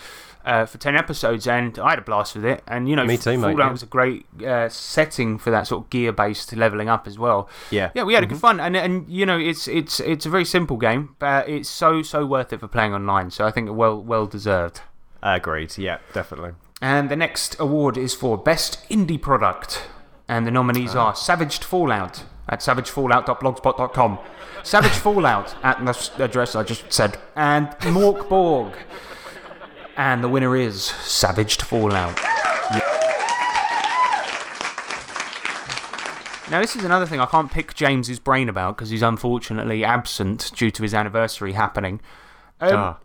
[0.44, 2.64] uh, for 10 episodes, and I had a blast with it.
[2.68, 3.72] And, you know, Me too, mate, Fallout yeah.
[3.72, 7.48] was a great uh, setting for that sort of gear based leveling up as well.
[7.70, 7.90] Yeah.
[7.90, 7.98] Mm-hmm.
[8.00, 8.60] Yeah, we had a good fun.
[8.60, 12.26] And, and you know, it's, it's, it's a very simple game, but it's so, so
[12.26, 13.30] worth it for playing online.
[13.30, 14.82] So I think well, well deserved.
[15.22, 15.78] Agreed.
[15.78, 16.54] Yeah, definitely.
[16.82, 19.88] And the next award is for Best Indie Product.
[20.28, 21.08] And the nominees Ah.
[21.10, 24.18] are Savaged Fallout at savagefallout.blogspot.com,
[24.64, 25.78] Savage Fallout at
[26.18, 28.74] the address I just said, and Mork Borg.
[29.96, 32.18] And the winner is Savaged Fallout.
[36.50, 40.52] Now, this is another thing I can't pick James's brain about because he's unfortunately absent
[40.54, 42.02] due to his anniversary happening.
[42.60, 42.98] Um, Ah.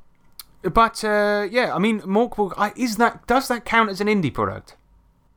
[0.72, 4.32] But uh, yeah, I mean, Mork Borg, is that does that count as an indie
[4.32, 4.76] product?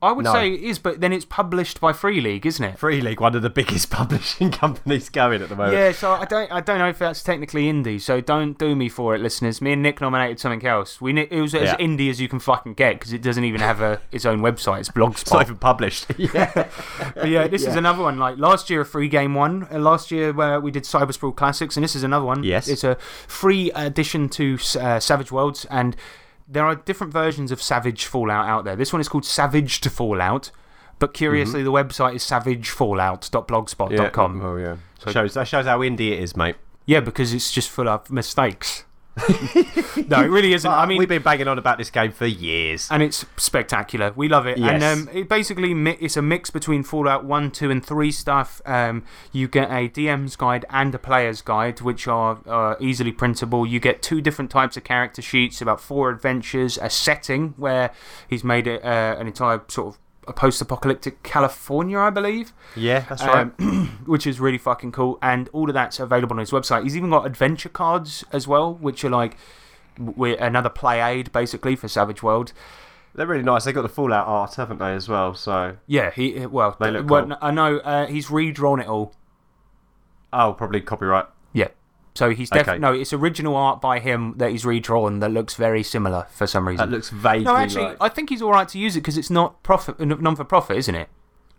[0.01, 0.31] I would No.
[0.33, 2.79] say it is, but then it's published by Free League, isn't it?
[2.79, 5.73] Free League, one of the biggest publishing companies going at the moment.
[5.75, 7.99] Yeah, so I don't, I don't know if that's technically indie.
[7.99, 9.61] So don't do me for it, listeners.
[9.61, 11.01] Me and Nick nominated something else.
[11.01, 13.81] We it was as indie as you can fucking get because it doesn't even have
[13.81, 14.79] a its own website.
[14.79, 15.21] It's Blogspot.
[15.21, 16.05] It's not even published.
[16.17, 16.67] yeah.
[17.15, 18.17] But yeah, this is another one.
[18.17, 19.67] Like last year, a free game one.
[19.69, 22.43] Uh, last year, where we did Cyber Sprawl Classics, and this is another one.
[22.43, 22.69] Yes.
[22.69, 22.95] It's a
[23.27, 25.95] free addition to uh, Savage Worlds, and
[26.49, 28.75] there are different versions of Savage Fallout out there.
[28.75, 30.51] This one is called Savage to Fallout,
[30.97, 31.71] but curiously, mm-hmm.
[31.71, 34.41] the website is savagefallout.blogspot.com.
[34.41, 34.77] Oh, yeah.
[35.11, 36.55] shows, that shows how indie it is, mate.
[36.85, 38.85] Yeah, because it's just full of mistakes.
[40.07, 40.69] no, it really isn't.
[40.69, 42.87] I mean, we've been banging on about this game for years.
[42.91, 44.13] and it's spectacular.
[44.15, 44.57] We love it.
[44.57, 48.61] And um, it basically mi- it's a mix between Fallout 1, 2, and 3 stuff.
[48.65, 53.65] Um, you get a DM's guide and a player's guide, which are uh, easily printable.
[53.65, 57.91] You get two different types of character sheets, about four adventures, a setting where
[58.27, 59.99] he's made it uh, an entire sort of
[60.29, 63.51] a post-apocalyptic California, I believe Yeah, that's right.
[63.59, 65.17] um, which is really fucking cool.
[65.21, 66.83] And all of that's available on his website.
[66.83, 69.35] He's even got adventure cards as well, which are like
[69.97, 72.53] another play aid basically for Savage World.
[73.15, 73.65] They're really nice.
[73.65, 75.33] They got the Fallout art, haven't they, as well?
[75.33, 77.37] So, Yeah, he well, They look well cool.
[77.41, 79.13] I know uh, he's redrawn it all.
[80.31, 81.25] oh, probably copyright.
[81.51, 81.69] Yeah.
[82.19, 82.97] So he's definitely Okay.
[82.97, 86.67] no, it's original art by him that he's redrawn that looks very similar for some
[86.67, 86.89] reason.
[86.89, 87.97] That looks vaguely no, actually, like.
[88.01, 90.75] I think he's all right to use it because it's not profit, non for profit,
[90.75, 91.07] isn't it?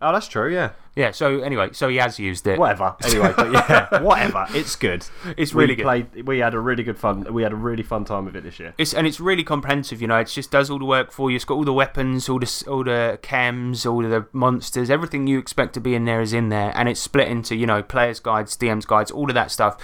[0.03, 0.53] Oh, that's true.
[0.53, 0.73] Yeah.
[0.95, 1.11] Yeah.
[1.11, 2.59] So anyway, so he has used it.
[2.59, 2.95] Whatever.
[3.03, 4.45] Anyway, but yeah, whatever.
[4.51, 5.03] It's good.
[5.35, 5.83] It's we really good.
[5.83, 7.25] Played, we had a really good fun.
[7.33, 8.75] We had a really fun time with it this year.
[8.77, 9.99] It's and it's really comprehensive.
[9.99, 11.37] You know, it just does all the work for you.
[11.37, 15.39] It's got all the weapons, all the all the chems, all the monsters, everything you
[15.39, 18.19] expect to be in there is in there, and it's split into you know players
[18.19, 19.77] guides, DMs guides, all of that stuff.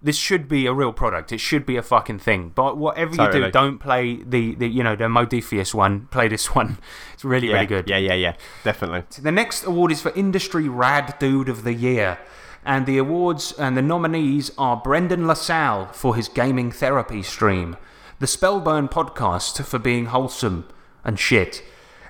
[0.00, 1.32] This should be a real product.
[1.32, 2.52] It should be a fucking thing.
[2.54, 6.06] But whatever you do, don't play the, the you know the Modifius one.
[6.10, 6.78] Play this one.
[7.14, 7.88] It's really Yeah, really good.
[7.88, 8.34] Yeah, yeah, yeah.
[8.62, 9.02] Definitely.
[9.20, 12.18] The next award is for Industry Rad Dude of the Year.
[12.64, 17.76] And the awards and the nominees are Brendan LaSalle for his gaming therapy stream,
[18.18, 20.68] the Spellburn podcast for being wholesome
[21.04, 21.62] and shit,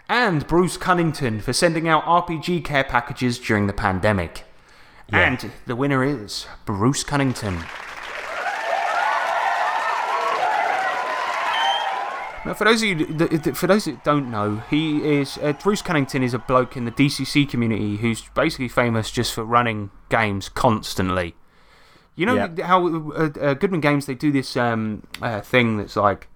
[0.08, 4.44] and Bruce Cunnington for sending out RPG care packages during the pandemic.
[5.10, 7.64] And the winner is Bruce Cunnington.
[12.46, 15.52] Now, for those of you that, that- for those that don't know, he is uh,
[15.54, 19.90] Bruce Cunnington is a bloke in the DCC community who's basically famous just for running
[20.08, 21.34] games constantly.
[22.14, 22.66] You know Yeah.
[22.66, 26.28] how uh, uh, Goodman Games they do this um, uh, thing that's like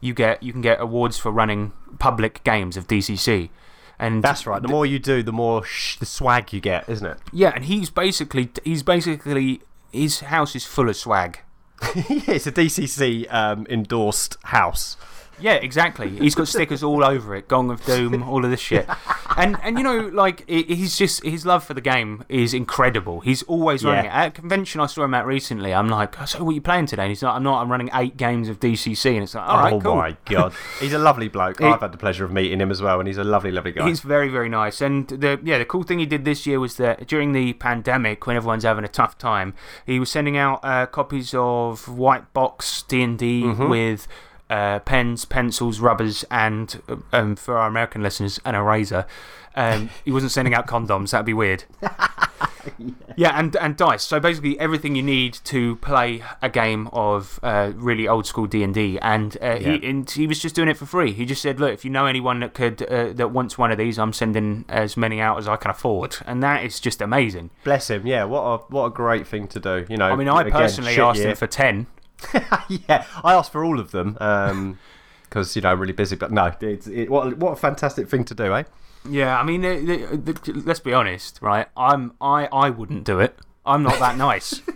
[0.00, 3.50] you get you can get awards for running public games of DCC,
[3.98, 4.62] and That's right.
[4.62, 7.18] The more you do, the more sh- the swag you get, isn't it?
[7.32, 9.60] yeah, and he's basically he's basically
[9.92, 11.40] his house is full of swag.
[11.94, 14.96] yeah, it's a DCC um, endorsed house.
[15.40, 16.08] Yeah, exactly.
[16.10, 18.86] He's got stickers all over it, Gong of Doom, all of this shit.
[19.36, 23.20] And and you know, like he's just his love for the game is incredible.
[23.20, 24.22] He's always running Yeah.
[24.22, 24.26] it.
[24.26, 26.86] At a convention I saw him at recently, I'm like, so what are you playing
[26.86, 27.02] today?
[27.04, 27.62] And he's like, I'm not.
[27.62, 29.94] I'm running eight games of DCC, and it's like, all right, oh cool.
[29.94, 31.60] my god, he's a lovely bloke.
[31.60, 33.86] I've had the pleasure of meeting him as well, and he's a lovely, lovely guy.
[33.86, 34.80] He's very, very nice.
[34.80, 38.26] And the yeah, the cool thing he did this year was that during the pandemic,
[38.26, 39.54] when everyone's having a tough time,
[39.86, 43.68] he was sending out uh, copies of White Box D and D Mm-hmm.
[43.68, 44.08] with.
[44.50, 46.80] Uh, pens, pencils, rubbers, and
[47.12, 49.06] um, for our American listeners, an eraser.
[49.54, 51.10] Um, he wasn't sending out condoms.
[51.10, 51.64] That'd be weird.
[53.16, 53.38] yeah.
[53.38, 54.04] and and dice.
[54.04, 58.62] So basically, everything you need to play a game of uh, really old school D
[58.62, 61.12] and D, and uh, he and he was just doing it for free.
[61.12, 63.78] He just said, "Look, if you know anyone that could uh, that wants one of
[63.78, 67.50] these, I'm sending as many out as I can afford," and that is just amazing.
[67.64, 68.06] Bless him.
[68.06, 69.86] Yeah, what a what a great thing to do.
[69.88, 70.08] You know.
[70.08, 71.30] I mean, I again, personally asked year.
[71.30, 71.86] him for ten.
[72.68, 74.14] yeah, I asked for all of them
[75.24, 76.16] because you know I'm really busy.
[76.16, 78.64] But no, it's it, what what a fantastic thing to do, eh?
[79.08, 79.76] Yeah, I mean, the,
[80.16, 81.68] the, let's be honest, right?
[81.76, 83.38] I'm I I wouldn't do it.
[83.64, 84.60] I'm not that nice.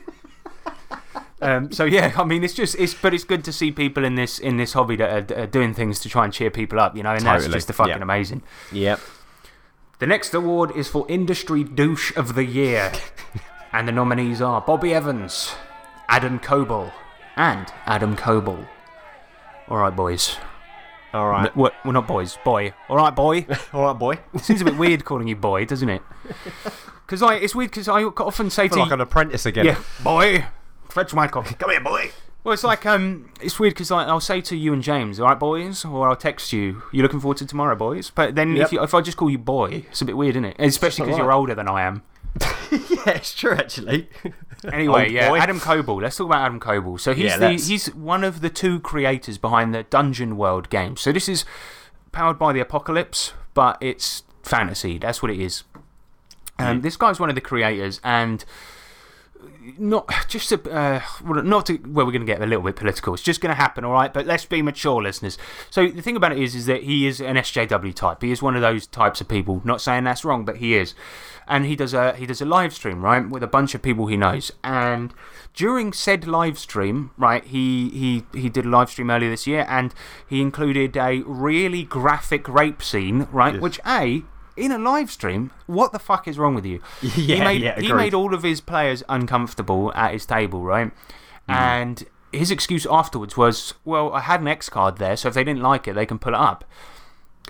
[1.42, 4.14] Um, so yeah, I mean, it's just it's but it's good to see people in
[4.14, 6.96] this in this hobby that are, are doing things to try and cheer people up,
[6.96, 8.00] you know, and that's Totally, just fucking yeah.
[8.02, 8.42] amazing.
[8.70, 9.00] Yep.
[9.98, 12.92] The next award is for Industry Douche of the Year.
[13.72, 15.54] and the nominees are Bobby Evans,
[16.08, 16.92] Adam Koebel,
[17.36, 18.66] and Adam Koebel.
[19.68, 20.36] Alright, boys.
[21.14, 21.54] All right.
[21.56, 21.74] What?
[21.84, 22.38] Well, not boys.
[22.44, 22.72] Boy.
[22.88, 23.46] Alright, boy.
[23.72, 24.18] All right, boy.
[24.40, 26.02] Seems a bit weird calling you boy, doesn't it?
[27.04, 29.66] Because like, it's weird because I often say to feel like you, an apprentice again.
[29.66, 30.46] Yeah, boy.
[30.88, 31.54] Fetch my coffee.
[31.56, 32.10] Come here, boy.
[32.42, 35.38] Well, it's like, um, it's weird because like, I'll say to you and James, alright,
[35.38, 35.84] boys?
[35.84, 38.08] Or I'll text you, you looking forward to tomorrow, boys?
[38.08, 38.64] But then Yep.
[38.66, 40.56] if, you, if I just call you boy, it's a bit weird, isn't it?
[40.58, 42.02] Especially because you're older than I am.
[42.72, 44.08] Yeah, it's true actually.
[44.70, 45.38] Anyway, Old yeah, boy.
[45.38, 46.00] Adam Koebel.
[46.02, 47.00] Let's talk about Adam Koebel.
[47.00, 47.66] So he's Yeah, the let's.
[47.66, 50.96] he's one of the two creators behind the Dungeon World game.
[50.96, 51.44] So this is
[52.12, 54.98] powered by the Apocalypse, but it's fantasy.
[54.98, 55.64] That's what it is.
[56.58, 58.44] Um, This guy's one of the creators, and
[59.78, 63.14] not just to, uh, not to, well, we're going to get a little bit political.
[63.14, 64.12] It's just going to happen, all right?
[64.12, 65.38] But let's be mature, listeners.
[65.70, 68.22] So the thing about it is, is that he is an SJW type.
[68.22, 69.60] He is one of those types of people.
[69.64, 70.94] Not saying that's wrong, but he is.
[71.48, 74.06] And he does a he does a live stream, right, with a bunch of people
[74.06, 74.52] he knows.
[74.62, 75.12] And
[75.54, 79.66] during said live stream, right, he he he did a live stream earlier this year,
[79.68, 79.92] and
[80.26, 84.22] he included a really graphic rape scene, right, which a
[84.56, 86.80] in a live stream, what the fuck is wrong with you?
[87.00, 90.92] he made, yeah, he made all of his players uncomfortable at his table, right?
[91.48, 91.54] Mm.
[91.54, 95.44] And his excuse afterwards was, well, I had an X card there, so if they
[95.44, 96.64] didn't like it, they can pull it up.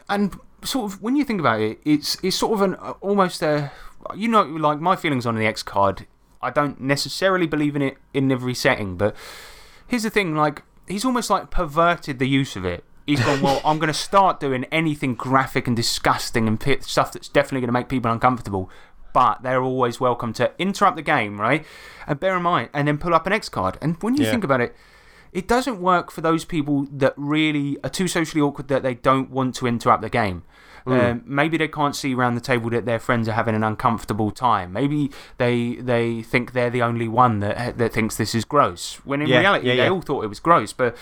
[0.08, 3.42] And sort of, when you think about it, it's, it's sort of an uh, almost
[3.42, 3.70] a.
[4.16, 6.08] You know, like my feelings on the X card,
[6.42, 9.14] I don't necessarily believe in it in every setting, but
[9.86, 12.84] here's the thing like, he's almost like perverted the use of it.
[13.06, 17.28] He's gone, well, I'm going to start doing anything graphic and disgusting and stuff that's
[17.28, 18.70] definitely going to make people uncomfortable.
[19.12, 21.66] But they're always welcome to interrupt the game, right?
[22.06, 23.76] And bear in mind, and then pull up an X card.
[23.82, 24.30] And when you Yeah.
[24.30, 24.74] think about it,
[25.32, 29.30] it doesn't work for those people that really are too socially awkward that they don't
[29.30, 30.44] want to interrupt the game.
[30.84, 34.30] Um, maybe they can't see around the table that their friends are having an uncomfortable
[34.32, 34.72] time.
[34.72, 38.98] Maybe they they think they're the only one that that thinks this is gross.
[39.04, 40.72] When in Yeah, reality, yeah, they all thought it was gross.
[40.72, 40.96] But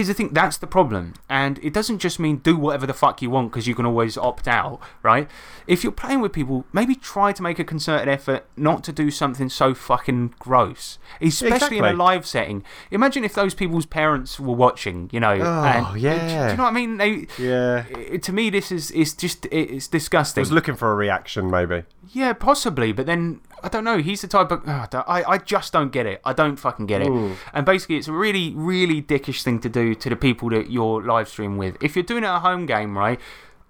[0.00, 1.12] here's the thing that's the problem.
[1.28, 4.16] And it doesn't just mean do whatever the fuck you want because you can always
[4.16, 5.28] opt out, right?
[5.66, 9.10] If you're playing with people, maybe try to make a concerted effort not to do
[9.10, 12.64] something so fucking gross, especially in a live setting.
[12.90, 15.32] Imagine if those people's parents were watching, you know.
[15.38, 16.50] Oh, and, Do, yeah.
[16.52, 16.96] you know what I mean?
[16.96, 17.82] They, Yeah.
[18.22, 20.40] to me, this is it's just it's disgusting.
[20.40, 21.84] I was looking for a reaction, maybe.
[22.12, 23.98] Yeah, possibly, but then I don't know.
[23.98, 26.20] He's the type of ah, I I just don't get it.
[26.24, 27.10] I don't fucking get it.
[27.52, 31.02] And basically, it's a really really dickish thing to do to the people that you're
[31.02, 31.76] live streaming with.
[31.82, 33.20] If you're doing it at a home game, right?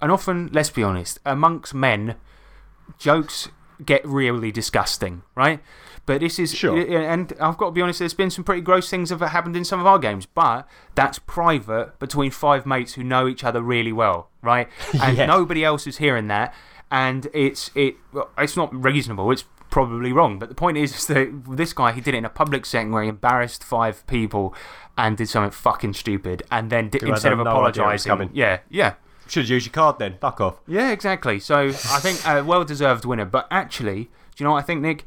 [0.00, 2.14] And often, let's be honest, amongst men,
[2.98, 3.48] jokes
[3.84, 5.60] get really disgusting, right?
[6.06, 6.76] But this is Sure.
[6.76, 7.98] and I've got to be honest.
[8.00, 10.66] There's been some pretty gross things that have happened in some of our games, but
[10.94, 14.68] that's private between five mates who know each other really well, right?
[15.00, 15.26] And Yeah.
[15.26, 16.52] nobody else is hearing that,
[16.90, 17.96] and it's it.
[18.38, 19.30] It's not reasonable.
[19.30, 20.38] It's probably wrong.
[20.38, 22.92] But the point is, is that this guy he did it in a public setting
[22.92, 24.54] where he embarrassed five people
[24.98, 28.30] and did something fucking stupid, and then did, instead of no idea it was apologising,
[28.34, 28.94] yeah, yeah.
[29.28, 30.18] Should use your card then.
[30.20, 30.60] Fuck off.
[30.66, 31.38] Yeah, exactly.
[31.38, 33.24] So I think a well deserved winner.
[33.24, 35.06] But actually, do you know what I think, Nick?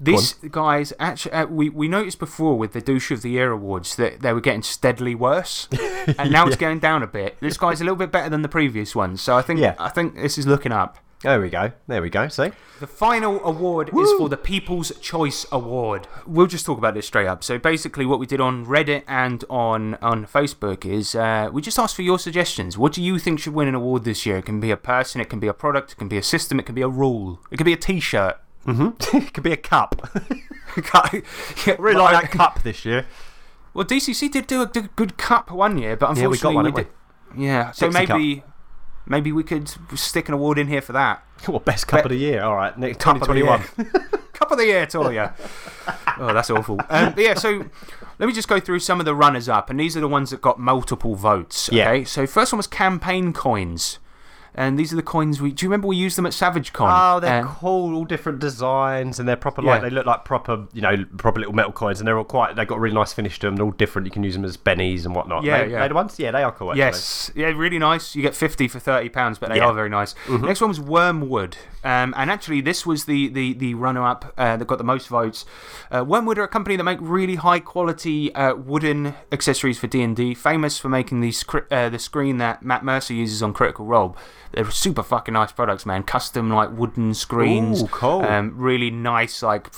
[0.00, 3.96] This guy's actually, uh, we, we noticed before with the Douche of the Year awards
[3.96, 5.68] that they were getting steadily worse.
[6.18, 7.36] and now it's going down a bit.
[7.40, 9.20] This guy's a little bit better than the previous ones.
[9.20, 9.74] So I think, Yeah.
[9.78, 10.98] I think this is looking up.
[11.22, 11.72] There we go.
[11.88, 12.28] There we go.
[12.28, 12.52] See?
[12.78, 16.06] The final award is for the People's Choice Award.
[16.28, 17.42] We'll just talk about this straight up.
[17.42, 21.76] So basically, what we did on Reddit and on, on Facebook is uh, we just
[21.76, 22.78] asked for your suggestions.
[22.78, 24.36] What do you think should win an award this year?
[24.36, 26.60] It can be a person, it can be a product, it can be a system,
[26.60, 28.38] it can be a rule, it can be a t shirt.
[28.68, 30.10] It could be a cup.
[31.78, 33.06] really like that cup this year.
[33.74, 36.64] Well, DCC did do a good cup one year, but Yeah, we got unfortunately one,
[36.64, 36.88] we did.
[37.36, 38.16] Yeah, so Dixie Cup.
[38.16, 38.42] maybe
[39.06, 41.22] maybe we could stick an award in here for that.
[41.46, 42.42] What best cup of the year?
[42.42, 43.62] All right, next 2021.
[44.32, 45.32] Cup of the year, Toya.
[46.18, 46.80] oh, that's awful.
[46.88, 47.64] Um, but yeah, so
[48.18, 50.30] let me just go through some of the runners up, and these are the ones
[50.30, 51.68] that got multiple votes.
[51.72, 51.90] Yeah.
[51.90, 53.98] Okay, so first one was campaign coins.
[54.54, 55.52] And these are the coins we.
[55.52, 56.88] Do you remember we used them at Savage Con?
[56.90, 59.72] Oh, they're Um, cool, all different designs, and they're proper Yeah.
[59.72, 62.56] like they look like proper, you know, proper little metal coins, and they're all quite.
[62.56, 63.56] They've got a really nice finish to them.
[63.56, 64.06] They're all different.
[64.06, 65.44] You can use them as bennies and whatnot.
[65.44, 65.80] Yeah, they, yeah.
[65.82, 66.18] they the ones.
[66.18, 66.70] Yeah, they are cool.
[66.70, 66.80] Actually.
[66.80, 68.16] Yes, yeah, really nice.
[68.16, 69.66] You get fifty for thirty pounds, but they Yeah.
[69.66, 70.14] are very nice.
[70.28, 71.54] Next one was Wyrmwood,
[71.84, 75.08] um, and actually this was the the the runner up uh, that got the most
[75.08, 75.44] votes.
[75.90, 80.02] Uh, Wyrmwood are a company that make really high quality uh, wooden accessories for D
[80.02, 81.32] and D, famous for making the
[81.70, 84.16] uh, the screen that Matt Mercer uses on Critical Role.
[84.52, 86.02] They're super fucking nice products, man.
[86.02, 87.82] Custom like wooden screens.
[87.82, 88.22] Ooh, cool.
[88.24, 89.68] Um, really nice like.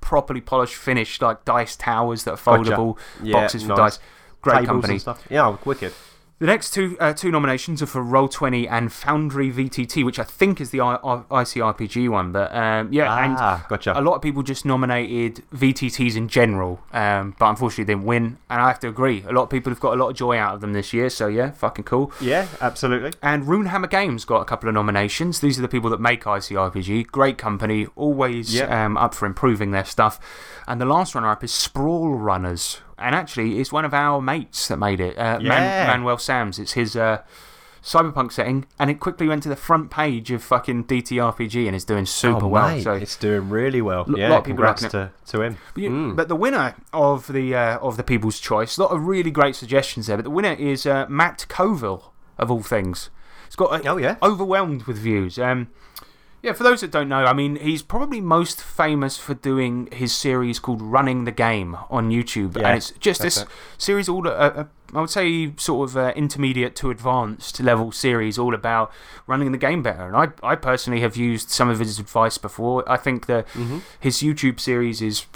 [0.00, 3.96] Properly polished, finished, like dice towers that are foldable, Yeah, boxes for nice.
[3.96, 3.98] dice.
[4.40, 5.22] Great Tables company.
[5.28, 5.92] Yeah, wicked.
[6.38, 10.60] The next two uh, two nominations are for Roll20 and Foundry VTT, which I think
[10.60, 12.30] is the I- I- ICRPG one.
[12.30, 13.18] But um, yeah, Ah,
[13.60, 13.98] and gotcha.
[13.98, 18.36] a lot of people just nominated VTTs in general, um, but unfortunately didn't win.
[18.50, 20.36] And I have to agree, a lot of people have got a lot of joy
[20.36, 21.08] out of them this year.
[21.08, 22.12] So yeah, fucking cool.
[22.20, 23.12] Yeah, absolutely.
[23.22, 25.40] And Runehammer Games got a couple of nominations.
[25.40, 27.06] These are the people that make ICRPG.
[27.06, 28.84] Great company, always Yeah.
[28.84, 30.20] um, up for improving their stuff.
[30.68, 32.82] And the last runner up is Sprawl Runners.
[32.98, 36.58] And actually, it's one of our mates that made it, uh, Man- Manuel Sams.
[36.58, 37.22] It's his uh,
[37.82, 38.66] cyberpunk setting.
[38.78, 42.46] And it quickly went to the front page of fucking DTRPG and is doing super
[42.46, 42.68] oh, well.
[42.74, 44.06] mate, so it's doing really well.
[44.08, 45.58] Yeah, lot of people congrats to, to him.
[45.74, 49.06] but, you- but the winner of the uh, of the People's Choice, a lot of
[49.06, 50.16] really great suggestions there.
[50.16, 53.10] But the winner is uh, Matt Colville, of all things.
[53.46, 54.16] It's got uh, Oh, yeah?
[54.22, 55.38] overwhelmed with views.
[55.38, 55.68] Um,
[56.46, 60.14] yeah, for those that don't know, I mean, he's probably most famous for doing his
[60.14, 63.48] series called Running the Game on YouTube, Yeah, and it's just this it.
[63.78, 64.26] series all.
[64.26, 64.64] Uh, uh,
[64.94, 68.92] I would say sort of uh, intermediate to advanced level series, all about
[69.26, 70.06] running the game better.
[70.06, 72.88] And I, I personally have used some of his advice before.
[72.88, 73.78] I think that Mm-hmm.
[73.98, 75.26] his YouTube series is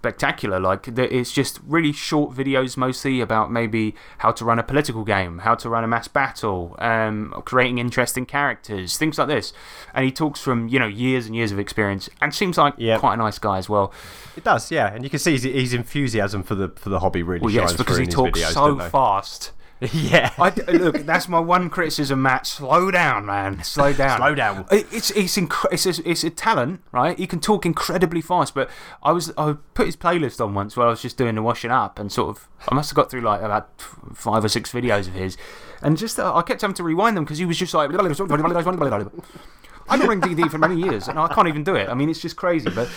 [0.00, 0.58] spectacular.
[0.58, 5.38] Like it's just really short videos, mostly about maybe how to run a political game,
[5.40, 9.52] how to run a mass battle, um, creating interesting characters, things like this.
[9.94, 13.00] And he talks from you know years and years of experience, and seems like Yep.
[13.00, 13.92] quite a nice guy as well.
[14.36, 17.22] It does, yeah, and you can see his, his enthusiasm for the for the hobby
[17.22, 19.52] really Well, shines yes, because through he talks videos, so fast.
[19.92, 22.46] yeah, I, look, that's my one criticism, Matt.
[22.46, 23.64] Slow down, man.
[23.64, 24.18] Slow down.
[24.18, 24.66] Slow down.
[24.70, 27.18] It's it's it's, a, it's a talent, right?
[27.18, 28.54] He can talk incredibly fast.
[28.54, 28.68] But
[29.02, 31.70] I was I put his playlist on once while I was just doing the washing
[31.70, 33.80] up, and sort of I must have got through like about
[34.12, 35.38] five or six videos of his,
[35.80, 37.90] and just uh, I kept having to rewind them because he was just like.
[39.90, 41.88] I've been running DD for many years, and I can't even do it.
[41.88, 42.70] I mean, it's just crazy.
[42.70, 42.88] But,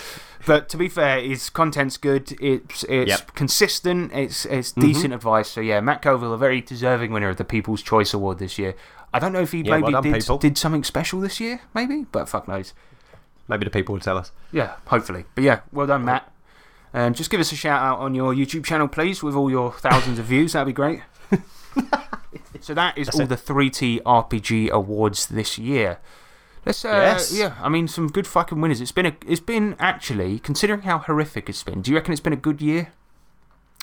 [0.46, 2.32] but to be fair, his content's good.
[2.40, 3.18] It's it's Yep.
[3.20, 3.34] Mm-hmm.
[3.34, 4.12] consistent.
[4.12, 5.48] It's it's decent advice.
[5.50, 8.74] So yeah, Matt Colville, a very deserving winner of the People's Choice Award this year.
[9.12, 10.38] I don't know if he Yeah, maybe well done, did people.
[10.38, 12.72] did something special this year, maybe, but fuck knows.
[13.48, 14.32] maybe the people will tell us.
[14.52, 15.24] Yeah, hopefully.
[15.34, 16.30] But yeah, well done, Matt.
[16.92, 19.72] And just give us a shout out on your YouTube channel, please, with all your
[19.72, 20.52] thousands of views.
[20.52, 21.00] That'd be great.
[22.60, 25.98] so that is all the 3T RPG awards this year.
[26.66, 27.32] Let's, uh, Yes.
[27.32, 28.80] yeah, I mean, some good fucking winners.
[28.80, 32.20] It's been, a, it's been actually, considering how horrific it's been, do you reckon it's
[32.20, 32.92] been a good year?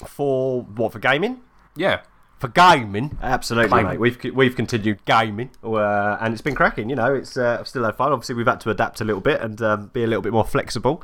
[0.08, 1.42] For what for gaming?
[1.76, 2.02] Yeah.
[2.40, 3.86] For gaming, absolutely, Gaming.
[3.86, 4.00] mate.
[4.00, 6.90] We've we've continued gaming, uh, and it's been cracking.
[6.90, 8.12] You know, it's uh, still had fun.
[8.12, 10.44] Obviously, we've had to adapt a little bit and um, be a little bit more
[10.44, 11.04] flexible.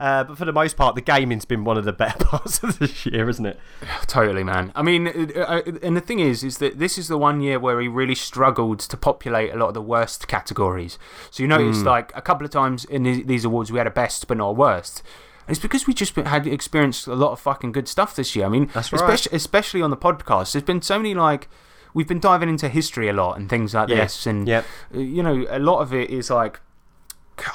[0.00, 2.78] Uh, but for the most part, the gaming's been one of the better parts of
[2.78, 3.60] this year, isn't it?
[4.06, 4.72] Totally, man.
[4.74, 7.58] I mean, uh, uh, and the thing is, is that this is the one year
[7.60, 10.98] where he really struggled to populate a lot of the worst categories.
[11.30, 14.26] So you notice, like a couple of times in these, awards, we had a best
[14.26, 15.02] but not a worst.
[15.48, 18.46] It's because we just had experienced a lot of fucking good stuff this year.
[18.46, 18.92] I mean, right.
[18.92, 20.52] especially, especially on the podcast.
[20.52, 21.48] There's been so many like.
[21.92, 23.96] We've been diving into history a lot and things like Yeah.
[24.02, 24.64] this, and Yep.
[24.94, 26.60] uh, you know, a lot of it is like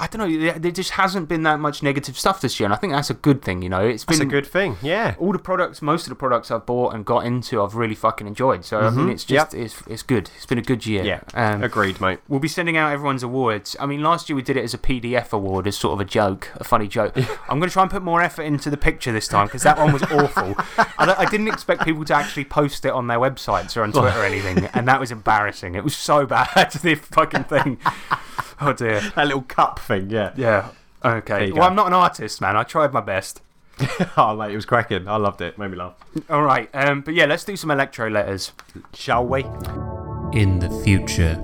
[0.00, 0.52] I don't know.
[0.58, 3.14] There just hasn't been that much negative stuff this year, and I think that's a
[3.14, 3.62] good thing.
[3.62, 4.76] You know, it's It's been a good thing.
[4.82, 5.14] Yeah.
[5.18, 8.26] all the products, most of the products I've bought and got into, I've really fucking
[8.26, 8.64] enjoyed.
[8.64, 9.62] So I mean, it's just Yep.
[9.64, 10.30] it's it's good.
[10.36, 11.04] It's been a good year.
[11.04, 11.20] Yeah.
[11.34, 12.18] Um, Agreed, mate.
[12.28, 13.76] We'll be sending out everyone's awards.
[13.80, 16.08] I mean, last year we did it as a PDF award, as sort of a
[16.08, 17.16] joke, a funny joke.
[17.48, 19.78] I'm going to try and put more effort into the picture this time because that
[19.78, 20.54] one was awful.
[20.98, 24.18] I, I didn't expect people to actually post it on their websites or on Twitter
[24.20, 25.74] or anything, and that was embarrassing.
[25.74, 27.78] It was so bad, the fucking thing.
[28.60, 29.00] Oh dear.
[29.14, 30.32] That little cup thing, yeah.
[30.34, 30.70] Yeah.
[31.04, 31.52] Okay.
[31.52, 31.66] Well, go.
[31.66, 32.56] I'm not an artist, man.
[32.56, 33.42] I tried my best.
[34.16, 35.06] oh, mate, it was cracking.
[35.06, 35.58] I loved it.
[35.58, 35.94] Made me laugh.
[36.30, 36.70] All right.
[36.72, 38.52] Um, but yeah, let's do some electro letters.
[38.94, 39.42] Shall we?
[40.32, 41.34] In the future,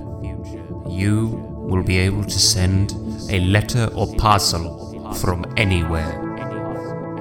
[0.89, 1.27] you
[1.69, 2.93] will be able to send
[3.29, 6.19] a letter or parcel from anywhere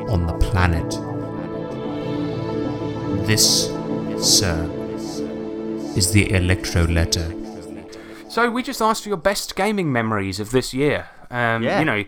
[0.08, 0.90] on the planet.
[3.26, 3.66] This,
[4.18, 4.70] sir,
[5.94, 7.41] is the electro letter.
[8.32, 11.08] So we just asked for your best gaming memories of this year.
[11.30, 11.78] Um, Yeah.
[11.80, 12.04] You know,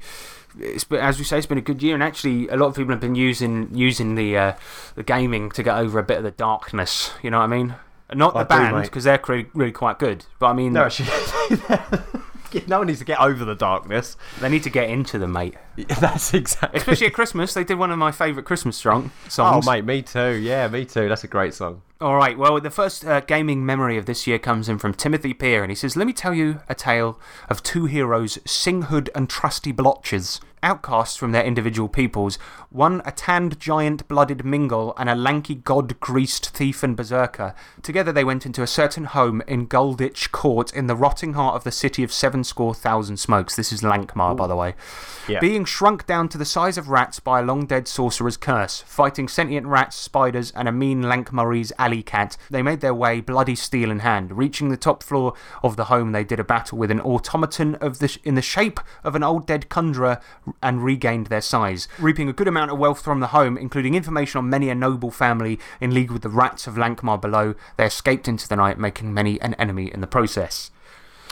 [0.59, 2.93] it's as we say, it's been a good year, and actually, a lot of people
[2.93, 4.53] have been using using the uh,
[4.95, 7.13] the gaming to get over a bit of the darkness.
[7.23, 7.75] You know what I mean?
[8.15, 9.21] Not the I do, band because they're
[9.55, 11.05] really quite good, but I mean, No, she,
[12.69, 14.17] no one needs to get over the darkness.
[14.41, 15.55] they need to get into them, mate.
[16.01, 16.79] That's exactly.
[16.79, 19.67] Especially at Christmas, they did one of my favourite Christmas strong Oh, songs.
[19.67, 20.35] mate, me too.
[20.35, 21.09] Yeah, me too.
[21.09, 21.83] That's a great song.
[22.05, 22.37] All right.
[22.37, 25.71] Well, the first uh, gaming memory of this year comes in from Timothy Peer, and
[25.71, 27.19] he says, "Let me tell you a tale
[27.49, 32.37] of two heroes, Singhood and Trusty Blotches, outcasts from their individual peoples.
[32.71, 37.55] One a tanned giant, blooded mingle, and a lanky god-greased thief and berserker.
[37.83, 41.65] Together they went into a certain home in Gulditch Court, in the rotting heart of
[41.65, 43.55] the city of seven score thousand smokes.
[43.55, 44.75] This is Lankhmar, by the way.
[45.29, 45.39] Yeah.
[45.39, 48.81] Being shrunk down to the size of rats by a long dead sorcerer's curse.
[48.87, 53.55] Fighting sentient rats, spiders, and a mean Lankmurray's alley cat, they made their way, bloody
[53.55, 54.37] steel in hand.
[54.37, 57.99] Reaching the top floor of the home, they did a battle with an automaton of
[57.99, 60.21] the, in the shape of an old dead conjurer
[60.63, 61.89] and regained their size.
[61.99, 65.11] Reaping a good amount of wealth from the home, including information on many a noble
[65.11, 69.15] family in league with the rats of Lankhmar below, they escaped into the night, making
[69.15, 70.71] many an enemy in the process.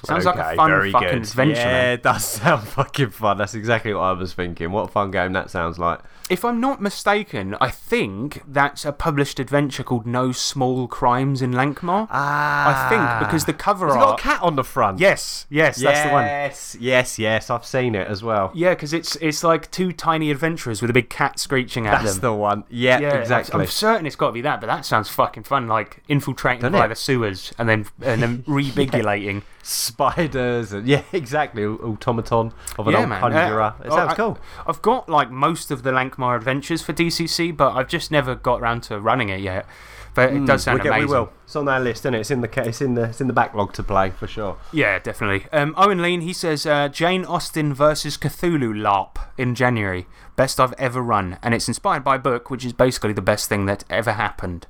[0.04, 1.18] Sounds like a fun fucking good.
[1.18, 1.60] adventure.
[1.60, 1.92] Yeah, man.
[1.94, 3.38] it does sound fucking fun.
[3.38, 4.72] That's exactly what I was thinking.
[4.72, 6.00] What a fun game that sounds like.
[6.30, 11.52] If I'm not mistaken, I think that's a published adventure called No Small Crimes in
[11.52, 12.08] Lankhmar.
[12.10, 12.86] Ah.
[12.86, 13.98] I think because the cover art.
[14.00, 14.98] got a cat on the front?
[14.98, 16.24] Yes, yes, that's the one.
[16.24, 17.50] Yes, yes, yes.
[17.50, 18.50] I've seen it as well.
[18.54, 22.02] Yeah, because it's, it's like two tiny adventurers with a big cat screeching at That's
[22.02, 22.06] them.
[22.06, 22.64] That's the one.
[22.70, 23.60] Yeah, yeah, exactly.
[23.60, 25.66] I'm certain it's got to be that, but that sounds fucking fun.
[25.68, 26.88] Like infiltrating Doesn't by it?
[26.88, 29.42] the sewers and then and then rebigulating.
[29.64, 31.64] Spiders and yeah, exactly.
[31.64, 33.20] Automaton of an yeah, old man.
[33.20, 33.62] conjurer.
[33.62, 34.38] Uh, it sounds I- cool.
[34.66, 38.60] I've got like most of the Lankhmar adventures for DCC, but I've just never got
[38.60, 39.66] around to running it yet.
[40.14, 41.32] But it does sound we, get, we will.
[41.44, 42.20] It's on our list, isn't it?
[42.20, 44.58] It's in the it's in the it's in the backlog to play for sure.
[44.70, 45.46] Yeah, definitely.
[45.52, 50.06] Um, Owen Lean, he says uh, Jane Austen versus Cthulhu LARP in January.
[50.36, 51.38] Best I've ever run.
[51.42, 54.66] And it's inspired by a book, which is basically the best thing that ever happened.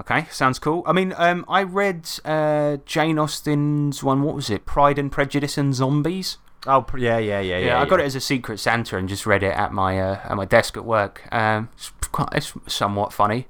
[0.00, 0.82] Okay, sounds cool.
[0.86, 4.64] I mean, um, I read uh, Jane Austen's one, what was it?
[4.64, 6.38] Pride and Prejudice and Zombies?
[6.66, 7.66] Oh yeah, yeah, yeah, yeah.
[7.66, 10.20] Yeah, I got it as a Secret Santa and just read it at my, uh,
[10.24, 11.22] at my desk at work.
[11.32, 13.48] Um, it's, quite, it's somewhat funny.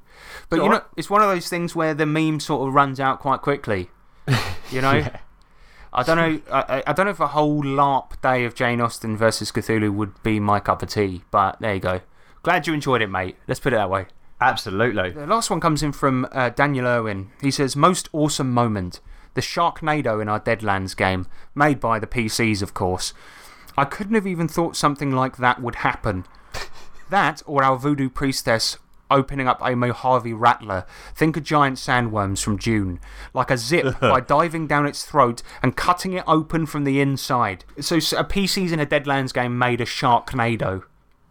[0.48, 3.20] But, you know, it's one of those things where the meme sort of runs out
[3.20, 3.90] quite quickly.
[4.70, 5.04] You know?
[5.94, 6.40] I don't know.
[6.50, 9.92] I, I- I don't know if a whole LARP day of Jane Austen versus Cthulhu
[9.92, 12.00] would be my cup of tea, but there you go.
[12.42, 13.36] Glad you enjoyed it, mate.
[13.46, 14.06] Let's put it that way.
[14.40, 15.10] Absolutely.
[15.10, 17.30] The last one comes in from uh, Daniel Irwin.
[17.42, 19.00] He says, Most awesome moment.
[19.34, 23.14] The Sharknado in our Deadlands game, made by the PCs, of course.
[23.76, 26.26] I couldn't have even thought something like that would happen.
[27.10, 28.78] that, or our voodoo priestess
[29.12, 30.84] opening up a Mojave rattler.
[31.14, 32.98] Think of giant sandworms from Dune.
[33.34, 37.64] Like a zip by diving down its throat and cutting it open from the inside.
[37.80, 40.84] So, a PCs in a Deadlands game made a Sharknado.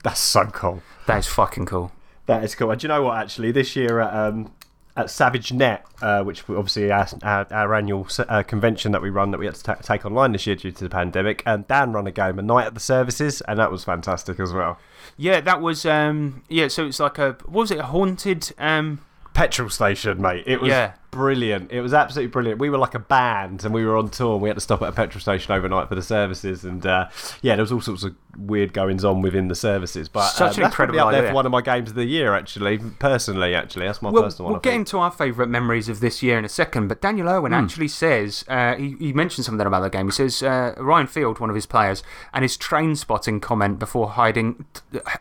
[0.03, 0.81] That's so cool.
[1.07, 1.91] That is fucking cool.
[2.27, 2.71] That is cool.
[2.71, 3.17] And do you know what?
[3.17, 4.51] Actually, this year at um,
[4.95, 9.31] at Savage Con, uh, which obviously our, our, our annual uh, convention that we run
[9.31, 11.93] that we had to ta take online this year due to the pandemic, and Dan
[11.93, 14.77] ran a game, a night at the services, and that was fantastic as well.
[15.17, 19.01] Yeah, that was um yeah, so it's like a what was it, a haunted um
[19.33, 20.43] Petrol station, mate.
[20.45, 20.91] It was Yeah.
[21.09, 21.71] brilliant.
[21.71, 22.59] It was absolutely brilliant.
[22.59, 24.81] We were like a band, and we were on tour, and we had to stop
[24.81, 27.07] at a petrol station overnight for the services, and uh,
[27.41, 30.09] yeah, there was all sorts of weird goings on within the services.
[30.09, 31.31] But Such uh, an incredible up there idea.
[31.31, 32.77] for one of my games of the year, actually.
[32.99, 34.53] Personally, actually, that's my We'll, personal one.
[34.53, 37.53] we'll get into our favourite memories of this year in a second, but Daniel Irwin
[37.53, 40.07] actually says, uh, he, he mentioned something about the game.
[40.07, 42.03] He says uh, Ryan Field, one of his players,
[42.33, 44.65] and his train spotting comment before hiding,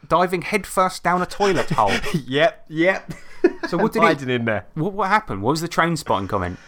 [0.06, 1.92] diving headfirst down a toilet hole.
[2.26, 3.12] Yep, yep.
[3.68, 4.66] So what did he, Hiding in there.
[4.74, 5.42] what, what happened?
[5.42, 6.58] What was the train spotting comment?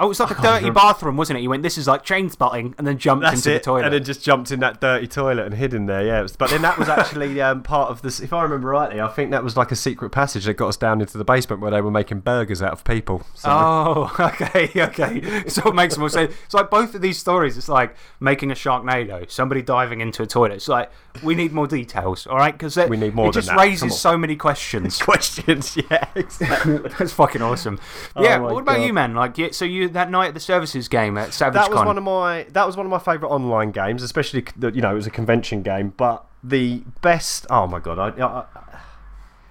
[0.00, 1.42] Oh, it's like a dirty bathroom, wasn't it?
[1.42, 3.58] He went, this is like train spotting, and then jumped That's into it.
[3.60, 3.84] the toilet.
[3.84, 6.04] And then just jumped in that dirty toilet and hid in there.
[6.04, 8.18] Yeah, it was- but then that was actually um, part of this.
[8.20, 10.76] If I remember rightly, I think that was like a secret passage that got us
[10.76, 13.22] down into the basement where they were making burgers out of people.
[13.34, 15.48] So Oh, okay, okay.
[15.48, 16.34] So it makes more sense.
[16.44, 20.26] It's like both of these stories, it's like making a Sharknado, somebody diving into a
[20.26, 20.54] toilet.
[20.54, 20.90] It's like,
[21.22, 22.52] we need more details, all right?
[22.52, 23.56] Because We need more It just that.
[23.58, 24.98] Raises so many questions.
[24.98, 26.78] questions, yeah, exactly.
[26.98, 27.78] That's fucking awesome.
[28.18, 28.84] yeah, Oh what about God.
[28.86, 29.14] you, man?
[29.14, 31.86] Like, so you, that night at the services game at Savage that was Con.
[31.86, 34.94] one of my that was one of my favourite online games, especially you know it
[34.94, 35.92] was a convention game.
[35.96, 38.44] But the best, oh my god, I, I,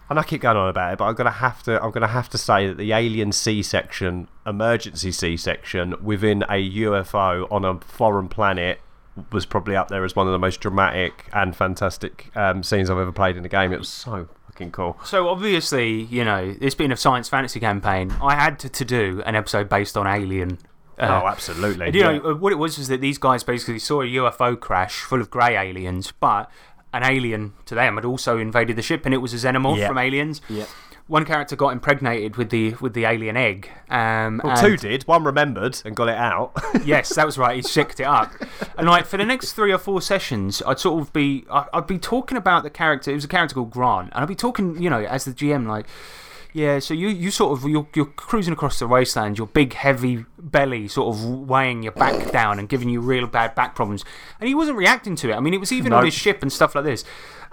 [0.10, 2.30] and I keep going on about it, but I'm gonna have to I'm gonna have
[2.30, 7.80] to say that the Alien C section, emergency C section within a UFO on a
[7.80, 8.80] foreign planet
[9.32, 12.98] was probably up there as one of the most dramatic and fantastic um, scenes I've
[12.98, 13.72] ever played in a game.
[13.72, 14.98] It was so fucking cool.
[15.04, 18.12] So obviously, you know, it's been a science fantasy campaign.
[18.22, 20.60] I had to, to do an episode based on Alien.
[20.98, 21.88] Uh, oh, absolutely.
[21.88, 22.18] And, you yeah.
[22.18, 25.22] know, uh, what it was was that these guys basically saw a UFO crash full
[25.22, 26.52] of grey aliens, but
[26.94, 29.88] an alien to them had also invaded the ship, and it was a xenomorph Yeah.
[29.88, 30.42] from Aliens.
[30.48, 30.66] Yeah.
[31.08, 33.70] One character got impregnated with the with the alien egg.
[33.90, 35.04] Um, Well, two did.
[35.04, 36.54] One remembered and got it out.
[36.86, 37.58] yes, that was right.
[37.58, 38.32] He sicked it up,
[38.78, 41.88] and like for the next three or four sessions, I'd sort of be I- I'd
[41.88, 43.12] be talking about the character.
[43.12, 45.68] It was a character called Grant, and I'd be talking, you know, as the GM,
[45.68, 45.88] like,
[46.54, 46.80] yeah.
[46.80, 50.88] So you you sort of you're you're cruising across the wasteland, your big heavy belly
[50.88, 54.06] sort of weighing your back down and giving you real bad back problems,
[54.40, 55.36] and he wasn't reacting to it.
[55.36, 57.04] I mean, it was even on his ship and stuff like this.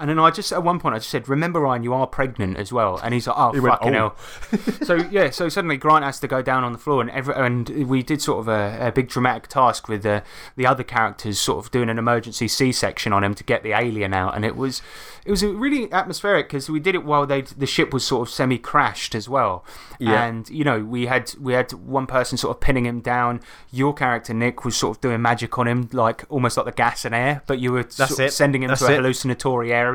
[0.01, 2.57] And then I just, at one point, I just said, Remember, Ryan, you are pregnant
[2.57, 2.99] as well.
[3.03, 4.15] And he's like, Oh, went, fucking "Oh."
[4.51, 4.59] hell.
[4.83, 7.69] so, yeah, so suddenly Grant has to go down on the floor, and, every, and
[7.89, 10.23] we did sort of a, a big dramatic task with the,
[10.57, 13.73] the other characters sort of doing an emergency C section on him to get the
[13.73, 14.35] alien out.
[14.35, 14.81] And it was,
[15.25, 18.33] it was really atmospheric because we did it while they the ship was sort of
[18.33, 19.65] semi crashed as well.
[19.99, 20.25] Yeah.
[20.25, 23.41] And, you know, we had, we had one person sort of pinning him down.
[23.71, 27.05] Your character, Nick, was sort of doing magic on him, like almost like the gas
[27.05, 28.33] and air, but you were sort of it.
[28.33, 28.97] sending him That's to a it.
[28.97, 29.90] hallucinatory area.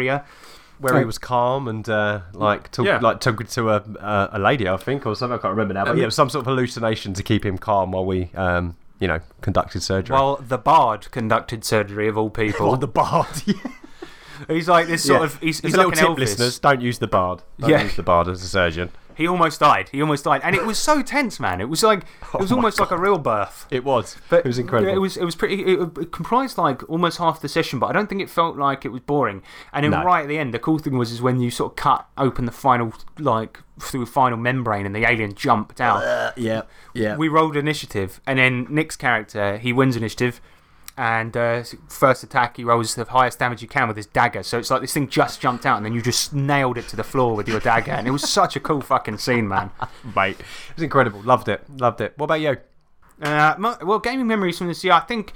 [0.78, 3.00] Where he was calm and uh, like talk, Yeah.
[3.00, 5.38] like talking to a, a a lady, I think, or something.
[5.40, 5.86] I can't remember now.
[5.86, 8.76] But yeah, it was some sort of hallucination to keep him calm while we, um,
[9.00, 10.14] you know, conducted surgery.
[10.14, 12.72] Well, the bard conducted surgery of all people.
[12.72, 13.28] on the bard.
[13.46, 13.54] yeah.
[14.50, 15.26] he's like this sort Yeah.
[15.28, 15.40] of.
[15.40, 16.20] He's, he's a like little an tip, Elvis.
[16.30, 16.60] listeners.
[16.60, 17.42] Don't use the bard.
[17.58, 17.84] Don't Yeah.
[17.84, 18.90] use the bard as a surgeon.
[19.16, 19.90] He almost died.
[19.90, 21.62] He almost died, and it was so tense, man.
[21.62, 23.66] It was like oh it was Oh almost like a real birth.
[23.72, 24.18] It was.
[24.30, 24.94] But it was incredible.
[24.94, 25.64] It was it was pretty.
[25.64, 28.86] It, it comprised like almost half the session, but I don't think it felt like
[28.86, 29.42] it was boring.
[29.74, 30.04] And then No.
[30.04, 32.46] right at the end, the cool thing was is when you sort of cut open
[32.46, 36.04] the final like through the final membrane and the alien jumped out.
[36.04, 36.62] Uh, yeah,
[36.94, 37.16] yeah.
[37.18, 40.42] We rolled initiative, and then Nick's character he wins initiative.
[40.98, 44.44] And uh, first attack, he rolls the highest damage you can with his dagger.
[44.44, 46.96] So it's like this thing just jumped out, and then you just nailed it to
[46.96, 47.92] the floor with your dagger.
[47.92, 49.72] And it was such a cool fucking scene, man.
[50.16, 50.40] mate.
[50.40, 51.22] It was incredible.
[51.22, 51.64] Loved it.
[51.70, 52.14] Loved it.
[52.18, 52.58] What about you?
[53.22, 55.34] Uh, my, well, gaming memories from this year, I think.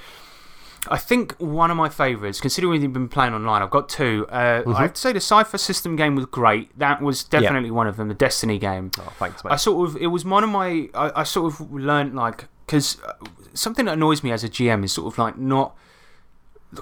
[0.87, 4.25] I think one of my favourites, considering we've been playing online, I've got two.
[4.29, 4.75] Uh, Mm-hmm.
[4.75, 6.77] I have to say the Cypher System game was great.
[6.79, 8.91] That was definitely one of them, the Destiny game.
[8.97, 12.15] Oh, thanks, I sort of, it was one of my, I, I sort of learned
[12.15, 13.13] like, because uh,
[13.55, 15.75] something that annoys me as a GM is sort of like not,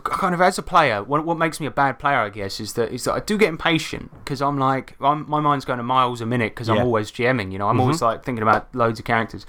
[0.03, 2.73] kind of as a player, what, what makes me a bad player, I guess, is
[2.73, 5.83] that, is that I do get impatient because I'm like, I'm, my mind's going to
[5.83, 6.85] miles a minute because I'm Mm-hmm.
[6.85, 9.45] always GMing, you know, I'm always like thinking about loads of characters.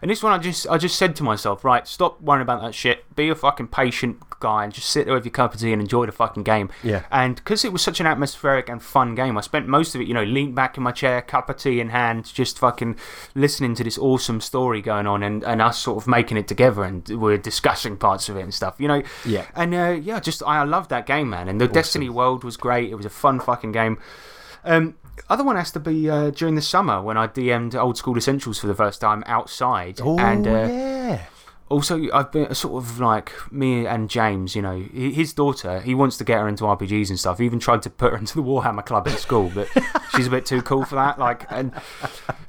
[0.00, 2.74] And this one, I just, I just said to myself, right, stop worrying about that
[2.74, 3.14] shit.
[3.14, 5.80] Be a fucking patient guy and just sit there with your cup of tea and
[5.80, 6.70] enjoy the fucking game.
[6.82, 7.04] Yeah.
[7.12, 10.08] And because it was such an atmospheric and fun game, I spent most of it,
[10.08, 12.96] you know, leaned back in my chair, cup of tea in hand, just fucking
[13.36, 16.82] listening to this awesome story going on and, and us sort of making it together
[16.82, 19.02] and we're discussing parts of it and stuff, you know?
[19.24, 19.46] Yeah.
[19.54, 21.48] And uh, yeah, just I, loved that game, man.
[21.48, 22.90] And the Destiny world was great.
[22.90, 23.98] It was a fun fucking game.
[24.64, 24.96] Um,
[25.28, 28.58] other one has to be uh, during the summer when I DM'd Old School Essentials
[28.58, 30.00] for the first time outside.
[30.02, 31.22] Oh, and uh, yeah.
[31.68, 36.16] also, I've been sort of like me and James, you know, his daughter, he wants
[36.18, 37.38] to get her into RPGs and stuff.
[37.38, 39.68] He even tried to put her into the Warhammer Club at school, but
[40.14, 41.18] she's a bit too cool for that.
[41.18, 41.72] Like, and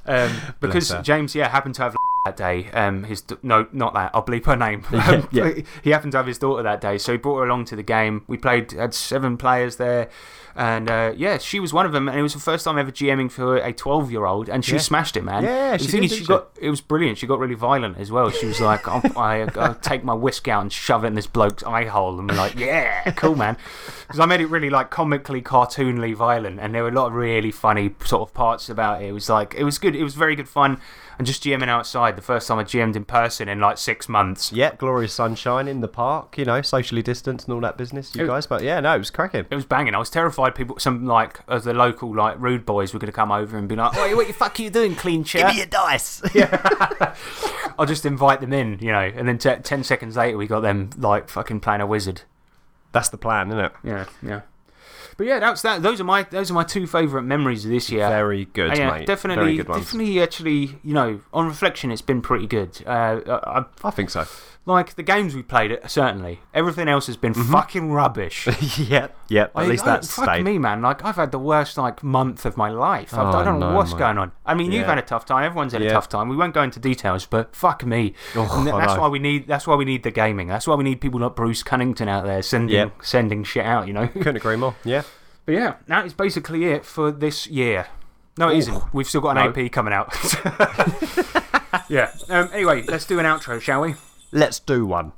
[0.06, 0.94] um, because.
[1.02, 2.70] James, yeah, happened to have that day.
[2.72, 4.10] Um, his no, not that.
[4.14, 4.84] I'll bleep her name.
[5.04, 5.52] Um, yeah.
[5.82, 7.82] He happened to have his daughter that day, so he brought her along to the
[7.82, 8.24] game.
[8.26, 10.08] We played, had seven players there.
[10.56, 12.90] And uh, yeah, she was one of them, and it was the first time ever
[12.92, 14.78] GMing for a twelve-year-old, and she Yeah.
[14.78, 15.42] smashed it, man.
[15.42, 17.18] Yeah, she did, she got it was brilliant.
[17.18, 18.30] She got really violent as well.
[18.30, 21.26] She was like, I'll, I, I'll take my whisk out and shove it in this
[21.26, 22.18] bloke's eye hole.
[22.18, 23.56] And we're like, yeah, cool, man.
[24.04, 26.60] Because I made it really like comically, cartoonly violent.
[26.60, 29.06] And there were a lot of really funny sort of parts about it.
[29.06, 29.96] It was like, it was good.
[29.96, 30.78] It was very good fun.
[31.18, 34.52] And just GMing outside, the first time I GM'd in person in like six months.
[34.52, 38.24] Yeah, glorious sunshine in the park, you know, socially distanced and all that business, you
[38.24, 38.46] It- guys.
[38.46, 39.46] But yeah, no, it was cracking.
[39.48, 39.94] It was banging.
[39.94, 43.16] I was terrified people, some like of the local like rude boys were going to
[43.16, 45.66] come over and be like, "Oi, what the fuck are you doing, clean shirt?" a
[45.66, 46.20] dice.
[47.78, 50.60] I'll just invite them in, you know, and then t- ten seconds later we got
[50.60, 52.22] them like fucking playing a wizard.
[52.92, 53.72] That's the plan, isn't it?
[53.82, 54.40] Yeah, yeah.
[55.16, 55.82] But yeah, that's that.
[55.82, 58.08] Those are my those are my two favourite memories of this year.
[58.08, 59.06] Very good, Uh, yeah, mate.
[59.06, 60.20] Definitely, good definitely.
[60.20, 62.82] Actually, you know, on reflection, it's been pretty good.
[62.86, 64.24] Uh, I, I, I think so.
[64.66, 66.40] Like the games we played, it certainly.
[66.54, 67.52] Everything else has been Mm-hmm.
[67.52, 68.46] fucking rubbish.
[68.78, 69.42] yeah, yeah.
[69.42, 70.44] At I- least I- that's fuck stayed.
[70.44, 70.80] me, man.
[70.80, 73.12] Like I've had the worst like month of my life.
[73.12, 74.32] I, Oh, I don't know no, what's going on.
[74.46, 75.44] I mean, you've had a tough time.
[75.44, 76.28] Everyone's had a tough time.
[76.28, 78.14] We won't go into details, but fuck me.
[78.34, 79.46] Oh, that's why we need.
[79.46, 80.48] That's why we need the gaming.
[80.48, 83.86] That's why we need people like Bruce Cunnington out there sending sending shit out.
[83.86, 84.06] You know.
[84.12, 84.74] Couldn't agree more.
[84.84, 85.02] Yeah.
[85.46, 87.88] But yeah, that is basically it for this year.
[88.38, 89.62] No, it not We've still got an No.
[89.62, 90.08] AP coming out.
[91.88, 92.10] yeah.
[92.28, 93.94] Um, anyway, let's do an outro, shall we?
[94.36, 95.12] Let's do one.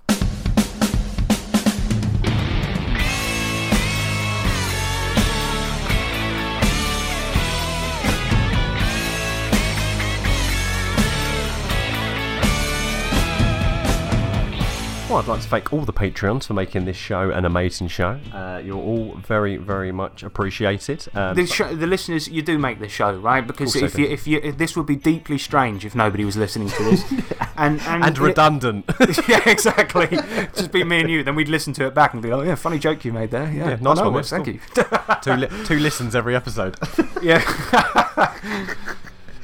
[15.16, 18.20] Well, I'd like to thank all the Patreons for making this show an amazing show.
[18.34, 21.06] Uh, you're all very, very much appreciated.
[21.14, 23.40] Um, The, show, the listeners, you do make the show, right?
[23.40, 26.68] Because if you, if you, if this would be deeply strange if nobody was listening
[26.68, 27.02] to this,
[27.56, 28.84] and and, and redundant.
[29.26, 30.08] yeah, exactly.
[30.54, 31.24] Just be me and you.
[31.24, 33.50] Then we'd listen to it back and be like, "Yeah, funny joke you made there.
[33.50, 34.22] Yeah, Yeah, nice know, one.
[34.22, 34.60] Thank you."
[35.22, 36.76] two, li- two listens every episode.
[37.22, 37.40] yeah.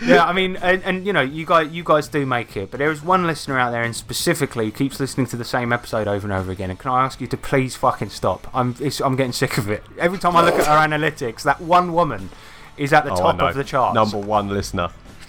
[0.05, 2.79] Yeah, I mean, and, and you know, you guys, you guys do make it, but
[2.79, 6.09] there is one listener out there, and specifically who keeps listening to the same episode
[6.09, 6.71] over and over again.
[6.71, 8.49] And can I ask you to please fucking stop?
[8.55, 9.83] I'm, it's, I'm getting sick of it.
[9.99, 12.31] Every time I look at our analytics, that one woman
[12.77, 13.95] is at the Oh, top of the charts.
[13.95, 14.91] Number one listener.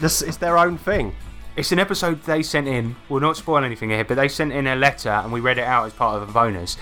[0.00, 1.14] This, it's their own thing.
[1.56, 2.96] It's an episode they sent in.
[3.08, 5.64] We'll not spoil anything here, but they sent in a letter and we read it
[5.64, 6.76] out as part of a bonus.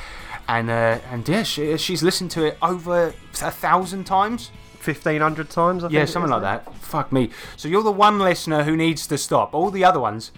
[0.48, 4.50] And uh, and yeah, she, she's listened to it over a thousand times.
[4.86, 5.88] 1,500 times, I.
[5.88, 6.74] Yeah, it something like that.
[6.76, 7.30] Fuck me.
[7.56, 9.54] So you're the one listener who needs to stop.
[9.54, 10.30] All the other ones.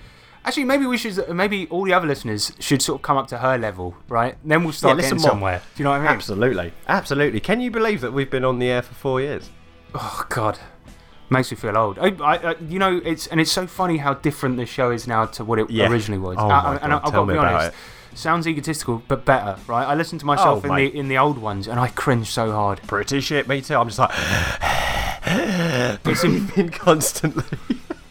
[0.44, 1.28] Actually, maybe we should.
[1.34, 4.36] Maybe all the other listeners should sort of come up to her level, right?
[4.44, 5.28] Then we'll start Yeah, getting more.
[5.30, 5.62] somewhere.
[5.74, 6.08] Do you know what I mean?
[6.08, 6.72] Absolutely.
[6.86, 7.40] Absolutely.
[7.40, 9.50] Can you believe that we've been on the air for four years?
[9.94, 10.58] Oh God,
[11.30, 11.98] makes me feel old.
[11.98, 15.08] I, I, I, you know, it's and it's so funny how different the show is
[15.08, 15.88] now to what it Yeah.
[15.90, 16.36] originally was.
[16.38, 17.76] Oh I- my I- and I, God, I've tell got to me be about honest.
[18.16, 19.84] Sounds egotistical, but better, right?
[19.84, 20.92] I listen to myself Oh, in mate.
[20.94, 22.80] the in the old ones, and I cringe so hard.
[22.86, 23.74] Pretty shit, me too.
[23.76, 24.10] I'm just like.
[26.02, 27.44] Breathing constantly.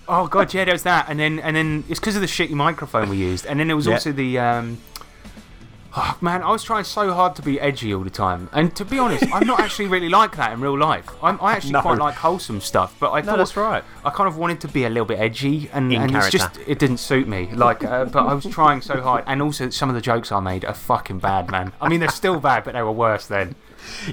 [0.08, 2.52] oh God, yeah, there was that, and then and then it's because of the shitty
[2.52, 3.94] microphone we used, and then there was Yeah.
[3.94, 4.38] also the.
[4.40, 4.78] Um,
[5.98, 8.84] Oh, man, I was trying so hard to be edgy all the time, and to
[8.84, 11.06] be honest, I'm not actually really like that in real life.
[11.24, 11.82] I'm, I actually No.
[11.82, 13.82] quite like wholesome stuff, but I No, thought that's right.
[14.04, 16.58] I kind of wanted to be a little bit edgy, and, In and it's just
[16.68, 17.50] it didn't suit me.
[17.54, 20.42] Like, uh, but I was trying so hard, and also some of the jokes I
[20.42, 21.72] made are fucking bad, man.
[21.80, 23.56] I mean, they're still bad, but they were worse then.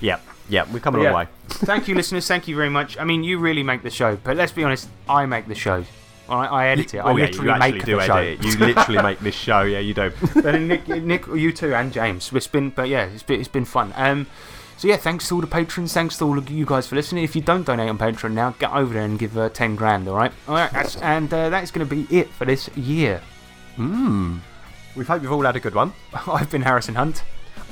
[0.03, 1.15] Yeah, yeah, we've come a long Yeah.
[1.15, 1.29] way.
[1.49, 2.29] Thank you, listeners.
[2.29, 2.99] Thank you very much.
[2.99, 5.85] I mean, you really make the show, but let's be honest, I make the show.
[6.33, 6.99] Right, I edit it.
[6.99, 8.17] I Oh, yeah, literally you make the edit show.
[8.17, 8.45] it.
[8.45, 9.61] You literally make this show.
[9.63, 10.11] Yeah, you do.
[10.35, 12.33] But then Nick, Nick, you too, and James.
[12.33, 13.93] It's been, but yeah, it's been, it's been fun.
[13.97, 14.27] Um,
[14.79, 15.93] so yeah, thanks to all the patrons.
[15.93, 17.23] Thanks to all of you guys for listening.
[17.25, 20.09] If you don't donate on Patreon now, get over there and give uh, ten grand.
[20.09, 20.73] All right, all right.
[20.73, 23.21] That's, and uh, that is going to be it for this year.
[23.77, 24.39] Hmm.
[24.97, 25.93] We hope you've all had a good one.
[26.27, 27.23] I've been Harrison Hunt,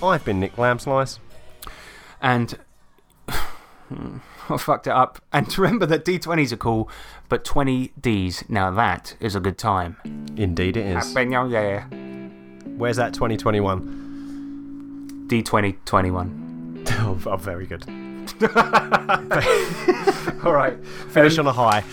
[0.02, 1.18] I've been Nick Lambslice.
[2.22, 2.56] and
[4.50, 5.20] I fucked it up.
[5.32, 6.88] And remember that D20s are cool,
[7.28, 8.48] but 20 Ds.
[8.48, 9.96] Now that is a good time.
[10.36, 11.14] Indeed, it is.
[11.14, 11.80] Happy New Year.
[12.76, 15.26] Where's that 2021?
[15.28, 16.90] D2021.
[17.00, 17.84] Oh, oh, very good.
[20.44, 20.76] All right.
[21.10, 21.84] Finish on a high.